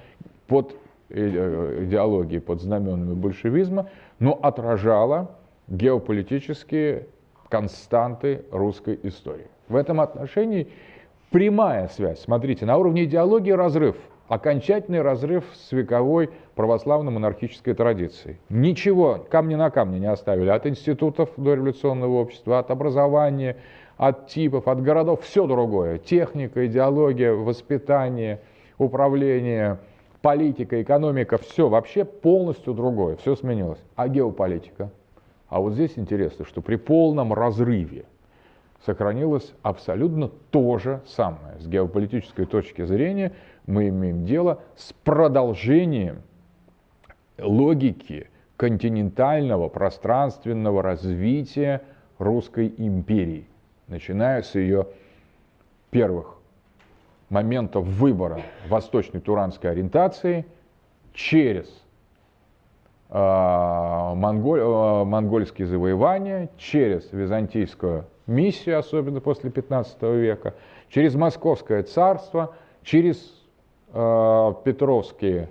под 0.47 0.75
идеологии 1.09 2.39
под 2.39 2.61
знаменами 2.61 3.13
большевизма, 3.13 3.89
но 4.19 4.39
отражала 4.41 5.31
геополитические 5.67 7.07
константы 7.49 8.45
русской 8.51 8.97
истории. 9.03 9.47
В 9.67 9.75
этом 9.75 9.99
отношении 9.99 10.69
прямая 11.29 11.89
связь. 11.89 12.21
Смотрите, 12.21 12.65
на 12.65 12.77
уровне 12.77 13.03
идеологии 13.03 13.51
разрыв, 13.51 13.97
окончательный 14.31 15.01
разрыв 15.01 15.43
с 15.53 15.73
вековой 15.73 16.29
православно-монархической 16.55 17.73
традицией. 17.73 18.37
Ничего, 18.47 19.25
камни 19.29 19.55
на 19.55 19.69
камне 19.69 19.99
не 19.99 20.09
оставили 20.09 20.47
от 20.47 20.65
институтов 20.65 21.31
дореволюционного 21.35 22.13
общества, 22.13 22.59
от 22.59 22.71
образования, 22.71 23.57
от 23.97 24.27
типов, 24.27 24.69
от 24.69 24.81
городов, 24.81 25.23
все 25.23 25.45
другое. 25.47 25.97
Техника, 25.97 26.65
идеология, 26.65 27.33
воспитание, 27.33 28.39
управление, 28.77 29.79
политика, 30.21 30.81
экономика, 30.81 31.37
все 31.37 31.67
вообще 31.67 32.05
полностью 32.05 32.73
другое, 32.73 33.17
все 33.17 33.35
сменилось. 33.35 33.83
А 33.97 34.07
геополитика? 34.07 34.91
А 35.49 35.59
вот 35.59 35.73
здесь 35.73 35.97
интересно, 35.97 36.45
что 36.45 36.61
при 36.61 36.77
полном 36.77 37.33
разрыве 37.33 38.05
сохранилось 38.85 39.53
абсолютно 39.61 40.29
то 40.51 40.77
же 40.77 41.01
самое. 41.05 41.59
С 41.59 41.67
геополитической 41.67 42.45
точки 42.45 42.85
зрения 42.85 43.33
мы 43.65 43.89
имеем 43.89 44.25
дело 44.25 44.61
с 44.75 44.93
продолжением 44.93 46.21
логики 47.37 48.29
континентального 48.57 49.69
пространственного 49.69 50.81
развития 50.83 51.81
русской 52.19 52.73
империи, 52.77 53.47
начиная 53.87 54.41
с 54.43 54.55
ее 54.55 54.87
первых 55.89 56.35
моментов 57.29 57.85
выбора 57.85 58.41
восточной 58.67 59.21
туранской 59.21 59.71
ориентации 59.71 60.45
через 61.13 61.67
э, 63.09 63.13
монголь, 63.17 64.59
э, 64.59 65.03
монгольские 65.05 65.65
завоевания, 65.65 66.49
через 66.57 67.11
византийскую 67.11 68.05
миссию, 68.27 68.77
особенно 68.79 69.21
после 69.21 69.49
15 69.49 70.01
века, 70.03 70.53
через 70.89 71.15
Московское 71.15 71.83
царство, 71.83 72.53
через 72.83 73.40
Петровские, 73.93 75.49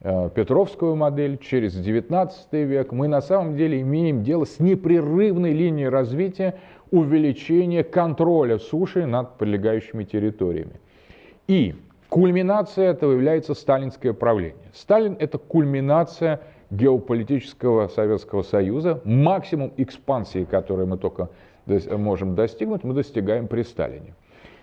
э, 0.00 0.30
Петровскую 0.34 0.94
модель, 0.94 1.38
через 1.38 1.74
19 1.74 2.64
век, 2.64 2.92
мы 2.92 3.08
на 3.08 3.20
самом 3.20 3.56
деле 3.56 3.80
имеем 3.80 4.22
дело 4.22 4.44
с 4.44 4.60
непрерывной 4.60 5.52
линией 5.52 5.88
развития 5.88 6.54
увеличения 6.92 7.82
контроля 7.82 8.58
суши 8.58 9.06
над 9.06 9.36
прилегающими 9.38 10.04
территориями. 10.04 10.80
И 11.48 11.74
кульминация 12.08 12.90
этого 12.90 13.12
является 13.12 13.54
сталинское 13.54 14.12
правление. 14.12 14.70
Сталин– 14.72 15.16
это 15.18 15.38
кульминация 15.38 16.40
геополитического 16.70 17.88
Советского 17.88 18.42
Союза, 18.42 19.00
максимум 19.04 19.72
экспансии, 19.76 20.44
который 20.44 20.86
мы 20.86 20.98
только 20.98 21.30
можем 21.66 22.34
достигнуть, 22.34 22.84
мы 22.84 22.94
достигаем 22.94 23.48
при 23.48 23.62
Сталине. 23.62 24.14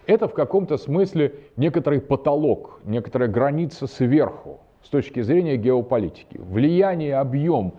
Это 0.09 0.27
в 0.27 0.33
каком-то 0.33 0.77
смысле 0.77 1.35
некоторый 1.55 2.01
потолок, 2.01 2.79
некоторая 2.83 3.29
граница 3.29 3.85
сверху 3.85 4.59
с 4.81 4.89
точки 4.89 5.21
зрения 5.21 5.55
геополитики. 5.55 6.39
Влияние, 6.39 7.17
объем 7.17 7.73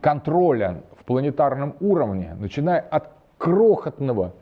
контроля 0.00 0.82
в 0.98 1.04
планетарном 1.04 1.76
уровне, 1.80 2.36
начиная 2.40 2.80
от 2.80 3.10
крохотного 3.38 4.32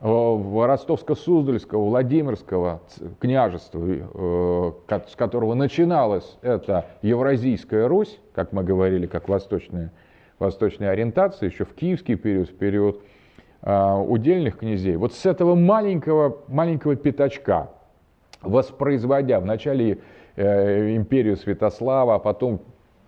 Э, 0.00 0.66
Ростовско-Суздальского, 0.66 1.88
Владимирского 1.88 2.82
княжества, 3.18 3.80
э, 3.82 5.00
с 5.08 5.16
которого 5.16 5.54
начиналась 5.54 6.36
эта 6.42 6.86
Евразийская 7.00 7.88
Русь, 7.88 8.20
как 8.34 8.52
мы 8.52 8.62
говорили, 8.62 9.06
как 9.06 9.28
восточная, 9.28 9.90
восточная 10.38 10.90
ориентация, 10.90 11.48
еще 11.48 11.64
в 11.64 11.72
киевский 11.74 12.16
период, 12.16 12.50
в 12.50 12.56
период 12.56 13.00
удельных 13.66 14.58
князей. 14.58 14.96
Вот 14.96 15.12
с 15.12 15.26
этого 15.26 15.56
маленького, 15.56 16.38
маленького 16.46 16.94
пятачка, 16.94 17.70
воспроизводя 18.40 19.40
вначале 19.40 19.98
империю 20.36 21.36
Святослава, 21.36 22.14
а 22.14 22.18
потом 22.20 22.60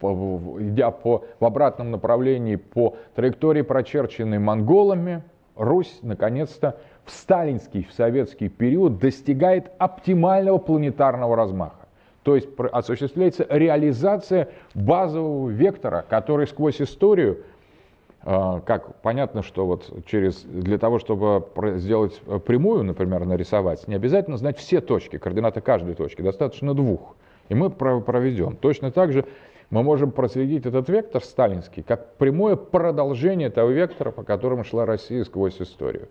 идя 0.02 0.90
по, 0.90 1.24
в 1.38 1.44
обратном 1.44 1.90
направлении 1.90 2.56
по 2.56 2.96
траектории, 3.14 3.62
прочерченной 3.62 4.38
монголами, 4.38 5.22
Русь, 5.58 5.98
наконец-то, 6.02 6.78
в 7.04 7.10
сталинский, 7.10 7.82
в 7.84 7.92
советский 7.92 8.48
период 8.48 8.98
достигает 8.98 9.72
оптимального 9.78 10.58
планетарного 10.58 11.34
размаха. 11.34 11.88
То 12.22 12.36
есть 12.36 12.48
осуществляется 12.72 13.44
реализация 13.48 14.50
базового 14.74 15.48
вектора, 15.48 16.04
который 16.08 16.46
сквозь 16.46 16.80
историю, 16.80 17.38
а, 17.38 17.42
как 18.24 19.00
понятно, 19.00 19.42
что 19.42 19.66
вот 19.66 20.04
через, 20.06 20.42
для 20.42 20.78
того, 20.78 20.98
чтобы 20.98 21.46
сделать 21.76 22.20
прямую, 22.46 22.84
например, 22.84 23.24
нарисовать, 23.24 23.86
не 23.88 23.94
обязательно 23.94 24.36
знать 24.36 24.58
все 24.58 24.80
точки, 24.80 25.18
координаты 25.18 25.60
каждой 25.60 25.94
точки, 25.94 26.22
достаточно 26.22 26.74
двух. 26.74 27.16
И 27.48 27.54
мы 27.54 27.70
проведем. 27.70 28.56
Точно 28.56 28.90
так 28.90 29.12
же 29.12 29.24
мы 29.70 29.82
можем 29.82 30.10
проследить 30.10 30.66
этот 30.66 30.88
вектор 30.88 31.22
сталинский 31.22 31.82
как 31.82 32.16
прямое 32.16 32.56
продолжение 32.56 33.50
того 33.50 33.70
вектора, 33.70 34.10
по 34.10 34.22
которому 34.22 34.64
шла 34.64 34.84
Россия 34.84 35.24
сквозь 35.24 35.60
историю. 35.60 36.08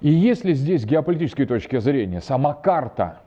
И 0.00 0.08
если 0.08 0.52
здесь 0.52 0.82
с 0.82 0.84
геополитической 0.84 1.44
точки 1.44 1.78
зрения 1.78 2.20
сама 2.20 2.54
карта 2.54 3.20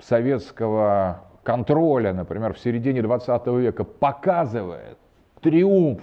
советского 0.00 1.24
контроля, 1.42 2.12
например, 2.12 2.54
в 2.54 2.58
середине 2.58 3.02
20 3.02 3.46
века 3.48 3.84
показывает 3.84 4.96
триумф 5.42 6.00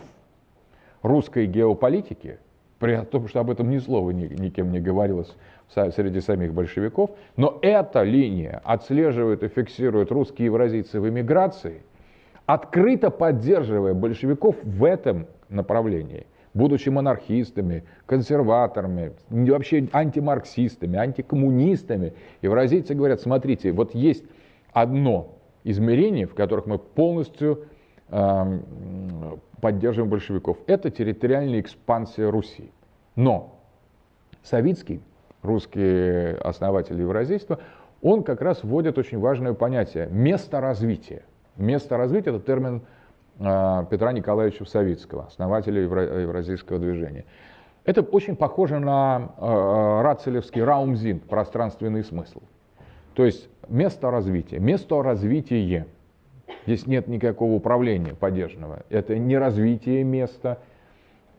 русской 1.02 1.46
геополитики, 1.46 2.40
при 2.80 2.98
том, 3.06 3.28
что 3.28 3.40
об 3.40 3.50
этом 3.50 3.70
ни 3.70 3.78
слова 3.78 4.12
никем 4.12 4.72
не 4.72 4.80
говорилось 4.80 5.36
среди 5.70 6.20
самих 6.22 6.54
большевиков, 6.54 7.12
но 7.38 7.60
эта 7.62 8.04
линия 8.04 8.62
отслеживает 8.64 9.44
и 9.44 9.48
фиксирует 9.48 10.12
русские 10.12 10.48
евразийцы 10.48 11.00
в 11.00 11.08
эмиграции– 11.08 11.84
открыто 12.54 13.10
поддерживая 13.10 13.94
большевиков 13.94 14.56
в 14.64 14.84
этом 14.84 15.28
направлении, 15.50 16.26
будучи 16.54 16.90
монархистами, 16.90 17.84
консерваторами, 18.06 19.14
вообще 19.30 19.88
антимарксистами, 19.92 20.98
антикоммунистами, 20.98 22.14
евразийцы 22.42 22.94
говорят, 22.94 23.22
смотрите, 23.22 23.72
вот 23.72 23.96
есть 23.96 24.26
одно 24.74 25.38
измерение, 25.64 26.26
в 26.26 26.34
которых 26.34 26.66
мы 26.66 26.78
полностью 26.78 27.66
э, 28.10 28.60
поддерживаем 29.62 30.10
большевиков. 30.10 30.58
Это 30.68 30.90
территориальная 30.90 31.62
экспансия 31.62 32.30
Руси. 32.30 32.72
Но 33.16 33.60
Савицкий, 34.44 35.02
русский 35.44 36.36
основатель 36.40 37.00
евразийства, 37.00 37.60
он 38.02 38.24
как 38.24 38.42
раз 38.42 38.64
вводит 38.64 38.98
очень 38.98 39.20
важное 39.20 39.54
понятие– 39.54 40.08
место 40.12 40.60
развития. 40.60 41.24
Место 41.56 41.98
развития– 41.98 42.30
это 42.32 42.40
термин 42.40 42.82
а, 43.40 43.86
Петра 43.86 44.12
Николаевича 44.12 44.66
Савицкого, 44.66 45.28
основателя 45.28 45.82
евразийского 45.82 46.80
движения. 46.80 47.26
Это 47.84 48.02
очень 48.02 48.36
похоже 48.36 48.78
на 48.80 49.32
э, 49.38 50.02
рацелевский 50.04 50.64
раумзин, 50.64 51.20
пространственный 51.20 52.04
смысл. 52.04 52.42
То 53.16 53.26
есть 53.26 53.50
место 53.68 54.12
развития, 54.12 54.60
место 54.60 55.02
развития. 55.02 55.88
Здесь 56.66 56.86
нет 56.88 57.08
никакого 57.08 57.54
управления 57.54 58.14
поддержанного. 58.14 58.84
Это 58.90 59.18
не 59.18 59.38
развитие 59.38 60.04
места 60.04 60.60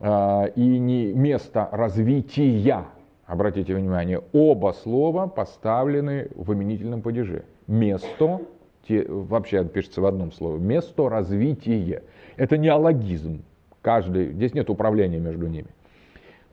э, 0.01 0.51
и 0.57 0.79
не 0.79 1.13
место 1.13 1.69
развития. 1.71 2.87
Обратите 3.27 3.75
внимание, 3.75 4.21
оба 4.33 4.73
слова 4.73 5.27
поставлены 5.27 6.29
в 6.35 6.53
именительном 6.53 7.03
падеже. 7.03 7.45
Место 7.67 8.41
те, 8.87 9.05
вообще 9.07 9.65
пишется 9.65 10.01
в 10.01 10.07
одном 10.07 10.33
слове, 10.33 10.61
место 10.61 11.09
развития. 11.09 12.03
Это 12.37 12.59
не 12.59 12.69
алогизм. 12.69 13.45
Каждый, 13.81 14.33
здесь 14.33 14.55
нет 14.55 14.71
управления 14.71 15.19
между 15.19 15.47
ними. 15.47 15.69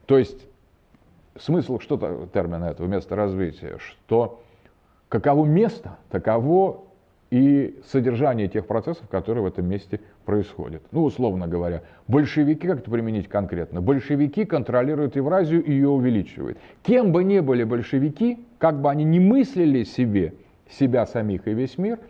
То 0.05 0.18
есть 0.18 0.47
смысл 1.38 1.80
что-то 1.80 2.28
термина 2.34 2.66
этого 2.66 2.88
места 2.88 3.16
развития, 3.16 3.78
что 3.80 4.41
каково 5.10 5.45
место, 5.45 5.97
таково 6.10 6.84
и 7.32 7.80
содержание 7.86 8.48
тех 8.48 8.66
процессов, 8.66 9.08
которые 9.10 9.44
в 9.44 9.48
этом 9.48 9.68
месте 9.68 10.00
происходят. 10.26 10.82
Ну, 10.92 11.04
условно 11.04 11.48
говоря, 11.48 11.84
большевики, 12.08 12.68
как 12.68 12.80
это 12.80 12.90
применить 12.92 13.28
конкретно? 13.28 13.82
Большевики 13.82 14.46
контролируют 14.46 15.16
Евразию 15.16 15.64
и 15.64 15.72
ее 15.72 15.90
увеличивают. 15.90 16.58
Кем 16.84 17.12
бы 17.12 17.24
ни 17.24 17.40
были 17.40 17.64
большевики, 17.64 18.40
как 18.58 18.82
бы 18.82 18.90
они 18.90 19.04
ни 19.04 19.20
мыслили 19.20 19.84
себе, 19.84 20.34
себя 20.70 21.06
самих 21.06 21.48
и 21.48 21.54
весь 21.54 21.78
мир– 21.78 22.00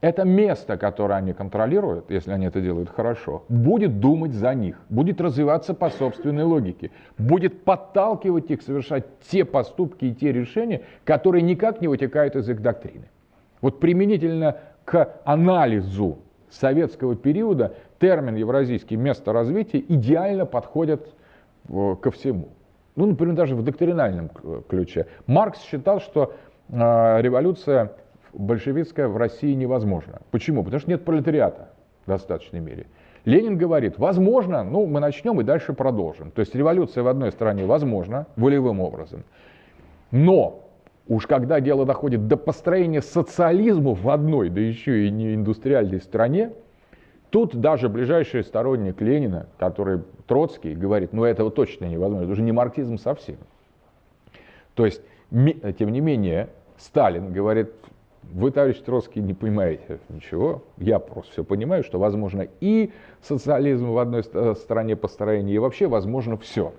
это 0.00 0.24
место, 0.24 0.78
которое 0.78 1.16
они 1.16 1.34
контролируют, 1.34 2.10
если 2.10 2.32
они 2.32 2.46
это 2.46 2.60
делают 2.62 2.88
хорошо, 2.88 3.44
будет 3.50 4.00
думать 4.00 4.32
за 4.32 4.54
них, 4.54 4.80
будет 4.88 5.20
развиваться 5.20 5.74
по 5.74 5.90
собственной 5.90 6.44
логике, 6.44 6.90
будет 7.18 7.64
подталкивать 7.64 8.50
их 8.50 8.62
совершать 8.62 9.04
те 9.30 9.44
поступки 9.44 10.06
и 10.06 10.14
те 10.14 10.32
решения, 10.32 10.82
которые 11.04 11.42
никак 11.42 11.82
не 11.82 11.88
вытекают 11.88 12.34
из 12.34 12.48
их 12.48 12.62
доктрины. 12.62 13.10
Вот 13.60 13.80
применительно 13.80 14.58
к 14.84 15.20
анализу 15.24 16.18
советского 16.48 17.14
периода 17.16 17.74
термин 17.98 18.34
евразийский 18.34 18.96
место 18.96 19.32
развития 19.32 19.78
идеально 19.78 20.46
подходит 20.46 21.14
э, 21.68 21.96
ко 22.00 22.10
всему. 22.10 22.48
Ну, 22.96 23.06
например, 23.06 23.34
даже 23.34 23.54
в 23.54 23.62
доктринальном 23.62 24.30
ключе. 24.68 25.06
Маркс 25.26 25.62
считал, 25.62 26.00
что 26.00 26.34
э, 26.68 26.74
революция 27.20 27.92
большевистская 28.32 29.08
в 29.08 29.16
России 29.16 29.54
невозможна. 29.54 30.20
Почему? 30.30 30.64
Потому 30.64 30.80
что 30.80 30.90
нет 30.90 31.04
пролетариата 31.04 31.68
в 32.04 32.08
достаточной 32.08 32.60
мере. 32.60 32.86
Ленин 33.24 33.58
говорит, 33.58 33.98
возможно, 33.98 34.64
ну 34.64 34.86
мы 34.86 35.00
начнем 35.00 35.40
и 35.40 35.44
дальше 35.44 35.72
продолжим. 35.72 36.30
То 36.30 36.40
есть 36.40 36.54
революция 36.54 37.02
в 37.02 37.08
одной 37.08 37.32
стране 37.32 37.66
возможна 37.66 38.26
волевым 38.36 38.80
образом. 38.80 39.24
Но 40.10 40.69
уж 41.10 41.26
когда 41.26 41.60
дело 41.60 41.84
доходит 41.84 42.28
до 42.28 42.36
построения 42.36 43.02
социализма 43.02 43.94
в 43.94 44.08
одной, 44.08 44.48
да 44.48 44.60
еще 44.60 45.06
и 45.06 45.10
не 45.10 45.34
индустриальной 45.34 46.00
стране, 46.00 46.52
тут 47.30 47.56
даже 47.56 47.88
ближайший 47.88 48.44
сторонник 48.44 49.00
Ленина, 49.00 49.48
который 49.58 50.02
Троцкий, 50.28 50.74
говорит, 50.74 51.12
ну 51.12 51.24
этого 51.24 51.50
точно 51.50 51.86
невозможно, 51.86 52.22
это 52.22 52.32
уже 52.32 52.42
не 52.42 52.52
марксизм 52.52 52.96
совсем. 52.96 53.38
То 54.74 54.86
есть, 54.86 55.02
тем 55.30 55.90
не 55.90 56.00
менее, 56.00 56.48
Сталин 56.78 57.32
говорит, 57.32 57.72
вы, 58.22 58.52
товарищ 58.52 58.78
Троцкий, 58.78 59.20
не 59.20 59.34
понимаете 59.34 59.98
ничего. 60.10 60.62
Я 60.76 61.00
просто 61.00 61.32
все 61.32 61.44
понимаю, 61.44 61.82
что 61.82 61.98
возможно 61.98 62.46
и 62.60 62.92
социализм 63.20 63.90
в 63.90 63.98
одной 63.98 64.22
стране 64.54 64.94
построения, 64.94 65.54
и 65.54 65.58
вообще 65.58 65.88
возможно 65.88 66.36
все. 66.36 66.72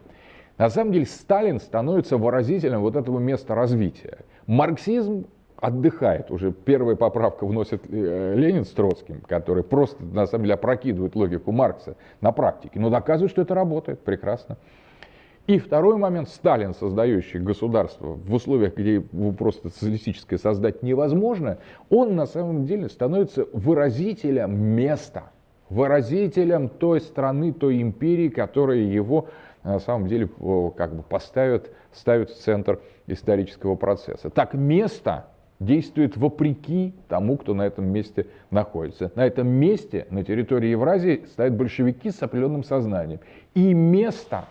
На 0.62 0.70
самом 0.70 0.91
деле 0.91 1.07
Сталин 1.07 1.59
становится 1.59 2.18
выразителем 2.18 2.82
вот 2.82 2.95
этого 2.95 3.18
места 3.18 3.55
развития. 3.55 4.20
Марксизм 4.45 5.26
отдыхает. 5.57 6.30
Уже 6.30 6.51
первая 6.51 6.95
поправка 6.95 7.47
вносит 7.47 7.82
э, 7.89 8.36
Ленин 8.36 8.64
с 8.64 8.70
Троцким, 8.70 9.22
который 9.22 9.64
просто, 9.64 10.03
на 10.03 10.28
самом 10.28 10.43
деле, 10.43 10.53
опрокидывает 10.53 11.16
логику 11.16 11.51
Маркса 11.51 11.95
на 12.22 12.32
практике, 12.32 12.80
но 12.80 12.91
доказывает, 12.91 13.32
что 13.32 13.41
это 13.41 13.55
работает 13.55 14.01
прекрасно. 14.01 14.57
И 15.47 15.57
второй 15.57 15.97
момент, 15.97 16.30
Сталин, 16.30 16.76
создающий 16.76 17.39
государство 17.39 18.09
в 18.09 18.32
условиях, 18.32 18.76
где 18.78 18.93
его 18.93 19.32
просто 19.32 19.70
социалистическое 19.70 20.38
создать 20.38 20.84
невозможно, 20.84 21.57
он 21.89 22.16
на 22.16 22.28
самом 22.28 22.68
деле 22.68 22.88
становится 22.88 23.47
выразителем 23.51 24.55
места, 24.55 25.32
выразителем 25.72 26.70
той 26.70 27.01
страны, 27.01 27.51
той 27.51 27.82
империи, 27.82 28.30
которая 28.30 28.78
его 28.78 29.28
на 29.64 29.80
самом 29.80 30.07
деле 30.07 30.28
как 30.76 30.95
бы 30.95 31.03
поставит, 31.03 31.72
ставит 31.91 32.30
в 32.30 32.38
центр 32.38 32.80
исторического 33.07 33.76
процесса. 33.76 34.30
Так 34.30 34.53
место 34.53 35.28
действует 35.59 36.18
вопреки 36.18 36.95
тому, 37.07 37.38
кто 37.38 37.53
на 37.53 37.62
этом 37.64 37.86
месте 37.86 38.28
находится. 38.49 39.12
На 39.16 39.26
этом 39.26 39.47
месте, 39.47 40.07
на 40.09 40.24
территории 40.24 40.70
Евразии, 40.70 41.26
стоят 41.32 41.55
большевики 41.55 42.09
с 42.09 42.24
определенным 42.24 42.64
сознанием. 42.64 43.20
И 43.53 43.74
место 43.74 44.45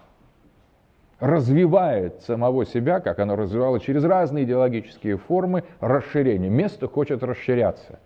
развивает 1.18 2.22
самого 2.22 2.64
себя, 2.64 3.00
как 3.00 3.18
оно 3.18 3.36
развивало 3.36 3.80
через 3.80 4.04
разные 4.04 4.44
идеологические 4.44 5.18
формы 5.18 5.64
расширения. 5.80 6.48
Место 6.48 6.86
хочет 6.86 7.22
расширяться. 7.22 7.98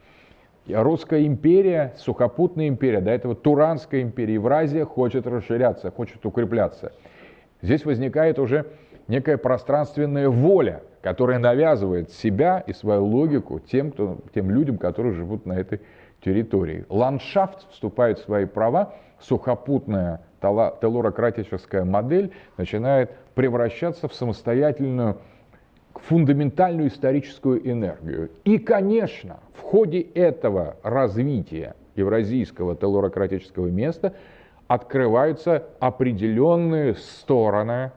Русская 0.67 1.27
империя, 1.27 1.93
сухопутная 1.99 2.69
империя, 2.69 3.01
до 3.01 3.11
этого 3.11 3.35
Туранская 3.35 4.01
империя, 4.01 4.35
Евразия 4.35 4.85
хочет 4.87 5.27
расширяться, 5.27 5.91
хочет 5.91 6.25
укрепляться. 6.25 6.93
Здесь 7.61 7.85
возникает 7.85 8.39
уже 8.39 8.67
некая 9.07 9.37
пространственная 9.37 10.31
воля, 10.31 10.83
которая 11.03 11.39
навязывает 11.39 12.11
себя 12.11 12.61
и 12.67 12.73
свою 12.73 13.05
логику 13.05 13.61
тем, 13.61 13.91
кто, 13.91 14.19
тем 14.35 14.51
людям, 14.51 14.79
которые 14.79 15.13
живут 15.13 15.45
на 15.45 15.53
этой 15.53 15.81
территории. 16.25 16.87
Ландшафт 16.89 17.71
вступает 17.71 18.19
в 18.19 18.23
свои 18.23 18.47
права, 18.47 18.95
сухопутная 19.21 20.23
телурократическая 20.41 21.85
модель 21.85 22.33
начинает 22.57 23.11
превращаться 23.35 24.09
в 24.09 24.15
самостоятельную 24.15 25.19
фундаментальную 26.01 26.89
историческую 26.89 27.69
энергию. 27.71 28.31
И, 28.45 28.59
конечно, 28.59 29.41
в 29.55 29.61
ходе 29.61 30.01
этого 30.01 30.77
развития 30.83 31.75
евразийского 31.97 32.77
телурократического 32.77 33.69
места 33.69 34.15
открываются 34.67 35.65
определенные 35.81 36.95
стороны 36.95 37.93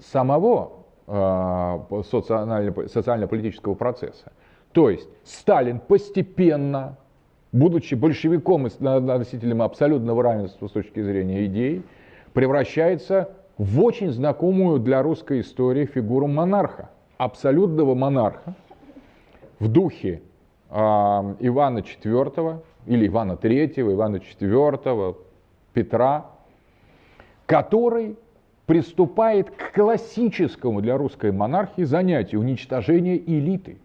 самого 0.00 0.72
э, 1.06 2.02
социально-политического 2.02 3.74
процесса. 3.74 4.32
То 4.72 4.90
есть 4.90 5.08
Сталин 5.24 5.78
постепенно 5.78 6.96
будучи 7.54 7.94
большевиком 7.94 8.66
и 8.66 8.70
носителем 8.80 9.62
абсолютного 9.62 10.22
равенства 10.22 10.66
с 10.66 10.72
точки 10.72 11.00
зрения 11.00 11.46
идей, 11.46 11.82
превращается 12.32 13.30
в 13.58 13.82
очень 13.82 14.10
знакомую 14.10 14.80
для 14.80 15.02
русской 15.02 15.40
истории 15.40 15.86
фигуру 15.86 16.26
монарха, 16.26 16.90
абсолютного 17.18 17.94
монарха 17.94 18.54
в 19.58 19.68
духе 19.68 20.22
э, 20.70 20.74
Ивана 20.74 21.78
IV 21.78 22.62
или 22.86 23.06
Ивана 23.06 23.32
III, 23.32 23.92
Ивана 23.92 24.16
IV, 24.16 25.16
Петра, 25.72 26.26
который 27.46 28.16
приступает 28.66 29.50
к 29.50 29.72
классическому 29.74 30.80
для 30.80 30.96
русской 30.96 31.32
монархии 31.32 31.82
занятию 31.82 32.40
уничтожения 32.40 33.16
элиты 33.16 33.78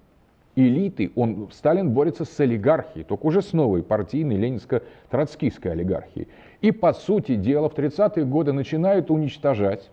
элиты, 0.60 1.12
он, 1.16 1.50
Сталин 1.52 1.92
борется 1.92 2.26
с 2.26 2.40
олигархией, 2.40 3.06
только 3.06 3.26
уже 3.26 3.42
с 3.42 3.54
новой 3.54 3.82
партийной 3.82 4.38
ленинско-троцкистской 4.38 5.72
олигархией. 5.72 6.28
И, 6.62 6.72
по 6.72 6.94
сути 6.94 7.36
дела, 7.36 7.70
в 7.70 7.74
30-е 7.74 8.26
годы 8.26 8.52
начинают 8.52 9.10
уничтожать 9.10 9.90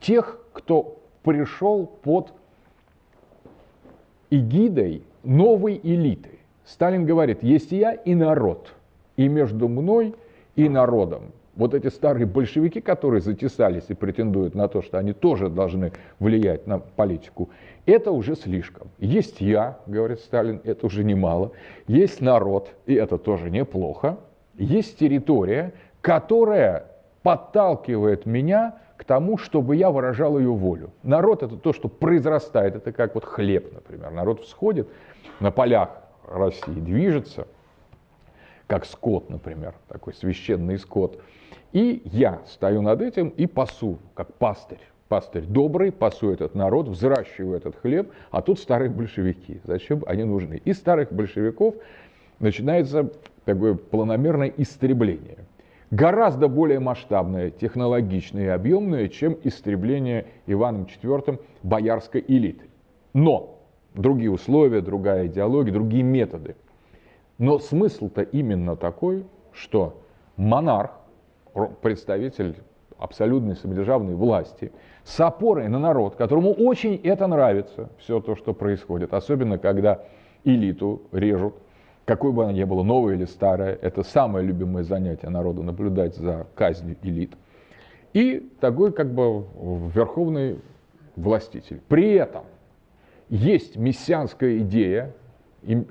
тех, 0.00 0.40
кто 0.52 1.00
пришел 1.22 1.86
под 1.86 2.32
эгидой 4.30 5.04
новой 5.22 5.80
элиты. 5.82 6.38
Сталин 6.64 7.04
говорит, 7.04 7.42
есть 7.42 7.72
я 7.72 7.92
и 7.92 8.14
народ, 8.14 8.74
и 9.16 9.28
между 9.28 9.68
мной 9.68 10.14
и 10.56 10.68
народом 10.68 11.32
вот 11.56 11.74
эти 11.74 11.88
старые 11.88 12.26
большевики, 12.26 12.80
которые 12.80 13.20
затесались 13.20 13.84
и 13.88 13.94
претендуют 13.94 14.54
на 14.54 14.68
то, 14.68 14.82
что 14.82 14.98
они 14.98 15.12
тоже 15.12 15.48
должны 15.48 15.92
влиять 16.18 16.66
на 16.66 16.78
политику, 16.78 17.50
это 17.86 18.12
уже 18.12 18.36
слишком. 18.36 18.88
Есть 18.98 19.40
я, 19.40 19.78
говорит 19.86 20.20
Сталин, 20.20 20.60
это 20.64 20.86
уже 20.86 21.04
немало. 21.04 21.52
Есть 21.86 22.20
народ, 22.20 22.70
и 22.86 22.94
это 22.94 23.18
тоже 23.18 23.50
неплохо. 23.50 24.18
Есть 24.56 24.98
территория, 24.98 25.72
которая 26.00 26.86
подталкивает 27.22 28.26
меня 28.26 28.76
к 28.96 29.04
тому, 29.04 29.38
чтобы 29.38 29.76
я 29.76 29.90
выражал 29.90 30.38
ее 30.38 30.50
волю. 30.50 30.90
Народ 31.02 31.42
это 31.42 31.56
то, 31.56 31.72
что 31.72 31.88
произрастает, 31.88 32.76
это 32.76 32.92
как 32.92 33.14
вот 33.14 33.24
хлеб, 33.24 33.72
например. 33.72 34.10
Народ 34.10 34.42
всходит 34.42 34.88
на 35.40 35.50
полях 35.50 35.88
России, 36.28 36.72
движется, 36.72 37.46
как 38.70 38.86
скот, 38.86 39.28
например, 39.30 39.74
такой 39.88 40.14
священный 40.14 40.78
скот. 40.78 41.20
И 41.72 42.02
я 42.04 42.40
стою 42.46 42.82
над 42.82 43.02
этим 43.02 43.30
и 43.30 43.46
пасу, 43.46 43.98
как 44.14 44.32
пастырь. 44.34 44.78
Пастырь 45.08 45.42
добрый, 45.42 45.90
пасу 45.90 46.30
этот 46.30 46.54
народ, 46.54 46.86
взращиваю 46.86 47.56
этот 47.56 47.74
хлеб, 47.74 48.12
а 48.30 48.42
тут 48.42 48.60
старые 48.60 48.88
большевики. 48.88 49.60
Зачем 49.64 50.04
они 50.06 50.22
нужны? 50.22 50.62
И 50.64 50.72
старых 50.72 51.12
большевиков 51.12 51.74
начинается 52.38 53.10
такое 53.44 53.74
планомерное 53.74 54.52
истребление. 54.56 55.38
Гораздо 55.90 56.46
более 56.46 56.78
масштабное, 56.78 57.50
технологичное 57.50 58.44
и 58.44 58.48
объемное, 58.50 59.08
чем 59.08 59.36
истребление 59.42 60.26
Иваном 60.46 60.82
IV 60.84 61.40
боярской 61.64 62.24
элиты. 62.28 62.66
Но 63.14 63.58
другие 63.94 64.30
условия, 64.30 64.80
другая 64.80 65.26
идеология, 65.26 65.72
другие 65.72 66.04
методы. 66.04 66.54
Но 67.40 67.58
смысл-то 67.58 68.20
именно 68.20 68.76
такой, 68.76 69.24
что 69.52 70.02
монарх 70.36 70.90
представитель 71.80 72.56
абсолютной 72.98 73.56
самодержавной 73.56 74.14
власти 74.14 74.72
с 75.04 75.18
опорой 75.20 75.68
на 75.68 75.78
народ, 75.78 76.16
которому 76.16 76.52
очень 76.52 76.96
это 77.02 77.26
нравится, 77.26 77.88
все 77.98 78.20
то, 78.20 78.36
что 78.36 78.52
происходит, 78.52 79.14
особенно 79.14 79.56
когда 79.56 80.02
элиту 80.44 81.00
режут, 81.12 81.54
какой 82.04 82.30
бы 82.30 82.44
она 82.44 82.52
ни 82.52 82.62
была, 82.62 82.84
новая 82.84 83.14
или 83.14 83.24
старая, 83.24 83.74
это 83.80 84.02
самое 84.02 84.44
любимое 84.44 84.82
занятие 84.82 85.30
народа, 85.30 85.62
наблюдать 85.62 86.16
за 86.16 86.46
казнью 86.54 86.98
элит. 87.02 87.32
И 88.12 88.52
такой 88.60 88.92
как 88.92 89.14
бы 89.14 89.46
верховный 89.94 90.60
властитель. 91.16 91.80
При 91.88 92.12
этом 92.12 92.44
есть 93.30 93.78
мессианская 93.78 94.58
идея 94.58 95.14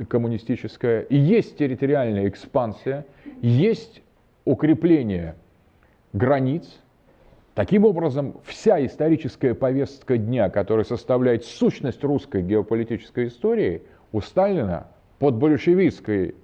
коммунистическая, 0.08 1.02
и 1.02 1.16
есть 1.16 1.58
территориальная 1.58 2.28
экспансия, 2.28 3.06
есть 3.42 4.02
укрепление 4.46 5.36
границ. 6.14 6.80
Таким 7.54 7.86
образом, 7.86 8.38
вся 8.46 8.84
историческая 8.86 9.54
повестка 9.54 10.18
дня, 10.18 10.50
которая 10.50 10.86
составляет 10.86 11.46
сущность 11.46 12.04
русской 12.04 12.42
геополитической 12.42 13.28
истории, 13.28 13.84
у 14.12 14.22
Сталина 14.22 14.88
под 15.20 15.36
большевистской 15.36 16.36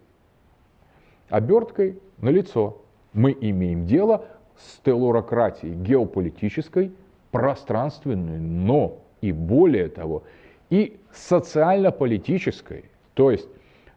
оберткой 1.30 2.00
на 2.18 2.30
лицо. 2.30 2.82
Мы 3.14 3.36
имеем 3.40 3.86
дело 3.86 4.26
с 4.58 4.80
телурократией 4.80 5.74
геополитической, 5.74 6.92
пространственной, 7.32 8.40
но 8.40 9.00
и 9.22 9.32
более 9.32 9.90
того, 9.90 10.24
и 10.70 10.98
социально-политической. 11.12 12.86
То 13.16 13.32
есть 13.32 13.50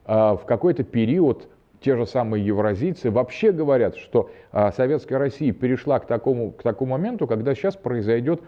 э, 0.06 0.12
в 0.12 0.40
какой-то 0.46 0.82
период 0.84 1.48
те 1.80 1.96
же 1.96 2.06
самые 2.06 2.44
евразийцы 2.44 3.10
вообще 3.10 3.52
говорят, 3.52 3.96
что 3.96 4.30
э, 4.52 4.72
Советская 4.74 5.18
Россия 5.18 5.52
перешла 5.52 5.98
к 5.98 6.06
такому, 6.06 6.52
к 6.52 6.62
такому 6.62 6.92
моменту, 6.92 7.26
когда 7.26 7.54
сейчас 7.54 7.76
произойдет 7.76 8.40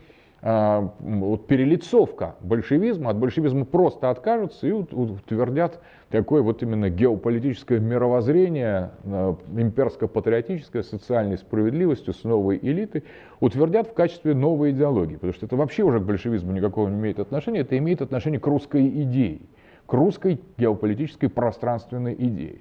а, 0.43 0.95
вот 1.01 1.47
перелицовка 1.47 2.37
большевизма, 2.41 3.11
от 3.11 3.19
большевизма 3.19 3.67
просто 3.67 4.09
откажутся 4.09 4.67
и 4.67 4.73
утвердят 4.73 5.81
такое 6.09 6.41
вот 6.41 6.63
именно 6.63 6.89
геополитическое 6.89 7.79
мировоззрение, 7.79 8.93
а, 9.05 9.37
имперско-патриотическое, 9.55 10.83
социальной 10.83 11.37
справедливостью 11.37 12.15
с 12.15 12.25
новой 12.25 12.59
элитой, 12.63 13.05
утвердят 13.41 13.89
в 13.89 13.93
качестве 13.93 14.33
новой 14.35 14.71
идеологии. 14.71 15.17
Потому 15.17 15.35
что 15.35 15.45
это 15.45 15.57
вообще 15.57 15.83
уже 15.83 16.01
к 16.01 16.05
большевизму 16.05 16.53
никакого 16.53 16.89
не 16.89 16.97
имеет 16.97 17.19
отношения, 17.19 17.61
это 17.61 17.77
имеет 17.77 18.01
отношение 18.01 18.41
к 18.41 18.47
русской 18.47 18.89
идее, 18.89 19.43
к 19.91 19.93
русской 19.93 20.41
геополитической 20.57 21.27
пространственной 21.27 22.15
идее. 22.15 22.61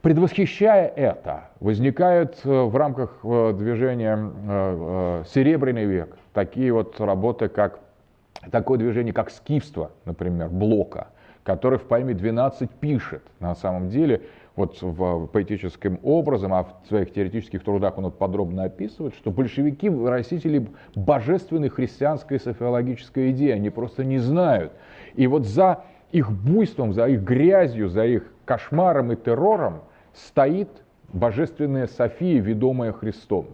Предвосхищая 0.00 0.86
это, 0.86 1.50
возникает 1.58 2.38
э, 2.44 2.48
в 2.48 2.76
рамках 2.76 3.18
э, 3.24 3.52
движения 3.58 4.16
э, 4.16 5.24
«Серебряный 5.34 5.86
век» 5.86 6.16
такие 6.32 6.72
вот 6.72 7.00
работы, 7.00 7.48
как 7.48 7.80
такое 8.52 8.78
движение, 8.78 9.12
как 9.12 9.30
скифство, 9.30 9.90
например, 10.04 10.48
Блока, 10.48 11.08
который 11.42 11.80
в 11.80 11.82
поэме 11.82 12.14
«12» 12.14 12.70
пишет, 12.78 13.24
на 13.40 13.56
самом 13.56 13.88
деле, 13.88 14.22
вот 14.54 14.80
в 14.80 15.26
поэтическим 15.26 15.98
образом, 16.04 16.54
а 16.54 16.62
в 16.62 16.86
своих 16.86 17.12
теоретических 17.12 17.64
трудах 17.64 17.98
он 17.98 18.12
подробно 18.12 18.64
описывает, 18.64 19.14
что 19.16 19.32
большевики 19.32 19.88
выразители 19.88 20.68
божественной 20.94 21.68
христианской 21.68 22.38
софиологической 22.38 23.32
идеи, 23.32 23.50
они 23.50 23.70
просто 23.70 24.04
не 24.04 24.18
знают. 24.18 24.72
И 25.16 25.26
вот 25.26 25.44
за 25.46 25.82
их 26.16 26.32
буйством, 26.32 26.94
за 26.94 27.06
их 27.08 27.20
грязью, 27.22 27.90
за 27.90 28.06
их 28.06 28.24
кошмаром 28.46 29.12
и 29.12 29.16
террором 29.16 29.82
стоит 30.14 30.68
божественная 31.12 31.86
София, 31.88 32.40
ведомая 32.40 32.92
Христом. 32.92 33.48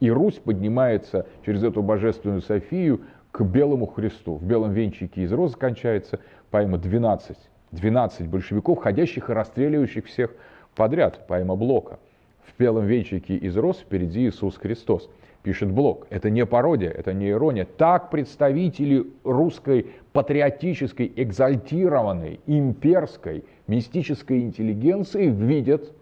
И 0.00 0.10
Русь 0.10 0.36
поднимается 0.36 1.26
через 1.44 1.62
эту 1.62 1.82
божественную 1.82 2.40
Софию 2.40 3.02
к 3.32 3.42
белому 3.42 3.86
Христу. 3.86 4.36
В 4.36 4.44
белом 4.44 4.72
венчике 4.72 5.22
из 5.22 5.32
роз 5.32 5.56
кончается 5.56 6.20
поэма 6.50 6.78
12. 6.78 7.36
12 7.72 8.28
большевиков, 8.28 8.78
ходящих 8.78 9.28
и 9.28 9.34
расстреливающих 9.34 10.06
всех 10.06 10.32
подряд, 10.74 11.26
поэма 11.26 11.54
Блока. 11.54 11.98
В 12.46 12.58
белом 12.58 12.86
венчике 12.86 13.36
из 13.36 13.58
роз 13.58 13.78
впереди 13.78 14.26
Иисус 14.26 14.56
Христос. 14.56 15.10
Пишет 15.46 15.70
Блок. 15.70 16.08
Это 16.10 16.28
не 16.28 16.44
пародия, 16.44 16.90
это 16.90 17.12
не 17.12 17.30
ирония. 17.30 17.64
Так 17.66 18.10
представители 18.10 19.06
русской 19.22 19.86
патриотической, 20.12 21.12
экзальтированной, 21.14 22.40
имперской, 22.48 23.44
мистической 23.68 24.40
интеллигенции 24.40 25.28
видят 25.28 25.92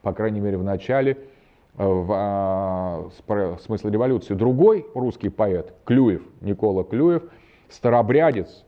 по 0.00 0.14
крайней 0.14 0.40
мере 0.40 0.56
в 0.56 0.64
начале, 0.64 1.18
э, 1.76 1.84
в 1.84 2.10
а, 2.10 3.58
смысле 3.60 3.90
революции. 3.90 4.32
Другой 4.32 4.86
русский 4.94 5.28
поэт, 5.28 5.74
Клюев, 5.84 6.22
Никола 6.40 6.82
Клюев, 6.82 7.24
старобрядец, 7.68 8.64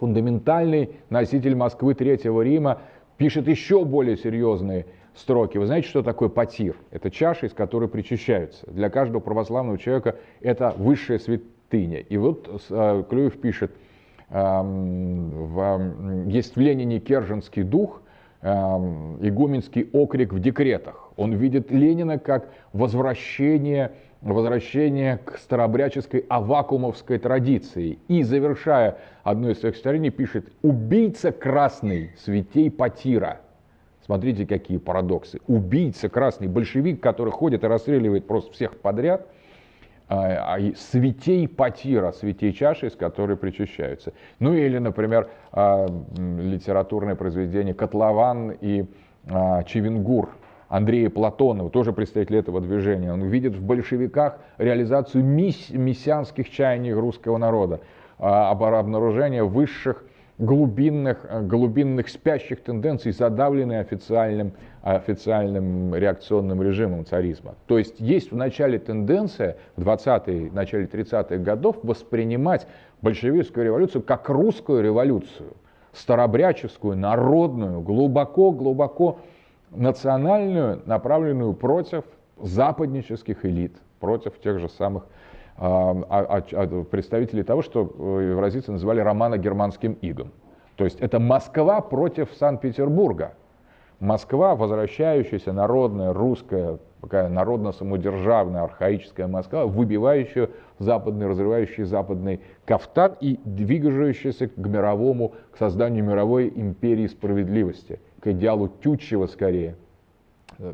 фундаментальный 0.00 0.92
носитель 1.10 1.56
Москвы 1.56 1.92
Третьего 1.92 2.40
Рима, 2.40 2.78
пишет 3.18 3.48
еще 3.48 3.84
более 3.84 4.16
серьезные 4.16 4.86
строки. 5.16 5.58
Вы 5.58 5.66
знаете, 5.66 5.88
что 5.88 6.02
такое 6.02 6.28
потир? 6.28 6.76
Это 6.90 7.10
чаша, 7.10 7.46
из 7.46 7.52
которой 7.52 7.88
причащаются. 7.88 8.70
Для 8.70 8.90
каждого 8.90 9.20
православного 9.20 9.78
человека 9.78 10.16
это 10.40 10.74
высшая 10.76 11.18
святыня. 11.18 11.98
И 11.98 12.16
вот 12.16 12.62
э, 12.70 13.04
Клюев 13.08 13.40
пишет, 13.40 13.72
есть 14.28 16.56
в 16.56 16.60
Ленине 16.60 16.98
керженский 16.98 17.62
дух, 17.62 18.02
Эм, 18.42 19.18
игуменский 19.26 19.88
окрик 19.92 20.32
в 20.32 20.38
декретах. 20.38 21.10
Он 21.16 21.34
видит 21.34 21.72
Ленина 21.72 22.16
как 22.16 22.48
возвращение, 22.72 23.90
возвращение 24.20 25.18
к 25.24 25.38
старобряческой 25.38 26.24
авакумовской 26.28 27.18
традиции. 27.18 27.98
И, 28.06 28.22
завершая 28.22 28.98
одно 29.24 29.50
из 29.50 29.58
своих 29.58 29.74
стихотворений, 29.74 30.10
пишет 30.10 30.46
«Убийца 30.62 31.32
красный, 31.32 32.12
святей 32.18 32.70
Патира». 32.70 33.40
Смотрите, 34.06 34.46
какие 34.46 34.78
парадоксы. 34.78 35.40
Убийца 35.46 36.08
красный, 36.08 36.48
большевик, 36.48 37.02
который 37.02 37.32
ходит 37.32 37.62
и 37.64 37.66
расстреливает 37.66 38.26
просто 38.26 38.52
всех 38.52 38.78
подряд– 38.78 39.26
а, 40.08 40.54
а 40.54 40.74
святей 40.76 41.48
потира, 41.48 42.12
святей 42.12 42.52
чаши, 42.52 42.86
из 42.86 42.94
которой 42.94 43.36
причащаются. 43.36 44.12
Ну 44.38 44.54
или, 44.54 44.78
например, 44.78 45.28
а, 45.50 45.88
литературное 46.16 47.16
произведение 47.16 47.74
«Котлован» 47.74 48.52
и 48.52 48.86
а, 49.28 49.64
«Чевенгур» 49.64 50.30
Андрея 50.68 51.10
Платонова, 51.10 51.70
тоже 51.70 51.92
представитель 51.92 52.36
этого 52.36 52.60
движения. 52.60 53.12
Он 53.12 53.22
видит 53.22 53.54
в 53.54 53.64
большевиках 53.64 54.38
реализацию 54.58 55.24
мисс, 55.24 55.70
мессианских 55.70 56.50
чаяний 56.50 56.92
русского 56.92 57.38
народа, 57.38 57.80
обнаружение 58.18 59.44
высших 59.44 60.04
глубинных, 60.38 61.24
э, 61.28 61.42
глубинных 61.42 62.08
спящих 62.08 62.62
тенденций, 62.62 63.12
задавленные 63.12 63.80
официальным, 63.80 64.52
официальным 64.82 65.94
реакционным 65.94 66.62
режимом 66.62 67.06
царизма. 67.06 67.54
То 67.66 67.78
есть 67.78 67.98
есть 67.98 68.32
в 68.32 68.36
начале 68.36 68.78
тенденция, 68.78 69.56
в 69.76 69.82
20-е, 69.82 70.50
начале 70.52 70.86
30-х 70.86 71.36
годов, 71.38 71.76
воспринимать 71.82 72.66
большевистскую 73.02 73.64
революцию 73.64 74.02
как 74.02 74.28
русскую 74.28 74.82
революцию, 74.82 75.54
старобряческую, 75.92 76.96
народную, 76.96 77.80
глубоко-глубоко 77.80 79.18
национальную, 79.70 80.82
направленную 80.84 81.54
против 81.54 82.04
западнических 82.40 83.44
элит, 83.46 83.74
против 84.00 84.38
тех 84.40 84.58
же 84.60 84.68
самых 84.68 85.04
а, 85.58 85.96
а, 86.08 86.42
а, 86.52 86.84
представителей 86.84 87.42
того, 87.42 87.62
что 87.62 87.90
э, 87.98 88.28
евразийцы 88.30 88.72
называли 88.72 89.00
романо-германским 89.00 89.96
игом. 90.02 90.32
То 90.76 90.84
есть 90.84 91.00
это 91.00 91.18
Москва 91.18 91.80
против 91.80 92.28
Санкт-Петербурга. 92.38 93.32
Москва, 93.98 94.54
возвращающаяся 94.54 95.54
народная, 95.54 96.12
русская, 96.12 96.78
такая 97.00 97.30
народно-самодержавная, 97.30 98.64
архаическая 98.64 99.26
Москва, 99.26 99.64
выбивающая 99.64 100.50
западный, 100.78 101.26
разрывающий 101.26 101.84
западный 101.84 102.42
кафтан 102.66 103.16
и 103.20 103.40
двигающаяся 103.44 104.48
к 104.48 104.56
мировому, 104.58 105.32
к 105.52 105.56
созданию 105.56 106.04
мировой 106.04 106.52
империи 106.54 107.06
справедливости, 107.06 107.98
к 108.20 108.26
идеалу 108.26 108.68
Тютчева 108.68 109.26
скорее, 109.26 109.76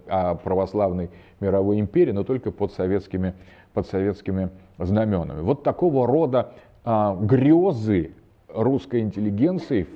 о 0.09 0.35
православной 0.35 1.11
мировой 1.39 1.79
империи, 1.79 2.13
но 2.13 2.25
только 2.25 2.51
под 2.51 2.73
советскими, 2.73 3.35
под 3.73 3.87
советскими 3.87 4.51
знаменами. 4.79 5.41
Вот 5.41 5.63
такого 5.63 6.07
рода 6.07 6.53
а, 6.85 7.17
грезы 7.17 8.13
русской 8.55 9.01
интеллигенции, 9.01 9.87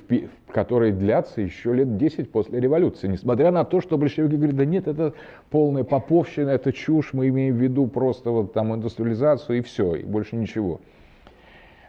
которые 0.49 0.93
длятся 0.93 1.41
еще 1.41 1.74
лет 1.74 1.97
10 1.97 2.31
после 2.33 2.61
революции. 2.61 3.09
Несмотря 3.09 3.51
на 3.51 3.64
то, 3.64 3.81
что 3.81 3.99
большевики 3.99 4.37
говорят, 4.37 4.57
да 4.57 4.64
нет, 4.64 4.89
это 4.89 5.12
полная 5.51 5.85
поповщина, 5.85 6.51
это 6.51 6.72
чушь, 6.72 7.12
мы 7.12 7.29
имеем 7.29 7.57
в 7.57 7.59
виду 7.59 7.87
просто 7.87 8.31
вот 8.31 8.53
там 8.53 8.74
индустриализацию 8.74 9.59
и 9.59 9.61
все, 9.62 9.97
и 9.97 10.05
больше 10.05 10.37
ничего. 10.37 10.81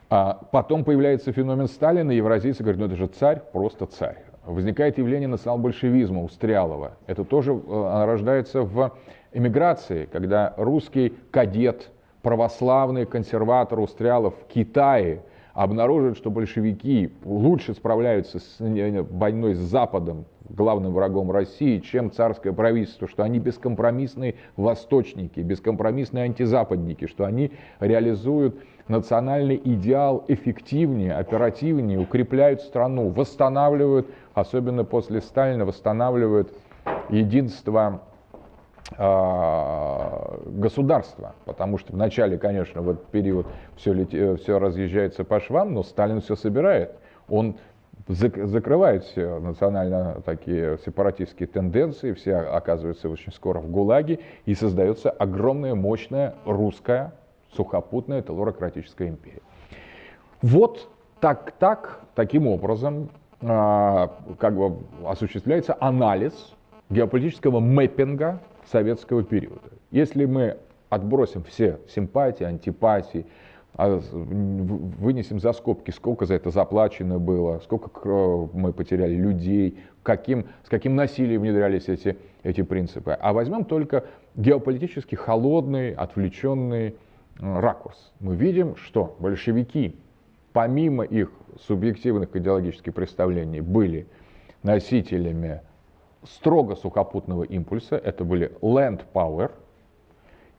А 0.09 0.39
потом 0.51 0.83
появляется 0.83 1.31
феномен 1.31 1.67
Сталина, 1.67 2.11
евразийцы 2.11 2.63
говорят, 2.63 2.79
ну 2.79 2.85
это 2.88 2.95
же 2.95 3.07
царь, 3.07 3.41
просто 3.51 3.85
царь. 3.85 4.17
Возникает 4.45 4.97
явление 4.97 5.27
национал-большевизма 5.27 6.23
у 6.23 6.29
Стрялова. 6.29 6.93
Это 7.05 7.25
тоже 7.25 7.51
э, 7.51 8.05
рождается 8.05 8.61
в 8.61 8.93
эмиграции, 9.33 10.07
когда 10.09 10.53
русский 10.55 11.13
кадет, 11.31 11.89
православный 12.22 13.05
консерватор 13.05 13.80
Устрялов 13.80 14.34
в 14.36 14.47
Китае 14.51 15.22
обнаруживает, 15.53 16.18
что 16.18 16.30
большевики 16.30 17.11
лучше 17.26 17.74
справляются 17.74 18.39
с 18.39 18.57
войной 18.59 19.55
с 19.55 19.59
Западом, 19.59 20.26
главным 20.49 20.93
врагом 20.93 21.32
России, 21.32 21.80
чем 21.80 22.11
царское 22.11 22.53
правительство, 22.53 23.07
что 23.07 23.24
они 23.24 23.39
бескомпромиссные 23.39 24.36
восточники, 24.55 25.39
бескомпромиссные 25.39 26.26
антизападники, 26.26 27.07
что 27.07 27.26
они 27.26 27.51
реализуют 27.80 28.57
национальный 28.88 29.59
идеал 29.63 30.24
эффективнее, 30.28 31.13
оперативнее, 31.15 31.99
укрепляют 31.99 32.61
страну, 32.61 33.09
восстанавливают, 33.09 34.07
особенно 34.34 34.84
после 34.84 35.22
Сталина, 35.22 35.65
восстанавливают 35.65 36.53
единство 37.09 38.01
государства, 40.45 41.35
потому 41.45 41.77
что 41.77 41.91
вначале, 41.91 42.38
конечно, 42.38 42.81
в 42.81 42.89
этот 42.89 43.07
период 43.07 43.45
все, 43.75 43.91
лет, 43.91 44.09
все 44.41 44.59
разъезжается 44.59 45.25
по 45.25 45.41
швам, 45.41 45.73
но 45.73 45.83
Сталин 45.83 46.21
все 46.21 46.35
собирает. 46.35 46.95
Он 47.27 47.57
закрывают 48.07 49.03
все 49.03 49.39
национально 49.39 50.21
такие 50.25 50.77
сепаратистские 50.85 51.47
тенденции, 51.47 52.13
все 52.13 52.38
оказываются 52.38 53.09
очень 53.09 53.33
скоро 53.33 53.59
в 53.59 53.69
ГУЛАГе, 53.69 54.19
и 54.45 54.55
создается 54.55 55.09
огромная, 55.09 55.75
мощная 55.75 56.35
русская 56.45 57.13
сухопутная 57.53 58.21
телурократическая 58.21 59.09
империя. 59.09 59.41
Вот 60.41 60.89
так, 61.19 61.53
так, 61.59 62.01
таким 62.15 62.47
образом 62.47 63.09
а, 63.41 64.13
как 64.39 64.55
бы 64.55 64.77
осуществляется 65.05 65.75
анализ 65.79 66.53
геополитического 66.89 67.59
мэппинга 67.59 68.39
советского 68.72 69.24
периода. 69.24 69.70
Если 69.91 70.26
мы 70.26 70.57
отбросим 70.89 71.43
все 71.43 71.80
симпатии, 71.88 72.43
антипатии, 72.43 73.26
а 73.74 73.99
вынесем 73.99 75.39
за 75.39 75.53
скобки, 75.53 75.91
сколько 75.91 76.26
за 76.26 76.34
это 76.34 76.49
заплачено 76.49 77.20
было, 77.20 77.59
сколько 77.59 78.49
мы 78.53 78.74
потеряли 78.74 79.13
людей, 79.13 79.78
каким, 80.01 80.47
с 80.63 80.70
каким 80.70 80.95
насилием 80.95 81.41
внедрялись 81.41 81.88
эти, 81.88 82.18
эти 82.41 82.63
принципы. 82.63 83.11
А 83.11 83.34
возьмем 83.34 83.65
только 83.65 84.05
геополитически 84.36 85.13
холодный, 85.13 85.93
отвлеченный 85.93 86.95
ракурс. 87.39 88.13
Мы 88.20 88.36
видим, 88.36 88.76
что 88.78 89.15
большевики, 89.20 89.95
помимо 90.53 91.03
их 91.03 91.32
субъективных 91.68 92.36
идеологических 92.36 92.93
представлений, 92.93 93.61
были 93.61 94.07
носителями 94.63 95.61
строго 96.24 96.76
сухопутного 96.76 97.43
импульса, 97.43 97.95
это 97.95 98.24
были 98.24 98.51
land 98.61 99.01
power, 99.13 99.51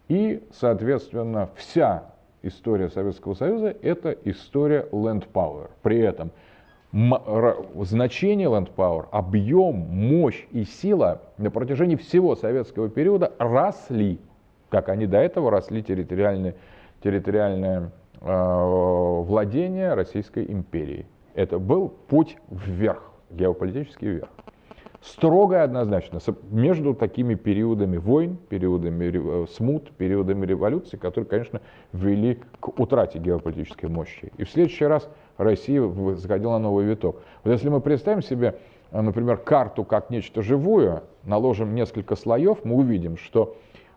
и, 0.09 0.43
соответственно, 0.53 1.51
вся 1.57 2.15
история 2.43 2.89
Советского 2.89 3.35
Союза– 3.35 3.77
это 3.83 4.17
история 4.25 4.87
land 4.91 5.27
power. 5.33 5.71
При 5.83 5.99
этом 5.99 6.31
значение 6.91 8.49
land 8.49 8.71
power, 8.75 9.07
объем, 9.11 9.75
мощь 9.75 10.47
и 10.53 10.65
сила 10.65 11.21
на 11.37 11.51
протяжении 11.51 11.97
всего 11.97 12.35
советского 12.35 12.89
периода 12.89 13.33
росли, 13.39 14.19
как 14.71 14.89
они 14.89 15.07
до 15.07 15.19
этого 15.19 15.51
росли 15.51 15.83
территориальные, 15.83 16.55
территориальное 17.03 17.91
э, 18.21 19.23
владение 19.27 19.93
Российской 19.93 20.51
империи. 20.51 21.05
Это 21.35 21.59
был 21.59 21.91
путь 21.91 22.39
вверх, 22.49 23.03
геополитический 23.31 24.09
вверх 24.09 24.31
строго 25.09 25.57
и 25.57 25.59
однозначно 25.61 26.21
между 26.51 26.95
такими 26.95 27.35
периодами 27.35 27.97
войн, 27.97 28.37
периодами 28.49 29.45
э, 29.45 29.47
смут, 29.51 29.91
периодами 29.93 30.47
революции, 30.47 30.97
которые, 30.97 31.29
конечно, 31.29 31.61
вели 31.93 32.41
к 32.61 32.79
утрате 32.79 33.19
геополитической 33.19 33.87
мощи. 33.87 34.33
И 34.37 34.45
в 34.45 34.51
следующий 34.51 34.85
раз 34.85 35.09
Россия 35.37 35.83
заходила 36.15 36.53
на 36.53 36.59
новый 36.59 36.85
виток. 36.85 37.23
Вот 37.45 37.53
если 37.53 37.69
мы 37.69 37.81
представим 37.81 38.23
себе, 38.23 38.59
э, 38.91 39.01
например, 39.01 39.39
карту 39.39 39.85
как 39.85 40.11
нечто 40.11 40.43
живое, 40.43 41.03
наложим 41.25 41.75
несколько 41.75 42.17
слоев, 42.17 42.65
мы 42.65 42.77
увидим, 42.77 43.17
что 43.17 43.57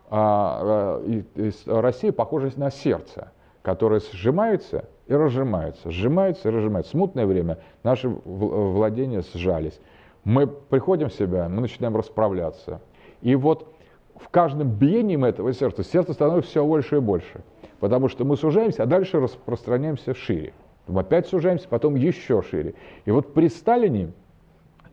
а, 0.09 0.99
а, 0.99 1.81
Россия 1.81 2.11
похожа 2.11 2.51
на 2.57 2.69
сердце, 2.69 3.31
которое 3.61 4.01
сжимается 4.01 4.85
и 5.07 5.13
разжимается, 5.13 5.89
сжимается 5.89 6.49
и 6.49 6.51
разжимается. 6.51 6.91
Смутное 6.91 7.25
время 7.25 7.59
наши 7.83 8.09
владения 8.09 9.23
сжались 9.33 9.79
мы 10.23 10.47
приходим 10.47 11.09
в 11.09 11.13
себя, 11.13 11.49
мы 11.49 11.61
начинаем 11.61 11.95
расправляться. 11.95 12.81
И 13.21 13.35
вот 13.35 13.73
в 14.15 14.29
каждом 14.29 14.69
биении 14.69 15.23
этого 15.27 15.53
сердца, 15.53 15.83
сердце 15.83 16.13
становится 16.13 16.51
все 16.51 16.65
больше 16.65 16.97
и 16.97 16.99
больше. 16.99 17.41
Потому 17.79 18.07
что 18.07 18.23
мы 18.25 18.37
сужаемся, 18.37 18.83
а 18.83 18.85
дальше 18.85 19.19
распространяемся 19.19 20.13
шире. 20.13 20.53
Потом 20.85 20.99
опять 20.99 21.27
сужаемся, 21.27 21.67
потом 21.67 21.95
еще 21.95 22.41
шире. 22.43 22.75
И 23.05 23.11
вот 23.11 23.33
при 23.33 23.47
Сталине 23.47 24.11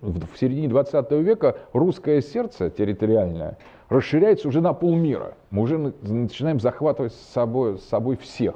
в 0.01 0.37
середине 0.39 0.69
20 0.69 1.11
века 1.13 1.57
русское 1.73 2.23
сердце 2.23 2.71
территориальное 2.71 3.59
расширяется 3.89 4.49
уже 4.49 4.61
на 4.61 4.73
полмира. 4.73 5.35
Мы 5.51 5.63
уже 5.63 5.79
начинаем 5.79 6.61
захватывать 6.61 7.13
с 7.13 7.33
собой, 7.33 7.79
с 7.79 7.85
собой 7.85 8.17
всех. 8.17 8.55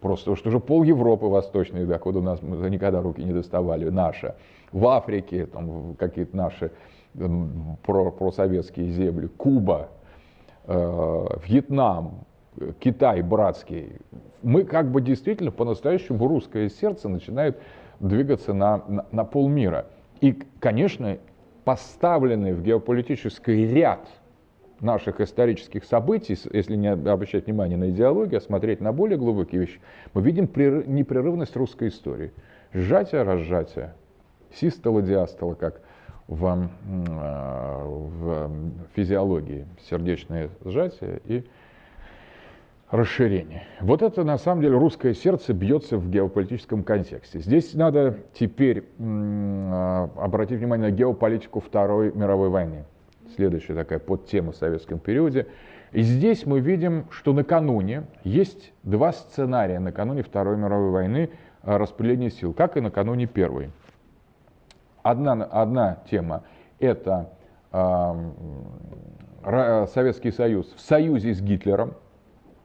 Просто 0.00 0.36
что 0.36 0.48
уже 0.48 0.60
пол 0.60 0.84
Европы 0.84 1.26
восточной, 1.26 1.84
да, 1.84 1.98
куда 1.98 2.20
у 2.20 2.22
нас 2.22 2.40
мы 2.40 2.56
никогда 2.70 3.02
руки 3.02 3.22
не 3.22 3.32
доставали, 3.32 3.88
наша 3.88 4.36
в 4.72 4.86
Африке, 4.86 5.46
там 5.46 5.94
какие-то 5.94 6.36
наши 6.36 6.70
про, 7.82 8.10
просоветские 8.10 8.88
земли, 8.90 9.28
Куба, 9.36 9.88
э, 10.66 11.26
Вьетнам, 11.46 12.26
Китай 12.80 13.22
братский, 13.22 13.92
мы 14.42 14.64
как 14.64 14.90
бы 14.90 15.00
действительно 15.00 15.50
по-настоящему 15.50 16.26
русское 16.26 16.68
сердце 16.68 17.08
начинает 17.08 17.58
двигаться 18.00 18.52
на, 18.52 18.82
на, 18.88 19.06
на 19.10 19.24
полмира. 19.24 19.86
И, 20.20 20.40
конечно, 20.60 21.18
поставленный 21.64 22.52
в 22.52 22.62
геополитический 22.62 23.66
ряд 23.66 24.08
наших 24.80 25.20
исторических 25.20 25.84
событий, 25.84 26.36
если 26.52 26.76
не 26.76 26.88
обращать 26.88 27.46
внимание 27.46 27.76
на 27.76 27.90
идеологию, 27.90 28.38
а 28.38 28.40
смотреть 28.40 28.80
на 28.80 28.92
более 28.92 29.18
глубокие 29.18 29.60
вещи, 29.60 29.80
мы 30.14 30.22
видим 30.22 30.44
непрерывность 30.44 31.56
русской 31.56 31.88
истории. 31.88 32.32
Сжатие, 32.72 33.22
разжатие, 33.22 33.94
систола, 34.54 35.02
диастола, 35.02 35.54
как 35.54 35.80
в, 36.28 36.44
э, 36.46 37.82
в 37.84 38.50
физиологии, 38.94 39.66
сердечное 39.88 40.50
сжатие 40.64 41.20
и 41.24 41.44
расширение. 42.90 43.64
Вот 43.80 44.02
это 44.02 44.24
на 44.24 44.38
самом 44.38 44.62
деле 44.62 44.76
русское 44.76 45.14
сердце 45.14 45.52
бьется 45.52 45.98
в 45.98 46.10
геополитическом 46.10 46.84
контексте. 46.84 47.40
Здесь 47.40 47.74
надо 47.74 48.18
теперь 48.34 48.84
э, 48.98 50.08
обратить 50.16 50.58
внимание 50.58 50.90
на 50.90 50.94
геополитику 50.94 51.60
Второй 51.60 52.12
мировой 52.12 52.48
войны. 52.48 52.84
Следующая 53.34 53.74
такая 53.74 53.98
подтема 53.98 54.52
в 54.52 54.56
советском 54.56 54.98
периоде. 54.98 55.46
И 55.92 56.02
здесь 56.02 56.44
мы 56.44 56.60
видим, 56.60 57.06
что 57.10 57.32
накануне 57.32 58.04
есть 58.24 58.72
два 58.82 59.12
сценария 59.12 59.78
накануне 59.80 60.22
Второй 60.22 60.56
мировой 60.56 60.90
войны 60.90 61.30
э, 61.62 61.76
распределения 61.76 62.30
сил, 62.30 62.52
как 62.54 62.76
и 62.76 62.80
накануне 62.80 63.26
Первой. 63.26 63.70
Одна, 65.08 65.32
одна 65.32 65.96
тема– 66.10 66.42
это 66.80 67.30
э, 67.72 69.86
Советский 69.94 70.30
Союз 70.30 70.70
в 70.74 70.80
союзе 70.80 71.32
с 71.32 71.40
Гитлером 71.40 71.94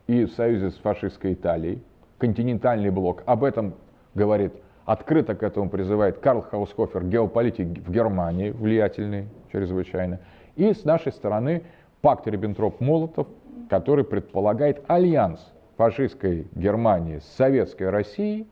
и 0.08 0.26
в 0.26 0.34
союзе 0.34 0.72
с 0.72 0.76
фашистской 0.76 1.36
Италией, 1.36 1.82
континентальный 2.18 2.90
блок. 2.90 3.24
Об 3.28 3.46
этом 3.46 3.76
говорит, 4.14 4.52
открыто 4.84 5.36
к 5.36 5.44
этому 5.44 5.70
призывает 5.70 6.18
Карл 6.18 6.42
Хаусхофер, 6.42 7.06
геополитик 7.06 7.78
в 7.78 7.90
Германии, 7.90 8.50
влиятельный 8.50 9.30
чрезвычайно. 9.54 10.20
И 10.58 10.74
с 10.74 10.84
нашей 10.84 11.14
стороны 11.14 11.64
пакт 12.02 12.28
Риббентроп-Молотов, 12.28 13.28
который 13.70 14.04
предполагает 14.04 14.84
альянс 14.90 15.40
фашистской 15.78 16.50
Германии 16.56 17.20
с 17.20 17.26
советской 17.38 17.90
Россией 17.90 18.50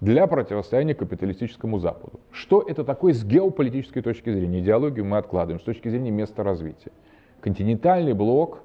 для 0.00 0.26
противостояния 0.26 0.94
капиталистическому 0.94 1.78
Западу. 1.78 2.20
Что 2.30 2.62
это 2.62 2.84
такое 2.84 3.14
с 3.14 3.24
геополитической 3.24 4.02
точки 4.02 4.30
зрения? 4.30 4.60
Идеологию 4.60 5.04
мы 5.04 5.16
откладываем 5.16 5.60
с 5.60 5.64
точки 5.64 5.88
зрения 5.88 6.10
места 6.10 6.42
развития. 6.42 6.92
Континентальный 7.40 8.12
блок, 8.12 8.62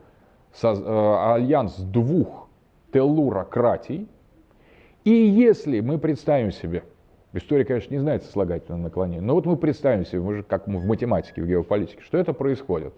э, 0.61 0.67
альянс 0.67 1.75
двух 1.77 2.49
теллурократий. 2.91 4.09
И 5.03 5.11
если 5.11 5.79
мы 5.79 5.97
представим 5.97 6.51
себе, 6.51 6.83
история, 7.33 7.65
конечно, 7.65 7.93
не 7.93 7.99
знает 7.99 8.23
сослагательного 8.23 8.83
наклонения, 8.83 9.21
но 9.21 9.33
вот 9.35 9.45
мы 9.45 9.55
представим 9.55 10.05
себе, 10.05 10.21
мы 10.21 10.35
же 10.35 10.43
как 10.43 10.67
в 10.67 10.85
математике, 10.85 11.41
в 11.41 11.47
геополитике, 11.47 12.01
что 12.01 12.17
это 12.17 12.33
происходит. 12.33 12.93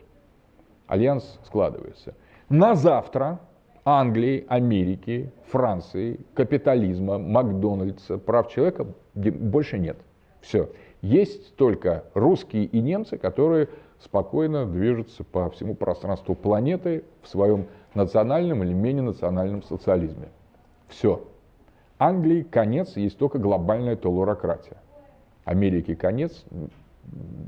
Альянс 0.88 1.40
складывается. 1.46 2.16
На 2.50 2.76
завтра 2.76 3.40
Англии, 3.86 4.46
Америки, 4.48 5.32
Франции, 5.48 6.20
капитализма, 6.34 7.18
Макдональдса, 7.18 8.18
прав 8.18 8.50
человека 8.50 8.88
больше 9.14 9.78
нет. 9.78 9.98
Все. 10.42 10.70
Есть 11.02 11.56
только 11.58 12.06
русские 12.14 12.66
и 12.66 12.80
немцы, 12.80 13.18
которые 13.18 13.68
спокойно 14.00 14.66
движутся 14.66 15.24
по 15.24 15.50
всему 15.50 15.76
пространству 15.76 16.34
планеты 16.34 17.04
в 17.22 17.28
своем 17.28 17.68
национальном 17.94 18.64
или 18.64 18.74
менее 18.74 19.04
национальном 19.04 19.64
социализме. 19.64 20.30
Все. 20.88 21.26
Англии 22.00 22.44
конец, 22.44 22.96
есть 22.96 23.18
только 23.18 23.38
глобальная 23.38 23.96
толурократия. 23.96 24.78
Америки 25.46 25.94
конец, 25.94 26.44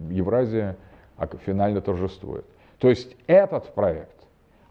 Евразия 0.10 0.78
финально 1.46 1.82
торжествует. 1.82 2.46
То 2.80 2.90
есть 2.90 3.16
этот 3.28 3.74
проект 3.74 4.15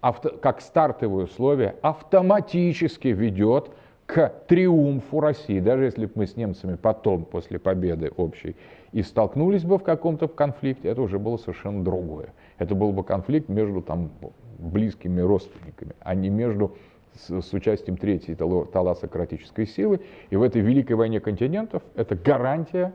авто, 0.05 0.37
как 0.37 0.61
стартовые 0.61 1.25
условия, 1.25 1.77
автоматически 1.81 3.09
ведет 3.09 3.71
к 4.05 4.29
триумфу 4.49 5.19
России. 5.19 5.61
Даже 5.61 5.85
если 5.85 6.05
бы 6.05 6.13
мы 6.17 6.27
с 6.27 6.37
немцами 6.37 6.77
потом, 6.77 7.25
после 7.25 7.59
победы 7.59 8.13
общей, 8.15 8.55
и 8.93 9.03
столкнулись 9.03 9.65
бы 9.65 9.79
в 9.79 9.83
каком-то 9.83 10.29
конфликте, 10.29 10.89
это 10.91 11.01
уже 11.01 11.19
было 11.19 11.39
совершенно 11.39 11.83
другое. 11.83 12.35
Это 12.59 12.75
был 12.75 12.93
бы 12.93 13.03
конфликт 13.03 13.49
между 13.49 13.81
там, 13.81 14.11
близкими 14.59 15.23
родственниками, 15.23 15.95
а 16.01 16.15
не 16.15 16.29
между 16.29 16.77
с, 17.15 17.41
с 17.41 17.55
участием 17.55 17.97
третьей 17.97 18.35
таласократической 18.35 19.67
силы. 19.67 20.01
И 20.29 20.37
в 20.37 20.43
этой 20.43 20.61
великой 20.61 20.97
войне 20.97 21.19
континентов 21.19 21.83
это 21.95 22.15
гарантия 22.15 22.93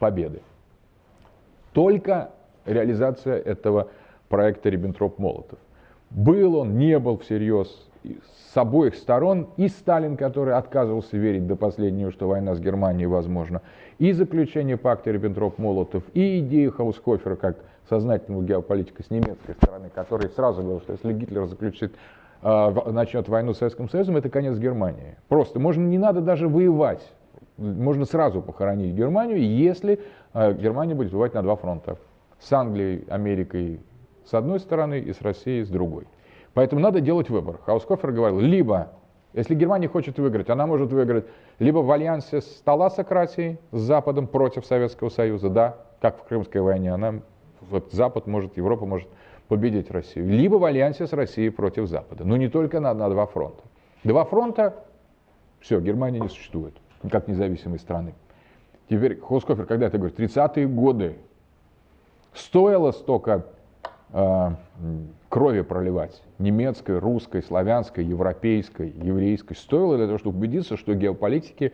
победы. 0.00 0.42
Только 1.72 2.32
реализация 2.66 3.38
этого 3.38 3.88
проекта 4.28 4.68
Риббентроп-Молотов. 4.68 5.60
Был 6.10 6.56
он, 6.56 6.76
не 6.76 6.98
был 6.98 7.18
всерьез, 7.18 7.68
с 8.52 8.56
обоих 8.56 8.96
сторон, 8.96 9.48
и 9.56 9.68
Сталин, 9.68 10.16
который 10.16 10.54
отказывался 10.54 11.16
верить 11.16 11.46
до 11.46 11.54
последнего, 11.54 12.10
что 12.10 12.26
война 12.26 12.54
с 12.54 12.60
Германией 12.60 13.06
возможна, 13.06 13.62
и 13.98 14.12
заключение 14.12 14.76
пакта 14.76 15.10
Риббентроп-Молотов, 15.10 16.02
и 16.14 16.40
идея 16.40 16.70
Хаускофера 16.70 17.36
как 17.36 17.58
сознательного 17.88 18.42
геополитика 18.42 19.02
с 19.02 19.10
немецкой 19.10 19.54
стороны, 19.54 19.90
который 19.94 20.30
сразу 20.30 20.62
говорил, 20.62 20.80
что 20.80 20.92
если 20.92 21.12
Гитлер 21.12 21.46
заключит, 21.46 21.94
э, 22.42 22.90
начнет 22.90 23.28
войну 23.28 23.54
с 23.54 23.58
Советским 23.58 23.88
Союзом, 23.88 24.16
это 24.16 24.30
конец 24.30 24.58
Германии. 24.58 25.16
Просто 25.28 25.60
можно, 25.60 25.82
не 25.82 25.98
надо 25.98 26.20
даже 26.20 26.48
воевать, 26.48 27.06
можно 27.56 28.04
сразу 28.04 28.42
похоронить 28.42 28.94
Германию, 28.94 29.40
если 29.40 30.00
э, 30.32 30.54
Германия 30.54 30.94
будет 30.94 31.12
воевать 31.12 31.34
на 31.34 31.42
два 31.42 31.56
фронта. 31.56 31.98
С 32.40 32.52
Англией, 32.52 33.04
Америкой 33.08 33.80
с 34.30 34.34
одной 34.34 34.60
стороны 34.60 35.00
и 35.00 35.12
с 35.12 35.20
Россией 35.22 35.64
с 35.64 35.68
другой. 35.68 36.06
Поэтому 36.54 36.80
надо 36.80 37.00
делать 37.00 37.30
выбор. 37.30 37.58
Хаускофер 37.66 38.12
говорил, 38.12 38.38
либо, 38.38 38.92
если 39.32 39.54
Германия 39.54 39.88
хочет 39.88 40.18
выиграть, 40.18 40.48
она 40.50 40.66
может 40.66 40.92
выиграть 40.92 41.26
либо 41.58 41.78
в 41.78 41.90
альянсе 41.90 42.40
с 42.40 42.62
Таласократией, 42.64 43.58
с 43.72 43.80
Западом 43.80 44.28
против 44.28 44.64
Советского 44.64 45.08
Союза, 45.08 45.50
да, 45.50 45.76
как 46.00 46.20
в 46.20 46.24
Крымской 46.24 46.60
войне, 46.60 46.92
она, 46.92 47.20
вот 47.60 47.92
Запад 47.92 48.26
может, 48.26 48.56
Европа 48.56 48.86
может 48.86 49.08
победить 49.48 49.90
Россию, 49.90 50.28
либо 50.28 50.56
в 50.56 50.64
альянсе 50.64 51.06
с 51.06 51.12
Россией 51.12 51.50
против 51.50 51.88
Запада. 51.88 52.24
Но 52.24 52.36
не 52.36 52.48
только 52.48 52.78
на, 52.78 52.94
на 52.94 53.08
два 53.08 53.26
фронта. 53.26 53.64
Два 54.04 54.24
фронта, 54.24 54.84
все, 55.58 55.80
Германия 55.80 56.20
не 56.20 56.28
существует, 56.28 56.74
как 57.10 57.26
независимой 57.26 57.80
страны. 57.80 58.14
Теперь 58.88 59.20
Хоскофер 59.20 59.66
когда-то 59.66 59.98
говорит, 59.98 60.18
30-е 60.18 60.66
годы 60.68 61.16
стоило 62.32 62.92
столько 62.92 63.44
крови 64.12 65.60
проливать, 65.62 66.22
немецкой, 66.38 66.98
русской, 66.98 67.42
славянской, 67.42 68.04
европейской, 68.04 68.92
еврейской, 69.02 69.54
стоило 69.54 69.96
для 69.96 70.06
того, 70.06 70.18
чтобы 70.18 70.38
убедиться, 70.38 70.76
что 70.76 70.94
геополитики 70.94 71.72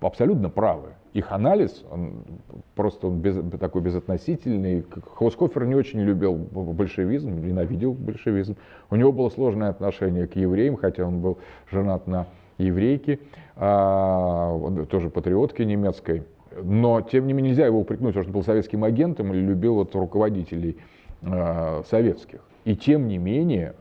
абсолютно 0.00 0.50
правы. 0.50 0.90
Их 1.12 1.32
анализ, 1.32 1.84
он 1.90 2.22
просто 2.74 3.08
он 3.08 3.20
без, 3.20 3.36
такой 3.58 3.82
безотносительный. 3.82 4.84
Хоускофер 5.16 5.64
не 5.64 5.74
очень 5.74 6.00
любил 6.00 6.34
большевизм, 6.34 7.44
ненавидел 7.44 7.94
большевизм. 7.94 8.56
У 8.90 8.96
него 8.96 9.10
было 9.12 9.28
сложное 9.30 9.70
отношение 9.70 10.28
к 10.28 10.36
евреям, 10.36 10.76
хотя 10.76 11.04
он 11.04 11.20
был 11.20 11.38
женат 11.70 12.06
на 12.06 12.26
еврейке, 12.58 13.18
а, 13.56 14.86
тоже 14.90 15.10
патриотке 15.10 15.64
немецкой. 15.64 16.22
Но, 16.56 17.00
тем 17.00 17.26
не 17.26 17.32
менее, 17.32 17.50
нельзя 17.50 17.66
его 17.66 17.80
упрекнуть, 17.80 18.12
что 18.12 18.22
он 18.22 18.32
был 18.32 18.42
советским 18.42 18.84
агентом 18.84 19.32
или 19.32 19.40
любил 19.40 19.74
вот 19.74 19.94
руководителей 19.94 20.78
э, 21.22 21.82
советских. 21.88 22.40
И 22.64 22.76
тем 22.76 23.08
не 23.08 23.18
менее, 23.18 23.74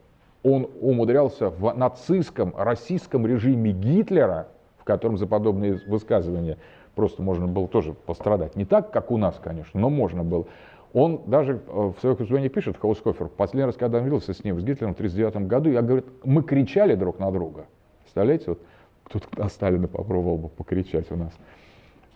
он 0.44 0.70
умудрялся 0.80 1.50
в 1.50 1.74
нацистском, 1.76 2.54
российском 2.56 3.26
режиме 3.26 3.72
Гитлера, 3.72 4.48
в 4.78 4.84
котором 4.84 5.18
за 5.18 5.28
подобные 5.28 5.82
высказывания 5.88 6.58
просто 6.96 7.22
можно 7.22 7.48
было 7.48 7.68
тоже 7.68 7.94
пострадать. 7.94 8.56
Не 8.56 8.66
так, 8.66 8.92
как 8.92 9.12
у 9.12 9.18
нас, 9.18 9.40
конечно, 9.42 9.80
но 9.80 9.90
можно 9.90 10.24
было. 10.24 10.46
Он 10.94 11.22
даже 11.28 11.62
э, 11.68 11.92
в 11.96 12.00
своих 12.00 12.20
выступлениях 12.20 12.52
пишет, 12.52 12.78
Хаускофер, 12.78 13.28
последний 13.28 13.66
раз, 13.66 13.76
когда 13.76 14.00
он 14.00 14.06
виделся 14.06 14.34
с 14.34 14.44
ним, 14.44 14.60
с 14.60 14.64
Гитлером 14.64 14.94
в 14.94 14.98
1939 14.98 15.48
году, 15.48 15.70
я 15.70 15.82
говорю, 15.82 16.04
мы 16.24 16.44
кричали 16.44 16.96
друг 16.96 17.20
на 17.20 17.32
друга. 17.32 17.66
Представляете, 18.02 18.46
вот 18.48 18.60
кто-то 19.04 19.28
на 19.38 19.50
Сталина 19.50 19.88
попробовал 19.88 20.38
бы 20.38 20.50
покричать 20.50 21.12
у 21.12 21.16
нас. 21.16 21.32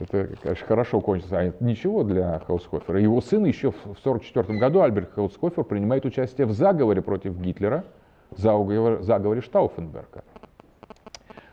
Это, 0.03 0.35
конечно, 0.41 0.67
хорошо 0.67 0.99
кончится. 0.99 1.39
А 1.39 1.43
это 1.43 1.63
ничего 1.63 2.03
для 2.03 2.39
Хаускофера. 2.39 2.99
Его 2.99 3.21
сын 3.21 3.45
еще 3.45 3.71
в 3.71 3.75
1944 3.75 4.59
году, 4.59 4.81
Альберт 4.81 5.11
Хаускофер, 5.13 5.63
принимает 5.63 6.05
участие 6.05 6.45
в 6.45 6.51
заговоре 6.51 7.01
против 7.01 7.37
Гитлера, 7.37 7.85
заговоре, 8.35 9.01
заговоре 9.01 9.41
Штауфенберга. 9.41 10.23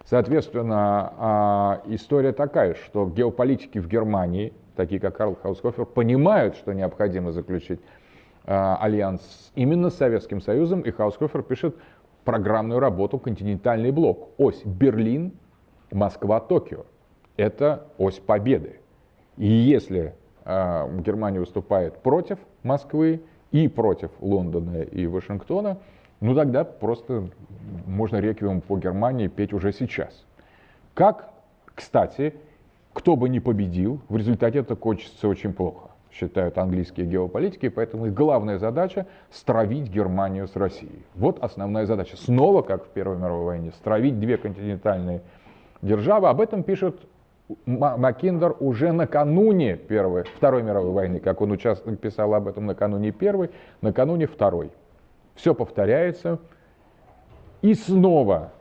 Соответственно, 0.04 1.12
а, 1.18 1.82
история 1.86 2.32
такая, 2.32 2.74
что 2.74 3.06
геополитики 3.06 3.78
в 3.78 3.86
Германии, 3.86 4.52
такие 4.74 5.00
как 5.00 5.16
Карл 5.16 5.36
Хаускофер, 5.40 5.84
понимают, 5.84 6.56
что 6.56 6.72
необходимо 6.72 7.30
заключить 7.30 7.80
а, 8.46 8.76
альянс 8.80 9.52
именно 9.54 9.90
с 9.90 9.96
Советским 9.96 10.40
Союзом, 10.40 10.80
и 10.80 10.90
Хаускофер 10.90 11.42
пишет 11.42 11.76
программную 12.24 12.80
работу 12.80 13.18
«Континентальный 13.18 13.92
блок», 13.92 14.30
ось 14.38 14.64
Берлин, 14.64 15.32
Москва, 15.92 16.40
Токио 16.40 16.86
это 17.36 17.86
ось 17.98 18.18
победы. 18.18 18.80
И 19.36 19.46
если 19.46 20.14
э, 20.44 21.00
Германия 21.00 21.40
выступает 21.40 21.98
против 21.98 22.38
Москвы 22.62 23.22
и 23.52 23.68
против 23.68 24.10
Лондона 24.20 24.82
и 24.82 25.06
Вашингтона, 25.06 25.78
ну 26.20 26.34
тогда 26.34 26.64
просто 26.64 27.28
можно 27.86 28.18
реквием 28.18 28.60
по 28.60 28.76
Германии 28.76 29.28
петь 29.28 29.52
уже 29.52 29.72
сейчас. 29.72 30.24
Как, 30.94 31.30
кстати, 31.74 32.34
кто 32.92 33.16
бы 33.16 33.28
ни 33.28 33.38
победил, 33.38 34.00
в 34.08 34.16
результате 34.16 34.58
это 34.58 34.76
кончится 34.76 35.28
очень 35.28 35.52
плохо, 35.52 35.90
считают 36.12 36.58
английские 36.58 37.06
геополитики, 37.06 37.68
поэтому 37.68 38.06
их 38.06 38.14
главная 38.14 38.58
задача– 38.58 39.06
стравить 39.30 39.88
Германию 39.88 40.48
с 40.48 40.56
Россией. 40.56 41.04
Вот 41.14 41.38
основная 41.42 41.86
задача. 41.86 42.16
Снова, 42.16 42.62
как 42.62 42.84
в 42.84 42.88
Первой 42.88 43.16
мировой 43.16 43.44
войне, 43.46 43.70
стравить 43.72 44.18
две 44.18 44.36
континентальные 44.36 45.22
державы. 45.80 46.28
Об 46.28 46.40
этом 46.40 46.62
пишут 46.62 47.00
Маккиндер 47.66 48.56
уже 48.60 48.92
накануне 48.92 49.76
Первой, 49.76 50.24
Второй 50.36 50.62
мировой 50.62 50.92
войны, 50.92 51.20
как 51.20 51.40
он 51.40 51.50
участвовал, 51.50 51.96
писал 51.96 52.34
об 52.34 52.48
этом 52.48 52.66
накануне 52.66 53.10
Первой, 53.10 53.50
накануне 53.80 54.26
Второй. 54.26 54.70
Все 55.34 55.54
повторяется. 55.54 56.38
И 57.62 57.74
снова 57.74 58.52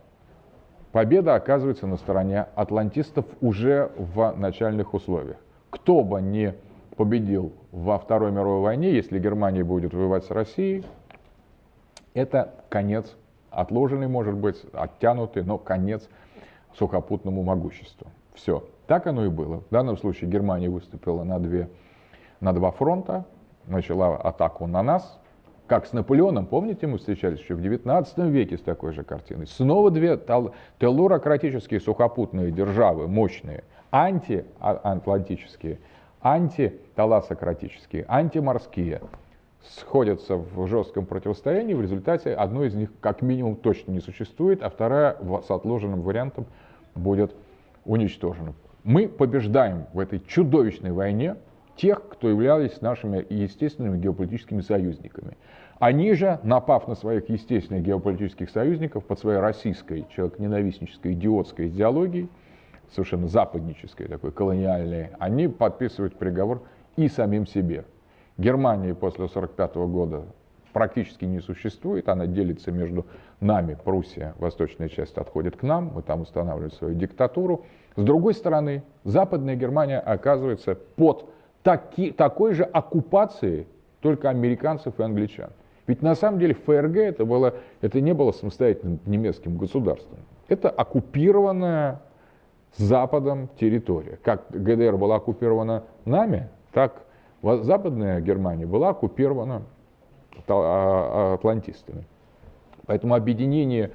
победа 0.91 1.35
оказывается 1.35 1.87
на 1.87 1.97
стороне 1.97 2.47
атлантистов 2.55 3.25
уже 3.41 3.91
в 3.97 4.33
начальных 4.37 4.93
условиях. 4.93 5.37
Кто 5.69 6.03
бы 6.03 6.21
не 6.21 6.55
победил 6.95 7.53
во 7.71 7.97
Второй 7.99 8.31
мировой 8.31 8.61
войне, 8.61 8.91
если 8.91 9.19
Германия 9.19 9.63
будет 9.63 9.93
воевать 9.93 10.25
с 10.25 10.31
Россией, 10.31 10.83
это 12.13 12.53
конец, 12.69 13.15
отложенный, 13.51 14.07
может 14.07 14.35
быть, 14.35 14.61
оттянутый, 14.73 15.43
но 15.43 15.57
конец 15.57 16.09
сухопутному 16.75 17.43
могуществу. 17.43 18.07
Все. 18.33 18.63
Так 18.89 19.05
оно 19.05 19.23
и 19.23 19.29
было. 19.29 19.57
В 19.57 19.69
данном 19.69 19.97
случае 19.97 20.31
Германия 20.31 20.67
выступила 20.67 21.23
на, 21.23 21.37
две, 21.37 21.69
на 22.39 22.53
два 22.53 22.71
фронта, 22.71 23.23
начала 23.67 24.17
атаку 24.17 24.65
на 24.65 24.81
нас. 24.81 25.19
Как 25.67 25.85
с 25.85 25.93
Наполеоном, 25.93 26.47
помните, 26.47 26.87
мы 26.87 26.97
встречались 26.97 27.37
еще 27.37 27.53
в 27.53 27.61
19 27.61 28.17
веке 28.31 28.57
с 28.57 28.61
такой 28.61 28.93
же 28.93 29.03
картиной. 29.03 29.45
Снова 29.45 29.91
две 29.91 30.19
теллурократические 30.79 31.81
сухопутные 31.81 32.49
державы, 32.49 33.07
мощные, 33.07 33.63
антиатлантические, 33.91 35.77
антиталасократические, 36.23 38.05
антиморские, 38.07 39.03
сходятся 39.61 40.35
в 40.35 40.65
жестком 40.65 41.05
противостоянии, 41.05 41.75
в 41.75 41.81
результате 41.83 42.33
одной 42.33 42.69
из 42.69 42.73
них 42.73 42.89
как 43.01 43.21
минимум 43.21 43.55
точно 43.55 43.91
не 43.91 43.99
существует, 43.99 44.63
а 44.63 44.71
вторая 44.71 45.15
с 45.47 45.51
отложенным 45.51 46.01
вариантом 46.01 46.47
будет 46.95 47.35
уничтожена 47.85 48.55
мы 48.89 49.07
побеждаем 49.07 49.85
в 49.93 49.99
этой 49.99 50.19
чудовищной 50.19 50.91
войне 50.91 51.35
тех, 51.75 52.01
кто 52.09 52.27
являлись 52.27 52.81
нашими 52.81 53.23
естественными 53.29 53.99
геополитическими 53.99 54.61
союзниками. 54.61 55.37
Они 55.77 56.11
же, 56.13 56.39
напав 56.41 56.87
на 56.87 56.95
своих 56.95 57.29
естественных 57.29 57.83
геополитических 57.83 58.49
союзников 58.49 59.05
под 59.05 59.19
своей 59.19 59.37
российской 59.37 60.07
человек-ненавистнической 60.09 61.13
идиотской 61.13 61.67
идеологией, 61.67 62.29
совершенно 62.89 63.27
западнической, 63.27 64.07
такой 64.07 64.31
колониальной, 64.31 65.11
они 65.19 65.47
подписывают 65.47 66.15
приговор 66.15 66.63
и 66.97 67.09
самим 67.09 67.45
себе. 67.45 67.85
Германия 68.39 68.95
после 68.95 69.25
1945 69.25 69.75
года 69.87 70.23
практически 70.73 71.25
не 71.25 71.41
существует, 71.41 72.09
она 72.09 72.25
делится 72.25 72.71
между 72.71 73.05
нами, 73.39 73.77
Пруссия, 73.83 74.33
восточная 74.39 74.89
часть 74.89 75.15
отходит 75.19 75.57
к 75.57 75.61
нам, 75.61 75.91
мы 75.93 76.01
там 76.01 76.21
устанавливаем 76.21 76.71
свою 76.71 76.95
диктатуру, 76.95 77.65
с 77.95 78.03
другой 78.03 78.33
стороны, 78.33 78.83
Западная 79.03 79.55
Германия 79.55 79.99
оказывается 79.99 80.75
под 80.75 81.25
таки, 81.63 82.11
такой 82.11 82.53
же 82.53 82.63
оккупацией 82.63 83.67
только 84.01 84.29
американцев 84.29 84.99
и 84.99 85.03
англичан. 85.03 85.49
Ведь 85.87 86.01
на 86.01 86.15
самом 86.15 86.39
деле 86.39 86.53
ФРГ 86.53 86.97
это, 86.97 87.25
было, 87.25 87.55
это 87.81 87.99
не 87.99 88.13
было 88.13 88.31
самостоятельным 88.31 88.99
немецким 89.05 89.57
государством. 89.57 90.19
Это 90.47 90.69
оккупированная 90.69 92.01
Западом 92.75 93.49
территория. 93.59 94.19
Как 94.21 94.45
ГДР 94.51 94.97
была 94.97 95.15
оккупирована 95.15 95.83
нами, 96.05 96.49
так 96.71 97.01
Западная 97.41 98.21
Германия 98.21 98.67
была 98.67 98.89
оккупирована 98.89 99.63
а, 100.47 101.33
атлантистами. 101.33 102.05
Поэтому 102.85 103.15
объединение 103.15 103.91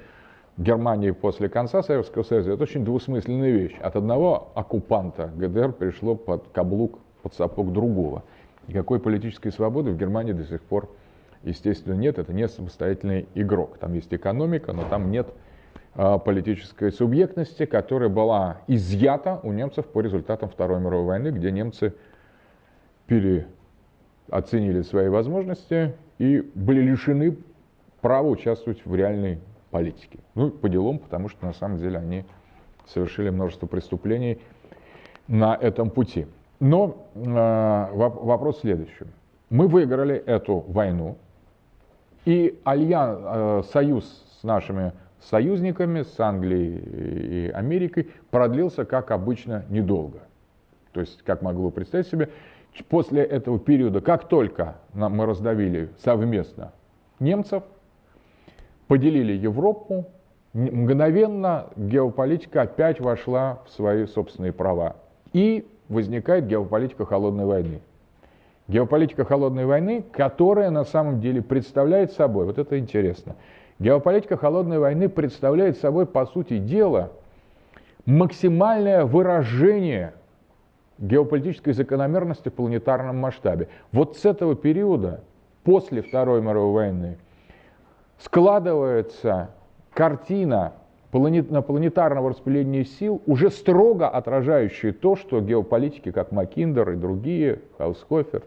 Германии 0.57 1.11
после 1.11 1.49
конца 1.49 1.83
Советского 1.83 2.23
Союза, 2.23 2.53
это 2.53 2.63
очень 2.63 2.85
двусмысленная 2.85 3.51
вещь. 3.51 3.75
От 3.81 3.97
одного 3.97 4.51
оккупанта 4.55 5.31
ГДР 5.35 5.73
пришло 5.73 6.15
под 6.15 6.47
каблук, 6.53 6.99
под 7.21 7.33
сапог 7.33 7.73
другого. 7.73 8.23
Никакой 8.67 8.99
политической 8.99 9.51
свободы 9.51 9.91
в 9.91 9.97
Германии 9.97 10.31
до 10.31 10.45
сих 10.45 10.61
пор, 10.61 10.89
естественно, 11.43 11.93
нет. 11.93 12.19
Это 12.19 12.31
не 12.31 12.47
самостоятельный 12.47 13.27
игрок. 13.35 13.77
Там 13.79 13.93
есть 13.93 14.13
экономика, 14.13 14.71
но 14.71 14.85
там 14.89 15.11
нет 15.11 15.27
а, 15.93 16.19
политической 16.19 16.89
субъектности, 16.91 17.65
которая 17.65 18.09
была 18.09 18.61
изъята 18.67 19.41
у 19.43 19.51
немцев 19.51 19.85
по 19.85 19.99
результатам 19.99 20.49
Второй 20.49 20.79
мировой 20.79 21.05
войны, 21.05 21.27
где 21.29 21.51
немцы 21.51 21.93
переоценили 23.07 24.81
свои 24.83 25.09
возможности 25.09 25.95
и 26.17 26.49
были 26.55 26.81
лишены 26.81 27.37
права 27.99 28.29
участвовать 28.29 28.85
в 28.85 28.95
реальной 28.95 29.39
политике. 29.75 30.19
Ну, 30.35 30.51
по 30.51 30.69
делам, 30.69 30.99
потому 30.99 31.27
что 31.27 31.45
на 31.45 31.51
самом 31.51 31.79
деле 31.79 31.97
они 31.97 32.23
совершили 32.87 33.29
множество 33.29 33.67
преступлений 33.67 34.39
на 35.27 35.53
этом 35.53 35.89
пути. 35.89 36.27
Но 36.61 37.05
э, 37.13 37.89
вопрос 37.91 38.61
следующий. 38.61 39.07
Мы 39.49 39.67
выиграли 39.67 40.15
эту 40.15 40.59
войну, 40.59 41.17
и 42.23 42.57
альян, 42.63 43.17
э, 43.19 43.63
союз 43.73 44.05
с 44.39 44.43
нашими 44.43 44.93
союзниками, 45.19 46.03
с 46.03 46.17
Англией 46.21 47.49
и 47.49 47.49
Америкой, 47.49 48.09
продлился, 48.31 48.85
как 48.85 49.11
обычно, 49.11 49.65
недолго. 49.69 50.19
То 50.93 51.01
есть, 51.01 51.21
как 51.23 51.41
могло 51.41 51.69
представить 51.69 52.07
себе, 52.07 52.29
после 52.87 53.23
этого 53.23 53.59
периода, 53.59 53.99
как 53.99 54.29
только 54.29 54.75
мы 54.93 55.25
раздавили 55.25 55.89
совместно 55.97 56.71
немцев, 57.19 57.63
поделили 58.87 59.33
Европу, 59.33 60.05
мгновенно 60.53 61.67
геополитика 61.75 62.63
опять 62.63 62.99
вошла 62.99 63.59
в 63.65 63.71
свои 63.71 64.05
собственные 64.05 64.53
права. 64.53 64.95
И 65.33 65.67
возникает 65.89 66.47
геополитика 66.47 67.05
холодной 67.05 67.45
войны. 67.45 67.81
Геополитика 68.67 69.25
холодной 69.25 69.65
войны, 69.65 70.03
которая 70.11 70.71
на 70.71 70.85
самом 70.85 71.19
деле 71.19 71.41
представляет 71.41 72.13
собой, 72.13 72.45
вот 72.45 72.57
это 72.57 72.79
интересно, 72.79 73.35
геополитика 73.77 74.37
холодной 74.37 74.79
войны 74.79 75.07
представляет 75.07 75.77
собой, 75.77 76.07
по 76.07 76.25
сути 76.25 76.57
дела, 76.57 77.11
максимальное 78.05 79.05
выражение 79.05 80.13
геополитической 80.97 81.73
закономерности 81.73 82.49
в 82.49 82.53
планетарном 82.53 83.17
масштабе. 83.17 83.67
Вот 83.91 84.17
с 84.17 84.25
этого 84.25 84.55
периода, 84.55 85.21
после 85.63 86.01
Второй 86.01 86.41
мировой 86.41 86.73
войны, 86.73 87.17
складывается 88.19 89.49
картина 89.93 90.73
на 91.11 91.61
планетарного 91.61 92.31
распределения 92.31 92.83
сил, 92.83 93.21
уже 93.25 93.49
строго 93.49 94.09
отражающая 94.09 94.91
то, 94.91 95.15
что 95.15 95.39
геополитики, 95.39 96.11
как 96.11 96.33
Макиндер 96.33 96.91
и 96.91 96.95
другие, 96.97 97.61
Хаускофер, 97.77 98.43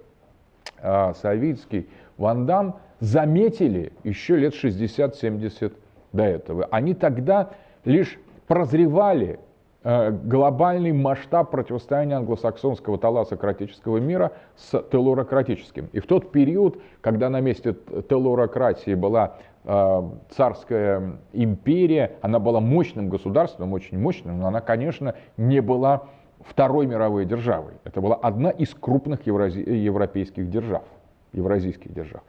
а, 0.82 1.14
Савицкий, 1.14 1.88
Ван 2.18 2.44
Дам, 2.44 2.76
заметили 3.00 3.92
еще 4.04 4.36
лет 4.36 4.54
60-70 4.54 5.72
до 6.12 6.24
этого. 6.24 6.68
Они 6.70 6.92
тогда 6.92 7.50
лишь 7.84 8.18
прозревали 8.46 9.38
глобальный 9.82 10.92
масштаб 10.92 11.50
противостояния 11.50 12.16
англосаксонского 12.16 12.98
таласократического 12.98 13.98
мира 13.98 14.32
с 14.56 14.82
телурократическим. 14.90 15.88
И 15.92 16.00
в 16.00 16.06
тот 16.06 16.32
период, 16.32 16.80
когда 17.00 17.30
на 17.30 17.40
месте 17.40 17.76
телурократии 18.08 18.94
была 18.94 19.36
э, 19.64 20.02
царская 20.30 21.18
империя, 21.32 22.16
она 22.22 22.40
была 22.40 22.60
мощным 22.60 23.08
государством, 23.08 23.72
очень 23.72 23.98
мощным, 23.98 24.40
но 24.40 24.48
она, 24.48 24.60
конечно, 24.60 25.14
не 25.36 25.60
была 25.60 26.02
Второй 26.40 26.86
мировой 26.86 27.24
державой. 27.24 27.74
Это 27.84 28.00
была 28.00 28.16
одна 28.16 28.50
из 28.50 28.74
крупных 28.74 29.26
еврази- 29.26 29.68
европейских 29.68 30.48
держав, 30.50 30.84
евразийских 31.32 31.92
держав. 31.92 32.22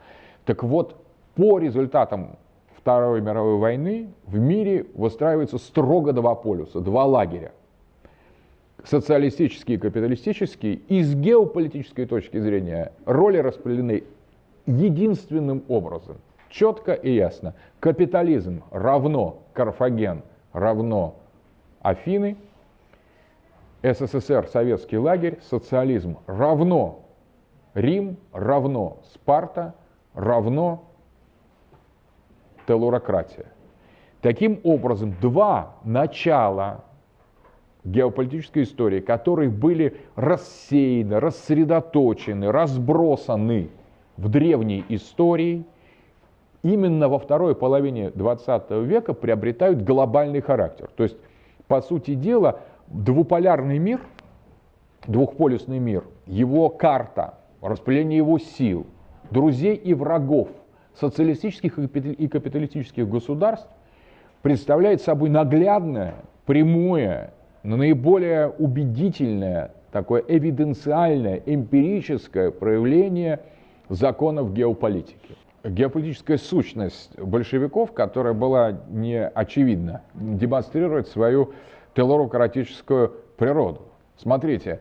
Так 0.46 0.64
вот, 0.64 0.96
по 1.36 1.60
результатам 1.60 2.38
Второй 2.80 3.20
мировой 3.20 3.58
войны 3.58 4.10
в 4.26 4.40
мире 4.40 4.86
выстраивается 4.94 5.58
строго 5.58 6.14
два 6.14 6.34
полюса, 6.34 6.80
два 6.80 7.04
лагеря. 7.04 7.52
Социалистический 8.86 9.76
и 9.76 9.78
капиталистический. 9.78 10.76
И 10.88 11.04
с 11.04 11.14
геополитической 11.14 12.06
точки 12.06 12.40
зрения 12.40 12.94
роли 13.06 13.38
распределены 13.40 14.06
единственным 14.66 15.64
образом. 15.68 16.16
Четко 16.50 16.94
и 16.94 17.14
ясно. 17.14 17.54
Капитализм 17.82 18.64
равно 18.72 19.40
Карфаген 19.54 20.22
равно 20.54 21.16
Афины. 21.82 22.38
СССР, 23.84 24.48
советский 24.48 24.98
лагерь, 24.98 25.40
социализм 25.50 26.18
равно 26.28 27.02
Рим, 27.74 28.16
равно 28.32 29.00
Спарта, 29.14 29.74
равно 30.14 30.89
телурократия. 32.70 33.48
Таким 34.22 34.60
образом, 34.64 35.16
два 35.20 35.74
начала 35.84 36.84
геополитической 37.84 38.62
истории, 38.62 39.00
которые 39.00 39.50
были 39.50 39.98
рассеяны, 40.16 41.20
рассредоточены, 41.20 42.52
разбросаны 42.52 43.70
в 44.18 44.30
древней 44.30 44.86
истории, 44.90 45.66
именно 46.62 47.10
во 47.10 47.18
второй 47.18 47.56
половине 47.56 48.12
20 48.12 48.70
века 48.86 49.14
приобретают 49.14 49.82
глобальный 49.82 50.42
характер. 50.42 50.92
То 50.96 51.04
есть, 51.04 51.18
по 51.68 51.82
сути 51.82 52.14
дела, 52.14 52.60
двуполярный 52.88 53.80
мир, 53.80 54.00
двухполюсный 55.08 55.80
мир, 55.80 56.04
его 56.28 56.70
карта, 56.70 57.34
распределение 57.62 58.18
его 58.18 58.38
сил, 58.38 58.86
друзей 59.32 59.76
и 59.76 59.96
врагов, 59.96 60.50
социалистических 60.96 61.78
и 61.80 62.28
капиталистических 62.28 63.08
государств 63.08 63.68
представляет 64.42 65.02
собой 65.02 65.30
наглядное, 65.30 66.16
прямое, 66.46 67.34
но 67.64 67.78
наиболее 67.78 68.50
убедительное, 68.50 69.72
такое 69.92 70.24
эвиденциальное, 70.28 71.42
эмпирическое 71.46 72.52
проявление 72.52 73.40
законов 73.90 74.54
геополитики. 74.54 75.36
Геополитическая 75.64 76.38
сущность 76.38 77.20
большевиков, 77.20 77.92
которая 77.92 78.34
была 78.34 78.80
не 78.90 79.28
очевидна, 79.28 80.04
демонстрирует 80.14 81.08
свою 81.10 81.52
телорократическую 81.96 83.14
природу. 83.38 83.82
Смотрите, 84.18 84.80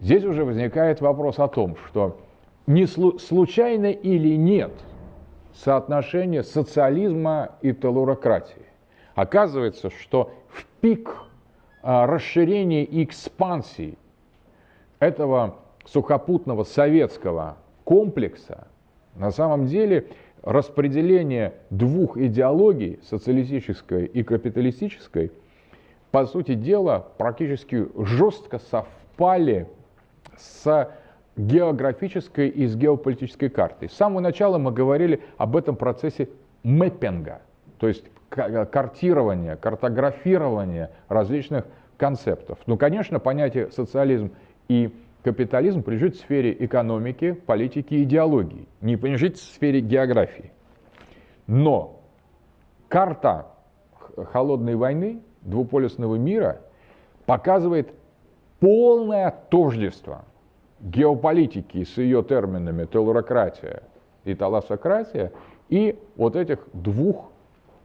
здесь 0.00 0.24
уже 0.24 0.44
возникает 0.44 1.00
вопрос 1.00 1.38
о 1.40 1.48
том, 1.48 1.76
что 1.88 2.20
не 2.66 2.86
случайно 2.86 3.86
или 3.86 4.36
нет– 4.36 4.72
соотношение 5.54 6.42
социализма 6.42 7.52
и 7.62 7.72
телурократии. 7.72 8.66
Оказывается, 9.14 9.90
что 9.90 10.32
в 10.48 10.64
пик 10.80 11.14
а, 11.82 12.06
расширения 12.06 12.84
и 12.84 13.04
экспансии 13.04 13.98
этого 14.98 15.56
сухопутного 15.84 16.64
советского 16.64 17.56
комплекса 17.84 18.68
на 19.14 19.30
самом 19.30 19.66
деле 19.66 20.06
распределение 20.42 21.54
двух 21.70 22.16
идеологий, 22.16 23.00
социалистической 23.02 24.06
и 24.06 24.22
капиталистической, 24.22 25.32
по 26.10 26.26
сути 26.26 26.54
дела, 26.54 27.06
практически 27.16 27.88
жестко 28.04 28.58
совпали 28.58 29.68
с 30.36 30.90
географической 31.36 32.48
и 32.48 32.66
с 32.66 32.76
геополитической 32.76 33.48
картой. 33.48 33.88
С 33.88 33.94
самого 33.94 34.20
начала 34.20 34.58
мы 34.58 34.72
говорили 34.72 35.22
об 35.38 35.56
этом 35.56 35.76
процессе 35.76 36.28
мэппинга, 36.62 37.42
то 37.78 37.88
есть 37.88 38.04
картирования, 38.28 39.56
картографирования 39.56 40.90
различных 41.08 41.66
концептов. 41.96 42.58
Ну, 42.66 42.76
конечно, 42.76 43.18
понятие 43.18 43.70
социализм 43.70 44.32
и 44.68 44.94
капитализм 45.22 45.82
прижить 45.82 46.16
в 46.16 46.20
сфере 46.20 46.56
экономики, 46.58 47.32
политики 47.32 47.94
и 47.94 48.02
идеологии, 48.04 48.66
не 48.80 48.96
прижить 48.96 49.38
в 49.38 49.42
сфере 49.42 49.80
географии. 49.80 50.52
Но 51.46 52.00
карта 52.88 53.46
холодной 54.32 54.76
войны, 54.76 55.20
двуполюсного 55.42 56.16
мира 56.16 56.60
показывает 57.26 57.92
полное 58.60 59.34
тождество– 59.50 60.24
геополитики 60.82 61.84
с 61.84 61.96
ее 61.96 62.22
терминами 62.22 62.86
телурократия 62.86 63.84
и 64.24 64.34
таласократия 64.34 65.32
и 65.68 65.98
вот 66.16 66.36
этих 66.36 66.58
двух 66.72 67.30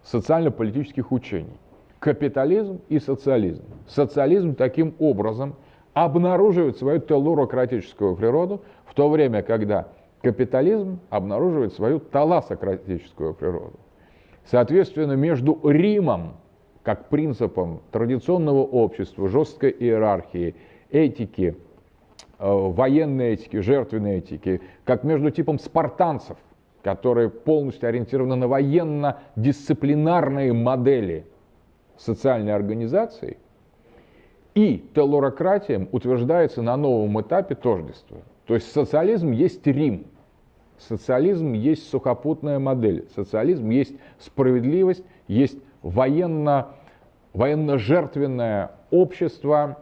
социально-политических 0.03 1.11
учений. 1.11 1.57
Капитализм 1.99 2.81
и 2.89 2.99
социализм. 2.99 3.63
Социализм 3.87 4.55
таким 4.55 4.93
образом 4.99 5.55
обнаруживает 5.93 6.77
свою 6.77 6.99
телурократическую 6.99 8.15
природу, 8.15 8.61
в 8.85 8.93
то 8.93 9.09
время, 9.09 9.41
когда 9.41 9.87
капитализм 10.21 10.99
обнаруживает 11.09 11.73
свою 11.73 11.99
таласократическую 11.99 13.33
природу. 13.33 13.79
Соответственно, 14.45 15.13
между 15.13 15.59
Римом 15.63 16.33
как 16.83 17.09
принципам 17.09 17.81
традиционного 17.91 18.61
общества, 18.61 19.27
жесткой 19.27 19.75
иерархии, 19.77 20.55
этики, 20.89 21.57
военной 22.39 23.33
этики, 23.33 23.61
жертвенной 23.61 24.17
этики, 24.17 24.61
как 24.85 25.03
между 25.03 25.31
типом 25.31 25.59
спартанцев, 25.59 26.37
которые 26.83 27.29
полностью 27.29 27.89
ориентированы 27.89 28.35
на 28.35 28.47
военно-дисциплинарные 28.47 30.53
модели 30.53 31.25
социальной 31.97 32.53
организации, 32.53 33.37
и 34.53 34.87
теллорократиям 34.95 35.89
утверждается 35.91 36.61
на 36.61 36.77
новом 36.77 37.19
этапе 37.21 37.55
тождество. 37.55 38.17
То 38.45 38.55
есть 38.55 38.71
социализм 38.71 39.31
есть 39.31 39.65
Рим, 39.67 40.05
социализм 40.77 41.53
есть 41.53 41.89
сухопутная 41.89 42.59
модель, 42.59 43.07
социализм 43.15 43.69
есть 43.69 43.93
справедливость, 44.19 45.03
есть 45.27 45.57
военно, 45.81 46.69
военно-жертвенное 47.33 48.71
общество, 48.89 49.79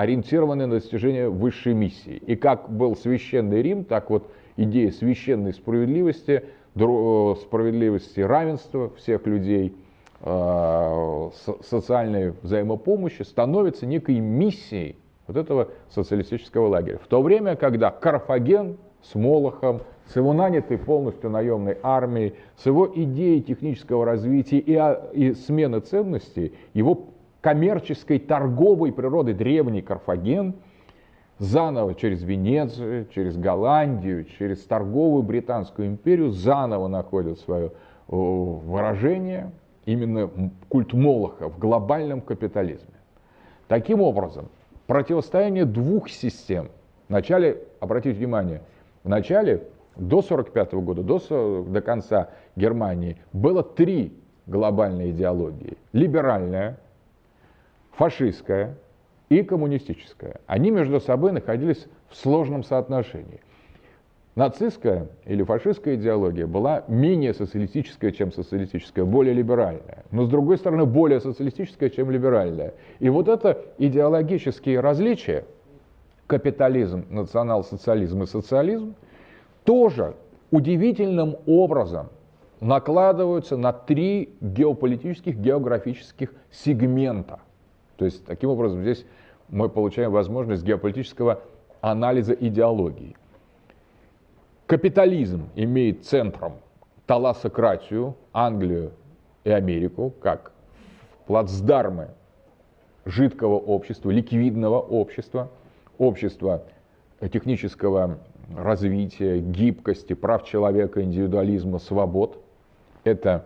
ориентированное 0.00 0.66
на 0.66 0.74
достижение 0.76 1.28
высшей 1.28 1.74
миссии. 1.74 2.16
И 2.26 2.34
как 2.34 2.70
был 2.70 2.96
священный 2.96 3.60
Рим, 3.60 3.84
так 3.84 4.08
вот 4.08 4.30
идея 4.56 4.92
священной 4.92 5.52
справедливости, 5.52 6.44
справедливости 6.74 8.20
равенства 8.20 8.90
всех 8.96 9.26
людей, 9.26 9.76
э, 10.22 11.30
социальной 11.62 12.32
взаимопомощи 12.42 13.22
становится 13.22 13.84
некой 13.84 14.20
миссией 14.20 14.96
вот 15.26 15.36
этого 15.36 15.68
социалистического 15.90 16.68
лагеря. 16.68 16.98
В 16.98 17.06
то 17.06 17.20
время, 17.20 17.54
когда 17.56 17.90
Карфаген 17.90 18.78
с 19.02 19.14
Молохом, 19.14 19.82
с 20.06 20.16
его 20.16 20.32
нанятой 20.32 20.78
полностью 20.78 21.28
наемной 21.28 21.76
армией, 21.82 22.34
с 22.56 22.64
его 22.64 22.90
идеей 22.94 23.42
технического 23.42 24.06
развития 24.06 24.58
и, 24.58 24.78
и 25.12 25.34
смены 25.34 25.80
ценностей, 25.80 26.54
его 26.72 27.10
коммерческой 27.40 28.18
торговой 28.18 28.92
природы 28.92 29.34
древний 29.34 29.82
Карфаген 29.82 30.54
заново 31.38 31.94
через 31.94 32.22
Венецию, 32.22 33.06
через 33.14 33.36
Голландию, 33.36 34.24
через 34.38 34.62
торговую 34.64 35.22
Британскую 35.22 35.88
империю 35.88 36.30
заново 36.30 36.86
находит 36.88 37.40
свое 37.40 37.72
выражение, 38.08 39.50
именно 39.86 40.30
культ 40.68 40.92
Молоха 40.92 41.48
в 41.48 41.58
глобальном 41.58 42.20
капитализме. 42.20 42.94
Таким 43.68 44.00
образом, 44.02 44.48
противостояние 44.86 45.64
двух 45.64 46.10
систем. 46.10 46.68
Вначале, 47.08 47.62
обратите 47.80 48.18
внимание, 48.18 48.62
в 49.04 49.08
начале, 49.08 49.68
до 49.96 50.18
1945 50.18 50.72
года, 50.74 51.02
до, 51.02 51.62
до 51.62 51.80
конца 51.80 52.28
Германии, 52.56 53.16
было 53.32 53.62
три 53.62 54.12
глобальные 54.46 55.10
идеологии. 55.10 55.76
Либеральная, 55.92 56.78
фашистская 57.92 58.76
и 59.28 59.42
коммунистическая. 59.42 60.40
Они 60.46 60.70
между 60.70 61.00
собой 61.00 61.32
находились 61.32 61.86
в 62.08 62.16
сложном 62.16 62.64
соотношении. 62.64 63.40
Нацистская 64.36 65.08
или 65.26 65.42
фашистская 65.42 65.96
идеология 65.96 66.46
была 66.46 66.84
менее 66.88 67.34
социалистическая, 67.34 68.12
чем 68.12 68.32
социалистическая, 68.32 69.04
более 69.04 69.34
либеральная, 69.34 70.04
но 70.12 70.24
с 70.24 70.28
другой 70.28 70.56
стороны 70.56 70.86
более 70.86 71.20
социалистическая, 71.20 71.90
чем 71.90 72.10
либеральная. 72.10 72.74
И 73.00 73.08
вот 73.08 73.28
это 73.28 73.64
идеологические 73.78 74.80
различия– 74.80 75.44
капитализм, 76.30 77.06
национал-социализм 77.10 78.22
и 78.22 78.26
социализм, 78.26 78.94
тоже 79.64 80.14
удивительным 80.52 81.36
образом 81.44 82.08
накладываются 82.60 83.56
на 83.56 83.72
три 83.72 84.36
геополитических, 84.40 85.36
географических 85.36 86.32
сегмента. 86.52 87.40
То 88.00 88.06
есть, 88.06 88.24
таким 88.24 88.48
образом, 88.48 88.80
здесь 88.80 89.04
мы 89.50 89.68
получаем 89.68 90.10
возможность 90.10 90.62
геополитического 90.64 91.42
анализа 91.82 92.32
идеологии. 92.32 93.14
Капитализм 94.64 95.50
имеет 95.54 96.06
центром 96.06 96.54
таласократию, 97.04 98.16
Англию 98.32 98.92
и 99.44 99.50
Америку, 99.50 100.14
как 100.22 100.52
плацдармы 101.26 102.08
жидкого 103.04 103.56
общества, 103.58 104.08
ликвидного 104.08 104.80
общества– 104.80 105.50
общество 105.98 106.62
технического 107.30 108.18
развития, 108.56 109.40
гибкости, 109.40 110.14
прав 110.14 110.46
человека, 110.46 111.02
индивидуализма, 111.02 111.78
свобод. 111.78 112.42
Это 113.04 113.44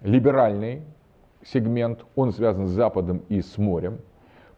либеральный 0.00 0.82
сегмент, 1.44 2.04
он 2.16 2.32
связан 2.32 2.66
с 2.66 2.70
Западом 2.70 3.22
и 3.28 3.40
с 3.40 3.58
морем. 3.58 3.98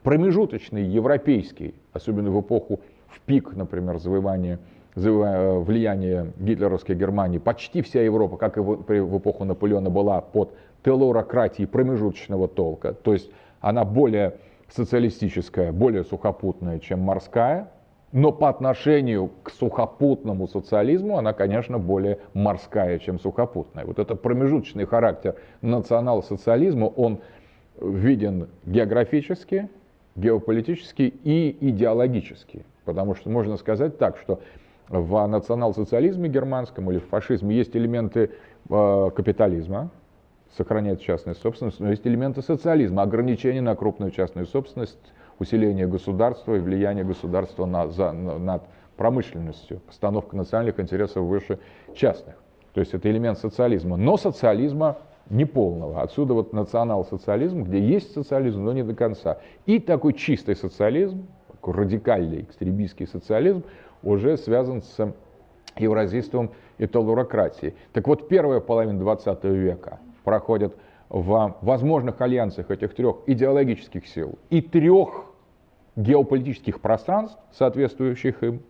Промежуточный 0.02 0.84
европейский, 0.84 1.74
особенно 1.92 2.30
в 2.30 2.40
эпоху, 2.40 2.80
в 3.08 3.20
пик, 3.20 3.54
например, 3.54 3.98
завоевания, 3.98 4.58
влияния 4.94 6.32
гитлеровской 6.38 6.94
Германии, 6.94 7.38
почти 7.38 7.82
вся 7.82 8.00
Европа, 8.02 8.36
как 8.36 8.56
и 8.56 8.60
в 8.60 9.18
эпоху 9.18 9.44
Наполеона, 9.44 9.90
была 9.90 10.20
под 10.20 10.54
телорократией 10.84 11.68
промежуточного 11.68 12.48
толка. 12.48 12.94
То 12.94 13.12
есть 13.12 13.30
она 13.60 13.84
более 13.84 14.36
социалистическая 14.68 15.72
более 15.72 16.04
сухопутная, 16.04 16.78
чем 16.78 17.00
морская, 17.00 17.70
но 18.12 18.32
по 18.32 18.48
отношению 18.48 19.30
к 19.42 19.50
сухопутному 19.50 20.46
социализму 20.48 21.18
она, 21.18 21.32
конечно, 21.32 21.78
более 21.78 22.18
морская, 22.34 22.98
чем 22.98 23.18
сухопутная. 23.18 23.84
Вот 23.84 23.98
это 23.98 24.14
промежуточный 24.14 24.86
характер 24.86 25.36
национал-социализма, 25.60 26.86
он 26.86 27.20
виден 27.80 28.48
географически, 28.64 29.68
геополитически 30.14 31.12
и 31.24 31.56
идеологически. 31.60 32.64
Потому 32.84 33.14
что 33.14 33.28
можно 33.28 33.56
сказать 33.56 33.98
так, 33.98 34.16
что 34.18 34.40
в 34.88 35.26
национал-социализме 35.26 36.28
германском 36.28 36.90
или 36.90 36.98
в 36.98 37.08
фашизме 37.08 37.56
есть 37.56 37.76
элементы 37.76 38.30
э, 38.70 39.10
капитализма, 39.14 39.90
сохраняет 40.56 41.00
частную 41.00 41.34
собственность, 41.34 41.80
но 41.80 41.90
есть 41.90 42.06
элементы 42.06 42.40
социализма, 42.40 43.02
ограничения 43.02 43.60
на 43.60 43.74
крупную 43.74 44.12
частную 44.12 44.46
собственность, 44.46 44.98
усиление 45.38 45.86
государства 45.86 46.54
и 46.54 46.58
влияние 46.58 47.04
государства 47.04 47.66
на, 47.66 47.88
за, 47.88 48.12
на, 48.12 48.38
над 48.38 48.62
промышленностью, 48.96 49.80
постановка 49.80 50.36
национальных 50.36 50.80
интересов 50.80 51.24
выше 51.24 51.58
частных. 51.94 52.36
То 52.72 52.80
есть 52.80 52.94
это 52.94 53.10
элемент 53.10 53.38
социализма, 53.38 53.96
но 53.96 54.16
социализма 54.16 54.98
неполного. 55.28 56.02
Отсюда 56.02 56.34
вот 56.34 56.52
национал-социализм, 56.52 57.64
где 57.64 57.80
есть 57.80 58.12
социализм, 58.12 58.64
но 58.64 58.72
не 58.72 58.82
до 58.82 58.94
конца. 58.94 59.38
И 59.66 59.78
такой 59.78 60.12
чистый 60.12 60.56
социализм, 60.56 61.26
такой 61.50 61.74
радикальный 61.74 62.42
экстремистский 62.42 63.06
социализм, 63.06 63.64
уже 64.02 64.36
связан 64.36 64.82
с 64.82 65.12
евразийством 65.76 66.50
и 66.78 66.86
толурократией. 66.86 67.74
Так 67.92 68.06
вот, 68.08 68.28
первая 68.28 68.60
половина 68.60 68.98
20 68.98 69.44
века– 69.44 69.98
проходят 70.26 70.74
в 71.08 71.56
возможных 71.62 72.20
альянсах 72.20 72.72
этих 72.72 72.94
трех 72.94 73.18
идеологических 73.26 74.08
сил 74.08 74.40
и 74.50 74.60
трех 74.60 75.25
геополитических 75.97 76.81
пространств, 76.81 77.39
соответствующих 77.52 78.43
им, 78.43 78.62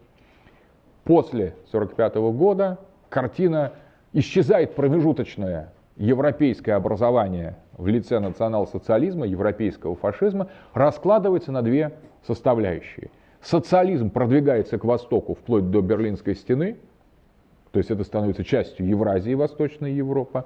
после 1.05 1.55
1945 1.71 2.15
года 2.37 2.79
картина 3.09 3.73
исчезает 4.13 4.75
промежуточное 4.75 5.73
европейское 5.97 6.77
образование 6.77 7.57
в 7.77 7.87
лице 7.87 8.19
национал-социализма, 8.19 9.27
европейского 9.27 9.97
фашизма, 9.97 10.49
раскладывается 10.73 11.53
на 11.53 11.63
две 11.63 11.93
составляющие. 12.27 13.11
Социализм 13.41 14.11
продвигается 14.11 14.79
к 14.79 14.85
востоку 14.85 15.35
вплоть 15.35 15.71
до 15.71 15.81
Берлинской 15.81 16.35
стены, 16.35 16.79
то 17.71 17.79
есть 17.79 17.91
это 17.91 18.05
становится 18.05 18.45
частью 18.45 18.87
Евразии, 18.89 19.35
Восточной 19.35 19.93
Европы, 19.93 20.45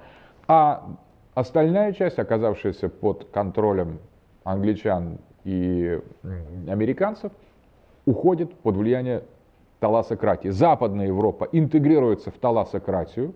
а 0.48 0.96
остальная 1.34 1.92
часть, 1.92 2.18
оказавшаяся 2.18 2.88
под 2.88 3.28
контролем 3.30 4.00
англичан 4.44 5.18
и 5.44 6.00
американцев, 6.68 7.32
уходит 8.06 8.54
под 8.54 8.76
влияние 8.76 9.22
таласократии. 9.78 10.48
Западная 10.48 11.06
Европа 11.06 11.48
интегрируется 11.52 12.30
в 12.30 12.38
таласократию, 12.38 13.34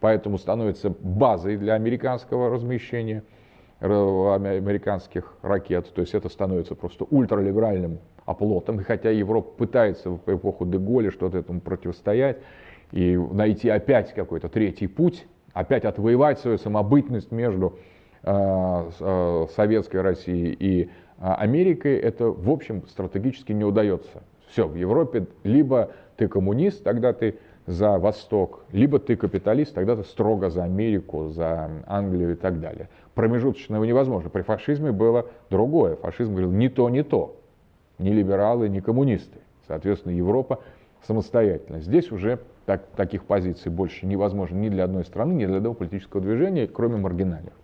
поэтому 0.00 0.38
становится 0.38 0.90
базой 1.00 1.56
для 1.56 1.74
американского 1.74 2.50
размещения 2.50 3.22
американских 3.80 5.34
ракет. 5.42 5.92
То 5.94 6.00
есть 6.00 6.14
это 6.14 6.28
становится 6.28 6.74
просто 6.74 7.04
ультралиберальным 7.10 7.98
оплотом. 8.24 8.80
И 8.80 8.84
хотя 8.84 9.10
Европа 9.10 9.50
пытается 9.58 10.10
в 10.10 10.20
эпоху 10.26 10.64
Деголя 10.64 11.10
что-то 11.10 11.38
этому 11.38 11.60
противостоять 11.60 12.38
и 12.92 13.16
найти 13.16 13.68
опять 13.68 14.14
какой-то 14.14 14.48
третий 14.48 14.86
путь, 14.86 15.26
опять 15.52 15.84
отвоевать 15.84 16.38
свою 16.38 16.58
самобытность 16.58 17.30
между 17.30 17.78
э, 18.22 18.90
э, 19.00 19.46
Советской 19.54 20.00
Россией 20.00 20.56
и 20.58 20.90
Америкой, 21.32 21.96
это, 21.96 22.26
в 22.26 22.50
общем, 22.50 22.86
стратегически 22.88 23.52
не 23.52 23.64
удается. 23.64 24.22
Все, 24.48 24.68
в 24.68 24.74
Европе 24.74 25.26
либо 25.42 25.90
ты 26.16 26.28
коммунист, 26.28 26.84
тогда 26.84 27.12
ты 27.14 27.38
за 27.66 27.98
Восток, 27.98 28.64
либо 28.72 28.98
ты 28.98 29.16
капиталист, 29.16 29.74
тогда 29.74 29.96
ты 29.96 30.04
строго 30.04 30.50
за 30.50 30.64
Америку, 30.64 31.28
за 31.28 31.70
Англию 31.86 32.32
и 32.32 32.34
так 32.34 32.60
далее. 32.60 32.88
Промежуточного 33.14 33.84
невозможно. 33.84 34.28
При 34.28 34.42
фашизме 34.42 34.92
было 34.92 35.26
другое. 35.50 35.96
Фашизм 35.96 36.32
говорил 36.32 36.52
ни 36.52 36.68
то, 36.68 36.90
ни 36.90 37.02
то. 37.02 37.40
Ни 37.98 38.10
либералы, 38.10 38.68
ни 38.68 38.80
коммунисты. 38.80 39.38
Соответственно, 39.66 40.12
Европа 40.12 40.60
самостоятельно. 41.06 41.80
Здесь 41.80 42.12
уже 42.12 42.40
так, 42.66 42.84
таких 42.96 43.24
позиций 43.24 43.70
больше 43.70 44.06
невозможно 44.06 44.56
ни 44.56 44.68
для 44.68 44.84
одной 44.84 45.04
страны, 45.04 45.32
ни 45.32 45.46
для 45.46 45.56
одного 45.56 45.74
политического 45.74 46.20
движения, 46.20 46.66
кроме 46.66 46.96
маргинальных. 46.96 47.54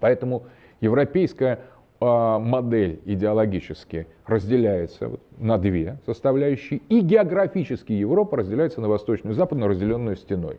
Поэтому 0.00 0.44
европейская 0.80 1.60
модель 2.04 3.00
идеологически 3.04 4.06
разделяется 4.26 5.10
на 5.38 5.58
две 5.58 5.98
составляющие, 6.06 6.80
и 6.88 7.00
географически 7.00 7.92
Европа 7.92 8.38
разделяется 8.38 8.80
на 8.80 8.88
восточную 8.88 9.34
и 9.34 9.36
западную, 9.36 9.70
разделенную 9.70 10.16
стеной. 10.16 10.58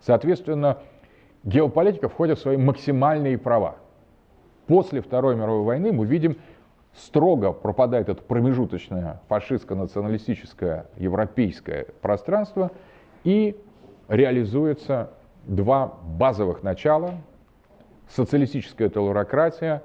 Соответственно, 0.00 0.78
геополитика 1.44 2.08
входит 2.08 2.38
в 2.38 2.42
свои 2.42 2.56
максимальные 2.56 3.38
права. 3.38 3.76
После 4.66 5.00
Второй 5.00 5.34
мировой 5.36 5.64
войны 5.64 5.92
мы 5.92 6.06
видим, 6.06 6.36
строго 6.94 7.52
пропадает 7.52 8.08
это 8.08 8.22
промежуточное 8.22 9.20
фашистско-националистическое 9.28 10.86
европейское 10.96 11.86
пространство 12.00 12.70
и 13.24 13.56
реализуется 14.08 15.10
два 15.46 15.98
базовых 16.04 16.62
начала– 16.62 17.14
социалистическая 18.10 18.88
талурократия 18.88 19.82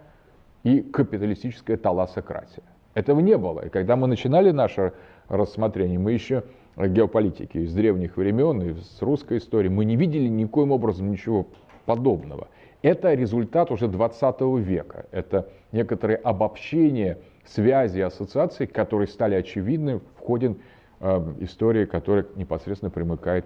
и 0.65 0.81
капиталистическая 0.81 1.77
таласократия. 1.77 2.63
Этого 2.95 3.19
не 3.19 3.37
было. 3.37 3.67
И 3.67 3.69
когда 3.69 3.95
мы 3.95 4.07
начинали 4.07 4.49
наше 4.49 4.93
рассмотрение, 5.29 5.99
мы 5.99 6.11
еще 6.11 6.43
геополитики 6.75 7.59
из 7.59 7.73
древних 7.73 8.17
времен 8.17 8.61
и 8.63 8.73
с 8.73 9.01
русской 9.01 9.37
истории, 9.37 9.69
мы 9.69 9.85
не 9.85 9.95
видели 9.95 10.27
никоим 10.27 10.71
образом 10.71 11.11
ничего 11.11 11.45
подобного. 11.85 12.47
Это 12.81 13.13
результат 13.13 13.69
уже 13.69 13.87
20 13.87 14.41
века. 14.57 15.05
Это 15.11 15.49
некоторые 15.71 16.17
обобщения, 16.17 17.19
связи, 17.45 17.99
ассоциаций, 17.99 18.65
которые 18.65 19.07
стали 19.07 19.35
очевидны 19.35 19.99
в 19.99 20.19
ходе 20.19 20.55
э, 20.99 21.33
истории, 21.41 21.85
которая 21.85 22.25
непосредственно 22.35 22.89
примыкает 22.89 23.45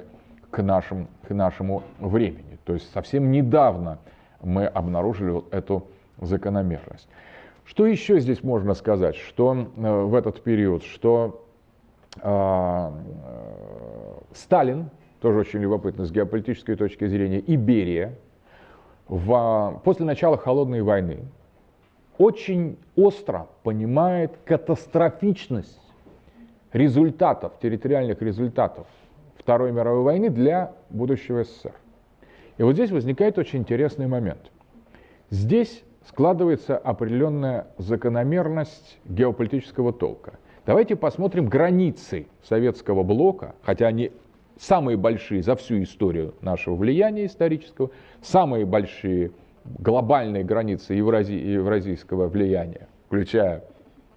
к, 0.51 0.61
нашим, 0.61 1.09
к 1.27 1.31
нашему 1.31 1.83
времени. 1.99 2.57
То 2.63 2.73
есть 2.73 2.89
совсем 2.93 3.29
недавно 3.29 3.99
мы 4.41 4.67
обнаружили 4.67 5.31
вот 5.31 5.53
эту 5.53 5.87
закономерность. 6.21 7.07
Что 7.65 7.85
еще 7.85 8.19
здесь 8.19 8.43
можно 8.43 8.73
сказать, 8.73 9.15
что 9.15 9.53
э, 9.53 10.03
в 10.03 10.15
этот 10.15 10.41
период, 10.41 10.83
что 10.83 11.45
э, 12.15 12.21
э, 12.23 12.91
Сталин, 14.33 14.89
тоже 15.21 15.39
очень 15.39 15.59
любопытно 15.59 16.05
с 16.05 16.11
геополитической 16.11 16.75
точки 16.75 17.05
зрения, 17.07 17.39
и 17.39 17.55
Берия, 17.55 18.15
в, 19.07 19.81
после 19.83 20.05
начала 20.05 20.37
Холодной 20.37 20.81
войны 20.81 21.19
очень 22.17 22.77
остро 22.95 23.47
понимает 23.63 24.37
катастрофичность 24.45 25.79
результатов, 26.73 27.53
территориальных 27.61 28.21
результатов 28.21 28.87
Второй 29.37 29.71
мировой 29.71 30.03
войны 30.03 30.29
для 30.29 30.73
будущего 30.89 31.43
СССР. 31.43 31.73
И 32.57 32.63
вот 32.63 32.73
здесь 32.73 32.91
возникает 32.91 33.37
очень 33.37 33.59
интересный 33.59 34.07
момент. 34.07 34.51
Здесь 35.29 35.83
складывается 36.05 36.77
определенная 36.77 37.67
закономерность 37.77 38.99
геополитического 39.05 39.93
толка. 39.93 40.39
Давайте 40.65 40.95
посмотрим 40.95 41.47
границы 41.47 42.27
советского 42.43 43.03
блока, 43.03 43.55
хотя 43.61 43.87
они 43.87 44.11
самые 44.59 44.97
большие 44.97 45.41
за 45.41 45.55
всю 45.55 45.81
историю 45.83 46.35
нашего 46.41 46.75
влияния 46.75 47.25
исторического, 47.25 47.91
самые 48.21 48.65
большие 48.65 49.31
глобальные 49.65 50.43
границы 50.43 50.93
евразий, 50.93 51.39
евразийского 51.53 52.27
влияния, 52.27 52.87
включая 53.07 53.63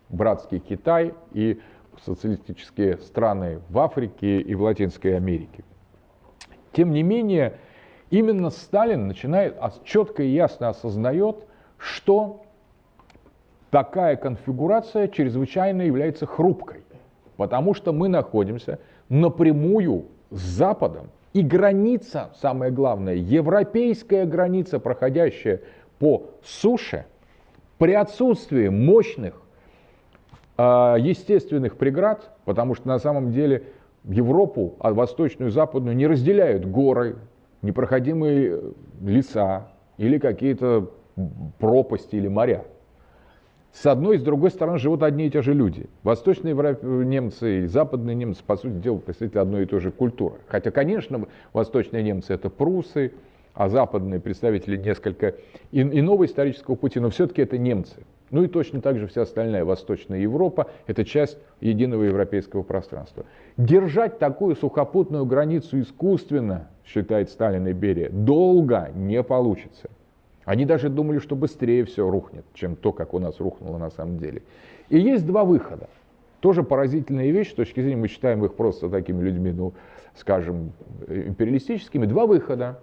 братский 0.08 0.58
Китай 0.58 1.14
и 1.32 1.60
социалистические 2.04 2.98
страны 2.98 3.60
в 3.68 3.78
Африке 3.78 4.40
и 4.40 4.54
в 4.54 4.62
Латинской 4.62 5.16
Америке. 5.16 5.64
Тем 6.72 6.92
не 6.92 7.02
менее, 7.02 7.54
именно 8.10 8.50
Сталин 8.50 9.06
начинает 9.06 9.56
четко 9.84 10.22
и 10.22 10.28
ясно 10.28 10.70
осознает, 10.70 11.44
что 11.82 12.42
такая 13.70 14.16
конфигурация 14.16 15.08
чрезвычайно 15.08 15.82
является 15.82 16.26
хрупкой, 16.26 16.84
потому 17.36 17.74
что 17.74 17.92
мы 17.92 18.08
находимся 18.08 18.78
напрямую 19.08 20.06
с 20.30 20.40
Западом, 20.40 21.10
и 21.32 21.42
граница, 21.42 22.30
самое 22.40 22.70
главное, 22.70 23.14
европейская 23.14 24.26
граница, 24.26 24.78
проходящая 24.78 25.62
по 25.98 26.30
суше, 26.44 27.06
при 27.78 27.94
отсутствии 27.94 28.68
мощных 28.68 29.42
э, 30.58 30.62
естественных 30.62 31.78
преград, 31.78 32.30
потому 32.44 32.74
что 32.74 32.86
на 32.86 32.98
самом 32.98 33.32
деле 33.32 33.64
Европу, 34.04 34.76
а 34.78 34.92
восточную 34.92 35.48
и 35.48 35.52
западную 35.52 35.96
не 35.96 36.06
разделяют 36.06 36.64
горы, 36.64 37.16
непроходимые 37.62 38.60
леса 39.00 39.68
или 39.96 40.18
какие-то 40.18 40.90
пропасти 41.58 42.16
или 42.16 42.28
моря. 42.28 42.64
С 43.72 43.86
одной 43.86 44.16
и 44.16 44.18
с 44.18 44.22
другой 44.22 44.50
стороны 44.50 44.78
живут 44.78 45.02
одни 45.02 45.26
и 45.26 45.30
те 45.30 45.40
же 45.40 45.54
люди. 45.54 45.88
Восточные 46.02 46.54
немцы 46.82 47.60
и 47.60 47.66
западные 47.66 48.14
немцы, 48.14 48.42
по 48.44 48.56
сути 48.56 48.74
дела, 48.74 48.98
представители 48.98 49.38
одной 49.38 49.62
и 49.62 49.66
той 49.66 49.80
же 49.80 49.90
культуры. 49.90 50.36
Хотя, 50.46 50.70
конечно, 50.70 51.26
восточные 51.54 52.02
немцы 52.02 52.34
это 52.34 52.50
прусы, 52.50 53.12
а 53.54 53.68
западные 53.68 54.20
представители 54.20 54.76
несколько 54.76 55.34
иного 55.72 56.26
исторического 56.26 56.74
пути, 56.74 57.00
но 57.00 57.10
все-таки 57.10 57.42
это 57.42 57.56
немцы. 57.56 58.04
Ну 58.30 58.44
и 58.44 58.48
точно 58.48 58.80
так 58.80 58.98
же 58.98 59.06
вся 59.06 59.22
остальная 59.22 59.64
Восточная 59.64 60.18
Европа– 60.18 60.68
это 60.86 61.04
часть 61.04 61.38
единого 61.60 62.04
европейского 62.04 62.62
пространства. 62.62 63.24
Держать 63.58 64.18
такую 64.18 64.56
сухопутную 64.56 65.26
границу 65.26 65.80
искусственно, 65.80 66.68
считает 66.84 67.28
Сталин 67.30 67.66
и 67.68 67.72
Берия, 67.72 68.08
долго 68.10 68.90
не 68.94 69.22
получится. 69.22 69.90
Они 70.44 70.64
даже 70.64 70.88
думали, 70.88 71.18
что 71.18 71.36
быстрее 71.36 71.84
все 71.84 72.08
рухнет, 72.08 72.44
чем 72.54 72.74
то, 72.74 72.92
как 72.92 73.14
у 73.14 73.18
нас 73.18 73.38
рухнуло 73.38 73.78
на 73.78 73.90
самом 73.90 74.18
деле. 74.18 74.42
И 74.88 74.98
есть 74.98 75.24
два 75.26 75.44
выхода. 75.44 75.88
Тоже 76.40 76.64
поразительная 76.64 77.30
вещь, 77.30 77.52
с 77.52 77.54
точки 77.54 77.80
зрения, 77.80 77.96
мы 77.96 78.08
считаем 78.08 78.44
их 78.44 78.54
просто 78.54 78.88
такими 78.88 79.22
людьми, 79.22 79.52
ну, 79.52 79.72
скажем, 80.16 80.72
империалистическими. 81.06 82.06
Два 82.06 82.26
выхода 82.26 82.80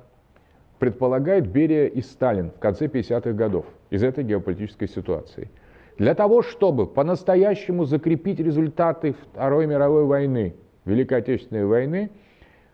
предполагает 0.80 1.48
Берия 1.48 1.88
и 1.88 2.02
Сталин 2.02 2.52
в 2.52 2.60
конце 2.60 2.86
50-х 2.86 3.34
годов 3.34 3.66
из 3.90 4.02
этой 4.02 4.24
геополитической 4.24 4.88
ситуации. 4.88 5.50
Для 5.98 6.16
того, 6.16 6.42
чтобы 6.42 6.88
по-настоящему 6.88 7.84
закрепить 7.84 8.40
результаты 8.40 9.14
Второй 9.34 9.68
мировой 9.68 10.06
войны, 10.06 10.56
Великой 10.86 11.18
Отечественной 11.18 11.66
войны, 11.66 12.12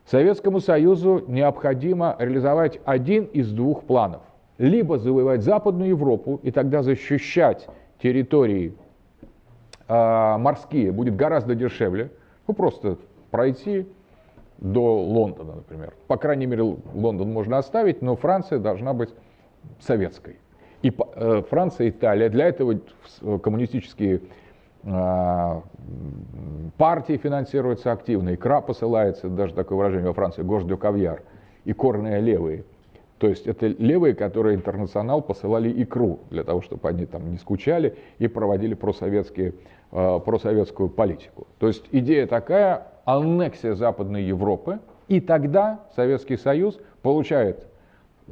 Советскому 0.05 0.59
Союзу 0.59 1.23
необходимо 1.27 2.15
реализовать 2.19 2.79
один 2.85 3.23
из 3.23 3.51
двух 3.51 3.85
планов– 3.85 4.21
либо 4.57 4.97
завоевать 4.97 5.43
Западную 5.43 5.89
Европу 5.89 6.39
и 6.43 6.51
тогда 6.51 6.81
защищать 6.81 7.67
территории 8.01 8.73
э, 9.87 10.37
морские 10.37 10.91
будет 10.91 11.15
гораздо 11.15 11.55
дешевле, 11.55 12.11
ну 12.47 12.53
просто 12.53 12.97
пройти 13.31 13.87
до 14.57 15.01
Лондона, 15.01 15.55
например. 15.55 15.93
По 16.07 16.17
крайней 16.17 16.45
мере, 16.45 16.77
Лондон 16.93 17.33
можно 17.33 17.57
оставить, 17.57 18.01
но 18.01 18.15
Франция 18.15 18.59
должна 18.59 18.93
быть 18.93 19.09
советской. 19.79 20.37
И 20.81 20.93
э, 21.15 21.41
Франция, 21.49 21.89
Италия, 21.89 22.29
для 22.29 22.47
этого 22.47 22.79
коммунистические 23.39 24.21
э, 24.83 25.61
партии 26.77 27.17
финансируются 27.17 27.91
активно, 27.91 28.35
икра 28.35 28.61
посылается, 28.61 29.27
даже 29.27 29.53
такое 29.53 29.77
выражение 29.77 30.07
во 30.07 30.13
Франции, 30.13 30.43
гож 30.43 30.63
де 30.63 30.77
кавьяр, 30.77 31.23
и 31.65 31.73
корные 31.73 32.21
левые– 32.21 32.63
то 33.17 33.27
есть 33.27 33.47
это 33.47 33.67
левые, 33.67 34.13
которые 34.13 34.55
интернационал 34.55 35.21
посылали 35.21 35.71
икру 35.81 36.19
для 36.29 36.43
того, 36.43 36.61
чтобы 36.61 36.89
они 36.89 37.05
там 37.05 37.31
не 37.31 37.37
скучали 37.37 37.95
и 38.19 38.27
проводили 38.27 38.73
просоветские, 38.73 39.53
э, 39.91 40.19
просоветскую 40.25 40.89
политику. 40.89 41.47
То 41.59 41.67
есть 41.67 41.85
идея 41.91 42.27
такая, 42.27 42.87
аннексия 43.05 43.75
Западной 43.75 44.23
Европы, 44.23 44.79
и 45.07 45.21
тогда 45.21 45.85
Советский 45.95 46.35
Союз 46.35 46.77
получает 47.01 47.67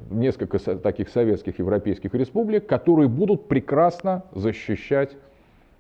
несколько 0.10 0.58
таких 0.78 1.10
советских 1.10 1.60
европейских 1.60 2.14
республик, 2.14 2.68
которые 2.68 3.08
будут 3.08 3.48
прекрасно 3.48 4.24
защищать, 4.34 5.16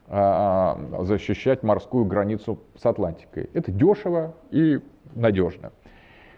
э, 0.07 0.75
защищать 1.01 1.63
морскую 1.63 2.05
границу 2.05 2.59
с 2.77 2.85
Атлантикой. 2.85 3.49
Это 3.53 3.71
дешево 3.71 4.33
и 4.51 4.79
надежно. 5.13 5.73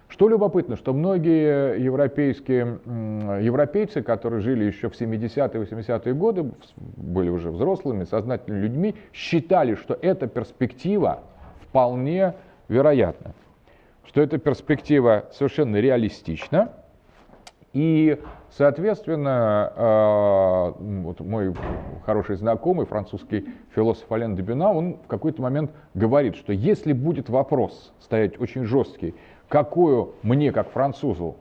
Что 0.07 0.29
любопытно, 0.29 0.77
что 0.77 0.93
многие 0.93 1.79
европейские, 1.79 2.79
европейцы, 3.41 4.01
которые 4.03 4.41
жили 4.41 4.65
еще 4.65 4.89
в 4.89 4.99
70-е, 4.99 5.63
80-е 5.63 6.13
годы, 6.13 6.51
были 6.75 7.29
уже 7.29 7.49
взрослыми, 7.49 8.03
сознательными 8.03 8.61
людьми, 8.61 8.95
считали, 9.13 9.75
что 9.75 9.97
эта 9.99 10.27
перспектива 10.27 11.23
вполне 11.61 12.35
вероятна. 12.67 13.33
что 14.07 14.21
эта 14.21 14.37
перспектива 14.37 15.25
совершенно 15.33 15.77
реалистична, 15.77 16.71
и, 17.73 18.21
соответственно, 18.51 19.73
э, 19.75 20.73
вот 21.01 21.19
мой 21.19 21.53
хороший 22.05 22.37
знакомый, 22.37 22.85
французский 22.85 23.49
философ 23.75 24.09
Ален 24.09 24.37
Дебюна, 24.37 24.71
он 24.71 24.99
в 25.03 25.07
какой-то 25.07 25.41
момент 25.41 25.71
говорит, 25.93 26.37
что 26.37 26.53
если 26.53 26.93
будет 26.93 27.27
вопрос 27.27 27.91
стоять 27.99 28.39
очень 28.39 28.63
жесткий, 28.63 29.13
какую 29.49 30.13
мне, 30.23 30.51
как 30.51 30.69
французу, 30.69 31.35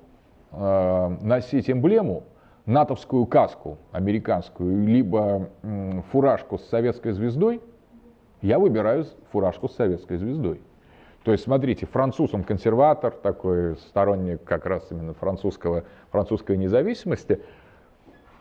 э, 0.53 1.17
носить 1.21 1.71
эмблему, 1.71 2.25
натовскую 2.67 3.27
каску 3.27 3.79
американскую, 3.93 4.87
либо 4.87 5.49
фуражку 6.11 6.59
с 6.59 6.65
советской 6.69 7.13
звездой, 7.13 7.61
я 8.41 8.59
выбираю 8.59 9.05
фуражку 9.33 9.69
с 9.69 9.77
советской 9.77 10.17
звездой. 10.17 10.61
То 11.25 11.33
есть, 11.33 11.45
смотрите, 11.45 11.87
француз, 11.87 12.35
он 12.35 12.45
консерватор, 12.45 13.11
такой 13.11 13.77
сторонник 13.77 14.45
как 14.45 14.67
раз 14.67 14.87
именно 14.91 15.15
французского, 15.15 15.85
французской 16.11 16.59
независимости. 16.59 17.41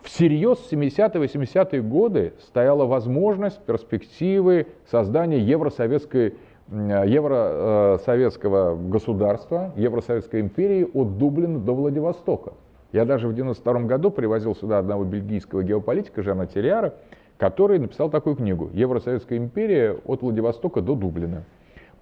Всерьез 0.02 0.57
в 0.60 0.72
70-80-е 0.72 1.81
годы 1.81 2.34
стояла 2.41 2.85
возможность, 2.85 3.64
перспективы 3.64 4.68
создания 4.91 5.40
евросоветской, 5.40 6.35
евросоветского 6.69 8.76
государства, 8.76 9.72
Евросоветской 9.76 10.41
империи 10.41 10.88
от 10.94 11.18
Дублина 11.18 11.60
до 11.60 11.73
Владивостока. 11.73 12.53
Я 12.91 13.06
даже 13.06 13.27
в 13.27 13.34
92 13.34 13.81
году 13.81 14.11
привозил 14.11 14.56
сюда 14.56 14.80
одного 14.80 15.03
бельгийского 15.03 15.64
геополитика 15.64 16.23
Жана 16.23 16.48
Терриара, 16.48 16.94
который 17.38 17.80
написал 17.80 18.10
такую 18.10 18.35
книгу 18.35 18.69
«Евросоветская 18.73 19.38
империя 19.38 19.98
от 20.06 20.22
Владивостока 20.22 20.81
до 20.81 20.95
Дублина» 20.95 21.44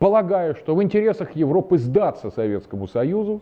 полагая, 0.02 0.56
что 0.56 0.76
в 0.76 0.82
интересах 0.82 1.36
Европы 1.36 1.78
сдаться 1.78 2.32
Советскому 2.32 2.88
Союзу, 2.88 3.40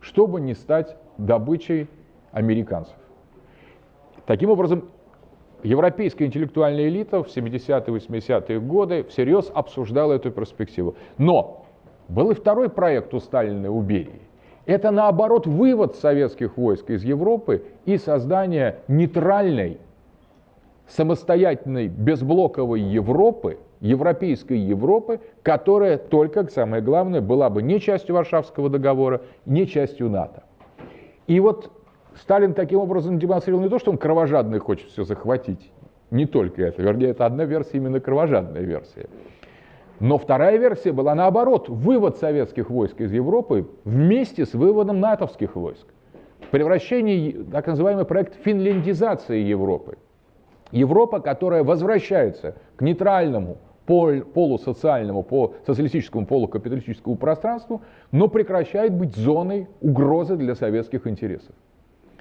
чтобы 0.00 0.40
не 0.40 0.54
стать 0.54 0.96
добычей 1.16 1.86
американцев. 2.32 2.96
Таким 4.26 4.50
образом, 4.50 4.88
европейская 5.66 6.26
интеллектуальная 6.26 6.88
элита 6.88 7.22
в 7.22 7.28
70-е, 7.28 7.94
80-е 7.94 8.60
годы 8.60 9.04
всерьез 9.04 9.50
обсуждала 9.52 10.14
эту 10.14 10.30
перспективу. 10.30 10.96
Но 11.18 11.66
был 12.08 12.30
и 12.30 12.34
второй 12.34 12.68
проект 12.68 13.12
у 13.14 13.20
Сталина 13.20 13.70
у 13.70 13.82
Берии. 13.82 14.20
Это, 14.64 14.90
наоборот, 14.90 15.46
вывод 15.46 15.96
советских 15.96 16.56
войск 16.56 16.90
из 16.90 17.04
Европы 17.04 17.64
и 17.84 17.98
создание 17.98 18.80
нейтральной, 18.88 19.78
самостоятельной, 20.88 21.88
безблоковой 21.88 22.80
Европы, 22.80 23.58
европейской 23.80 24.58
Европы, 24.58 25.20
которая 25.42 25.98
только, 25.98 26.48
самое 26.48 26.82
главное, 26.82 27.20
была 27.20 27.50
бы 27.50 27.62
не 27.62 27.80
частью 27.80 28.14
Варшавского 28.14 28.68
договора, 28.68 29.22
не 29.44 29.66
частью 29.66 30.10
НАТО. 30.10 30.42
И 31.26 31.38
вот 31.40 31.70
Сталин 32.20 32.54
таким 32.54 32.80
образом 32.80 33.18
демонстрировал 33.18 33.62
не 33.62 33.68
то, 33.68 33.78
что 33.78 33.90
он 33.90 33.98
кровожадный 33.98 34.58
хочет 34.58 34.88
все 34.88 35.04
захватить, 35.04 35.70
не 36.10 36.26
только 36.26 36.62
это, 36.62 36.82
вернее, 36.82 37.10
это 37.10 37.26
одна 37.26 37.44
версия, 37.44 37.76
именно 37.78 38.00
кровожадная 38.00 38.62
версия. 38.62 39.08
Но 39.98 40.18
вторая 40.18 40.56
версия 40.58 40.92
была 40.92 41.14
наоборот, 41.14 41.68
вывод 41.68 42.18
советских 42.18 42.70
войск 42.70 43.00
из 43.00 43.12
Европы 43.12 43.68
вместе 43.84 44.44
с 44.44 44.52
выводом 44.52 45.00
натовских 45.00 45.56
войск. 45.56 45.86
Превращение, 46.50 47.44
так 47.44 47.66
называемый 47.66 48.04
проект 48.04 48.34
финляндизации 48.42 49.40
Европы. 49.40 49.96
Европа, 50.70 51.20
которая 51.20 51.64
возвращается 51.64 52.56
к 52.76 52.82
нейтральному, 52.82 53.56
пол, 53.86 54.20
полусоциальному, 54.20 55.22
по 55.22 55.54
социалистическому, 55.66 56.26
полукапиталистическому 56.26 57.16
пространству, 57.16 57.82
но 58.12 58.28
прекращает 58.28 58.92
быть 58.92 59.16
зоной 59.16 59.68
угрозы 59.80 60.36
для 60.36 60.54
советских 60.54 61.06
интересов. 61.06 61.54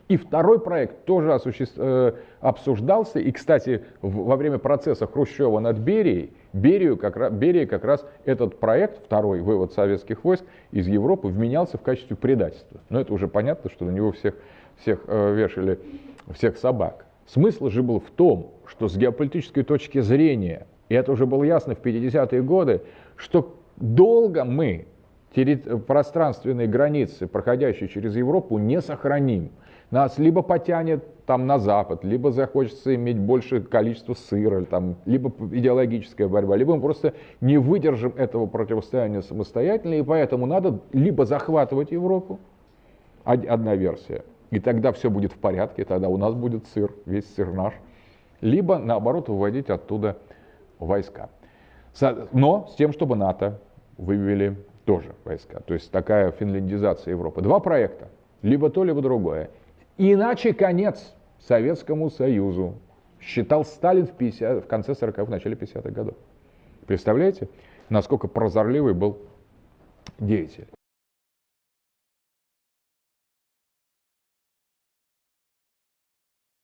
И 0.08 0.18
второй 0.18 0.60
проект 0.60 1.06
тоже 1.06 1.34
осуществ... 1.34 1.76
Э, 1.78 2.14
обсуждался, 2.42 3.20
и, 3.20 3.32
кстати, 3.32 3.84
во 4.02 4.36
время 4.36 4.60
процесса 4.60 5.08
Хрущева 5.08 5.60
над 5.60 5.80
Берией, 5.80 6.34
Берию 6.54 6.96
как 6.96 7.18
раз, 7.18 7.34
Берия 7.34 7.66
как 7.66 7.84
раз 7.84 8.06
этот 8.24 8.60
проект, 8.60 9.04
второй 9.04 9.42
вывод 9.42 9.74
советских 9.74 10.24
войск 10.24 10.44
из 10.72 10.88
Европы, 10.88 11.28
вменялся 11.28 11.80
в 11.80 11.82
качестве 11.82 12.16
предательства. 12.16 12.82
Но 12.90 13.02
это 13.02 13.14
уже 13.14 13.28
понятно, 13.28 13.72
что 13.72 13.86
на 13.86 13.90
него 13.90 14.12
всех, 14.12 14.36
всех 14.78 15.02
э, 15.08 15.34
вешали, 15.34 15.80
всех 16.34 16.58
собак. 16.58 17.08
Смысл 17.26 17.70
же 17.70 17.82
был 17.82 18.00
в 18.00 18.12
том, 18.12 18.54
что 18.68 18.88
с 18.88 18.96
геополитической 18.96 19.64
точки 19.64 20.02
зрения 20.02 20.68
и 20.90 20.96
это 20.96 21.12
уже 21.12 21.26
было 21.26 21.44
ясно 21.44 21.76
в 21.76 21.82
50-е 21.82 22.42
годы, 22.44 22.82
что 23.16 23.56
долго 23.78 24.44
мы 24.44 24.88
пространственные 25.88 26.68
границы, 26.68 27.28
проходящие 27.28 27.90
через 27.90 28.16
Европу, 28.16 28.58
не 28.58 28.82
сохраним. 28.82 29.52
Нас 29.92 30.18
либо 30.18 30.42
потянет 30.42 31.04
там 31.26 31.48
на 31.48 31.60
запад, 31.60 32.04
либо 32.04 32.32
захочется 32.32 32.94
иметь 32.96 33.18
большее 33.18 33.62
количество 33.62 34.14
сыра, 34.14 34.64
там, 34.64 34.96
либо 35.06 35.32
идеологическая 35.56 36.28
борьба, 36.28 36.56
либо 36.56 36.76
мы 36.76 36.82
просто 36.82 37.14
не 37.42 37.58
выдержим 37.58 38.14
этого 38.16 38.46
противостояния 38.46 39.22
самостоятельно, 39.22 39.96
и 39.96 40.04
поэтому 40.04 40.46
надо 40.46 40.80
либо 40.92 41.26
захватывать 41.26 41.92
Европу, 41.92 42.40
одна 43.24 43.76
версия, 43.76 44.24
и 44.52 44.60
тогда 44.60 44.92
все 44.92 45.10
будет 45.10 45.34
в 45.34 45.38
порядке, 45.38 45.86
тогда 45.86 46.10
у 46.10 46.18
нас 46.18 46.34
будет 46.34 46.68
сыр, 46.68 46.94
весь 47.06 47.26
сыр 47.36 47.52
наш, 47.54 47.74
либо 48.42 48.78
наоборот 48.78 49.30
выводить 49.30 49.70
оттуда 49.70 50.18
войска. 50.80 51.30
Но 52.32 52.68
с 52.72 52.76
тем, 52.76 52.92
чтобы 52.92 53.16
НАТО 53.16 53.60
вывели 53.98 54.58
тоже 54.86 55.16
войска. 55.24 55.62
То 55.62 55.74
есть 55.74 55.92
такая 55.92 56.32
финляндизация 56.32 57.12
Европы. 57.12 57.42
Два 57.42 57.60
проекта. 57.60 58.10
Либо 58.42 58.70
то, 58.70 58.84
либо 58.84 59.02
другое. 59.02 59.50
Иначе 59.98 60.54
конец 60.54 61.14
Советскому 61.40 62.10
Союзу, 62.10 62.76
считал 63.22 63.64
Сталин 63.66 64.06
в, 64.08 64.12
50, 64.12 64.66
в 64.66 64.68
конце 64.68 64.92
40-х, 64.92 65.26
в 65.26 65.30
начале 65.30 65.56
50-х 65.56 65.90
годов. 65.90 66.16
Представляете, 66.86 67.50
насколько 67.90 68.28
прозорливый 68.28 68.94
был 68.94 69.18
деятель. 70.20 70.68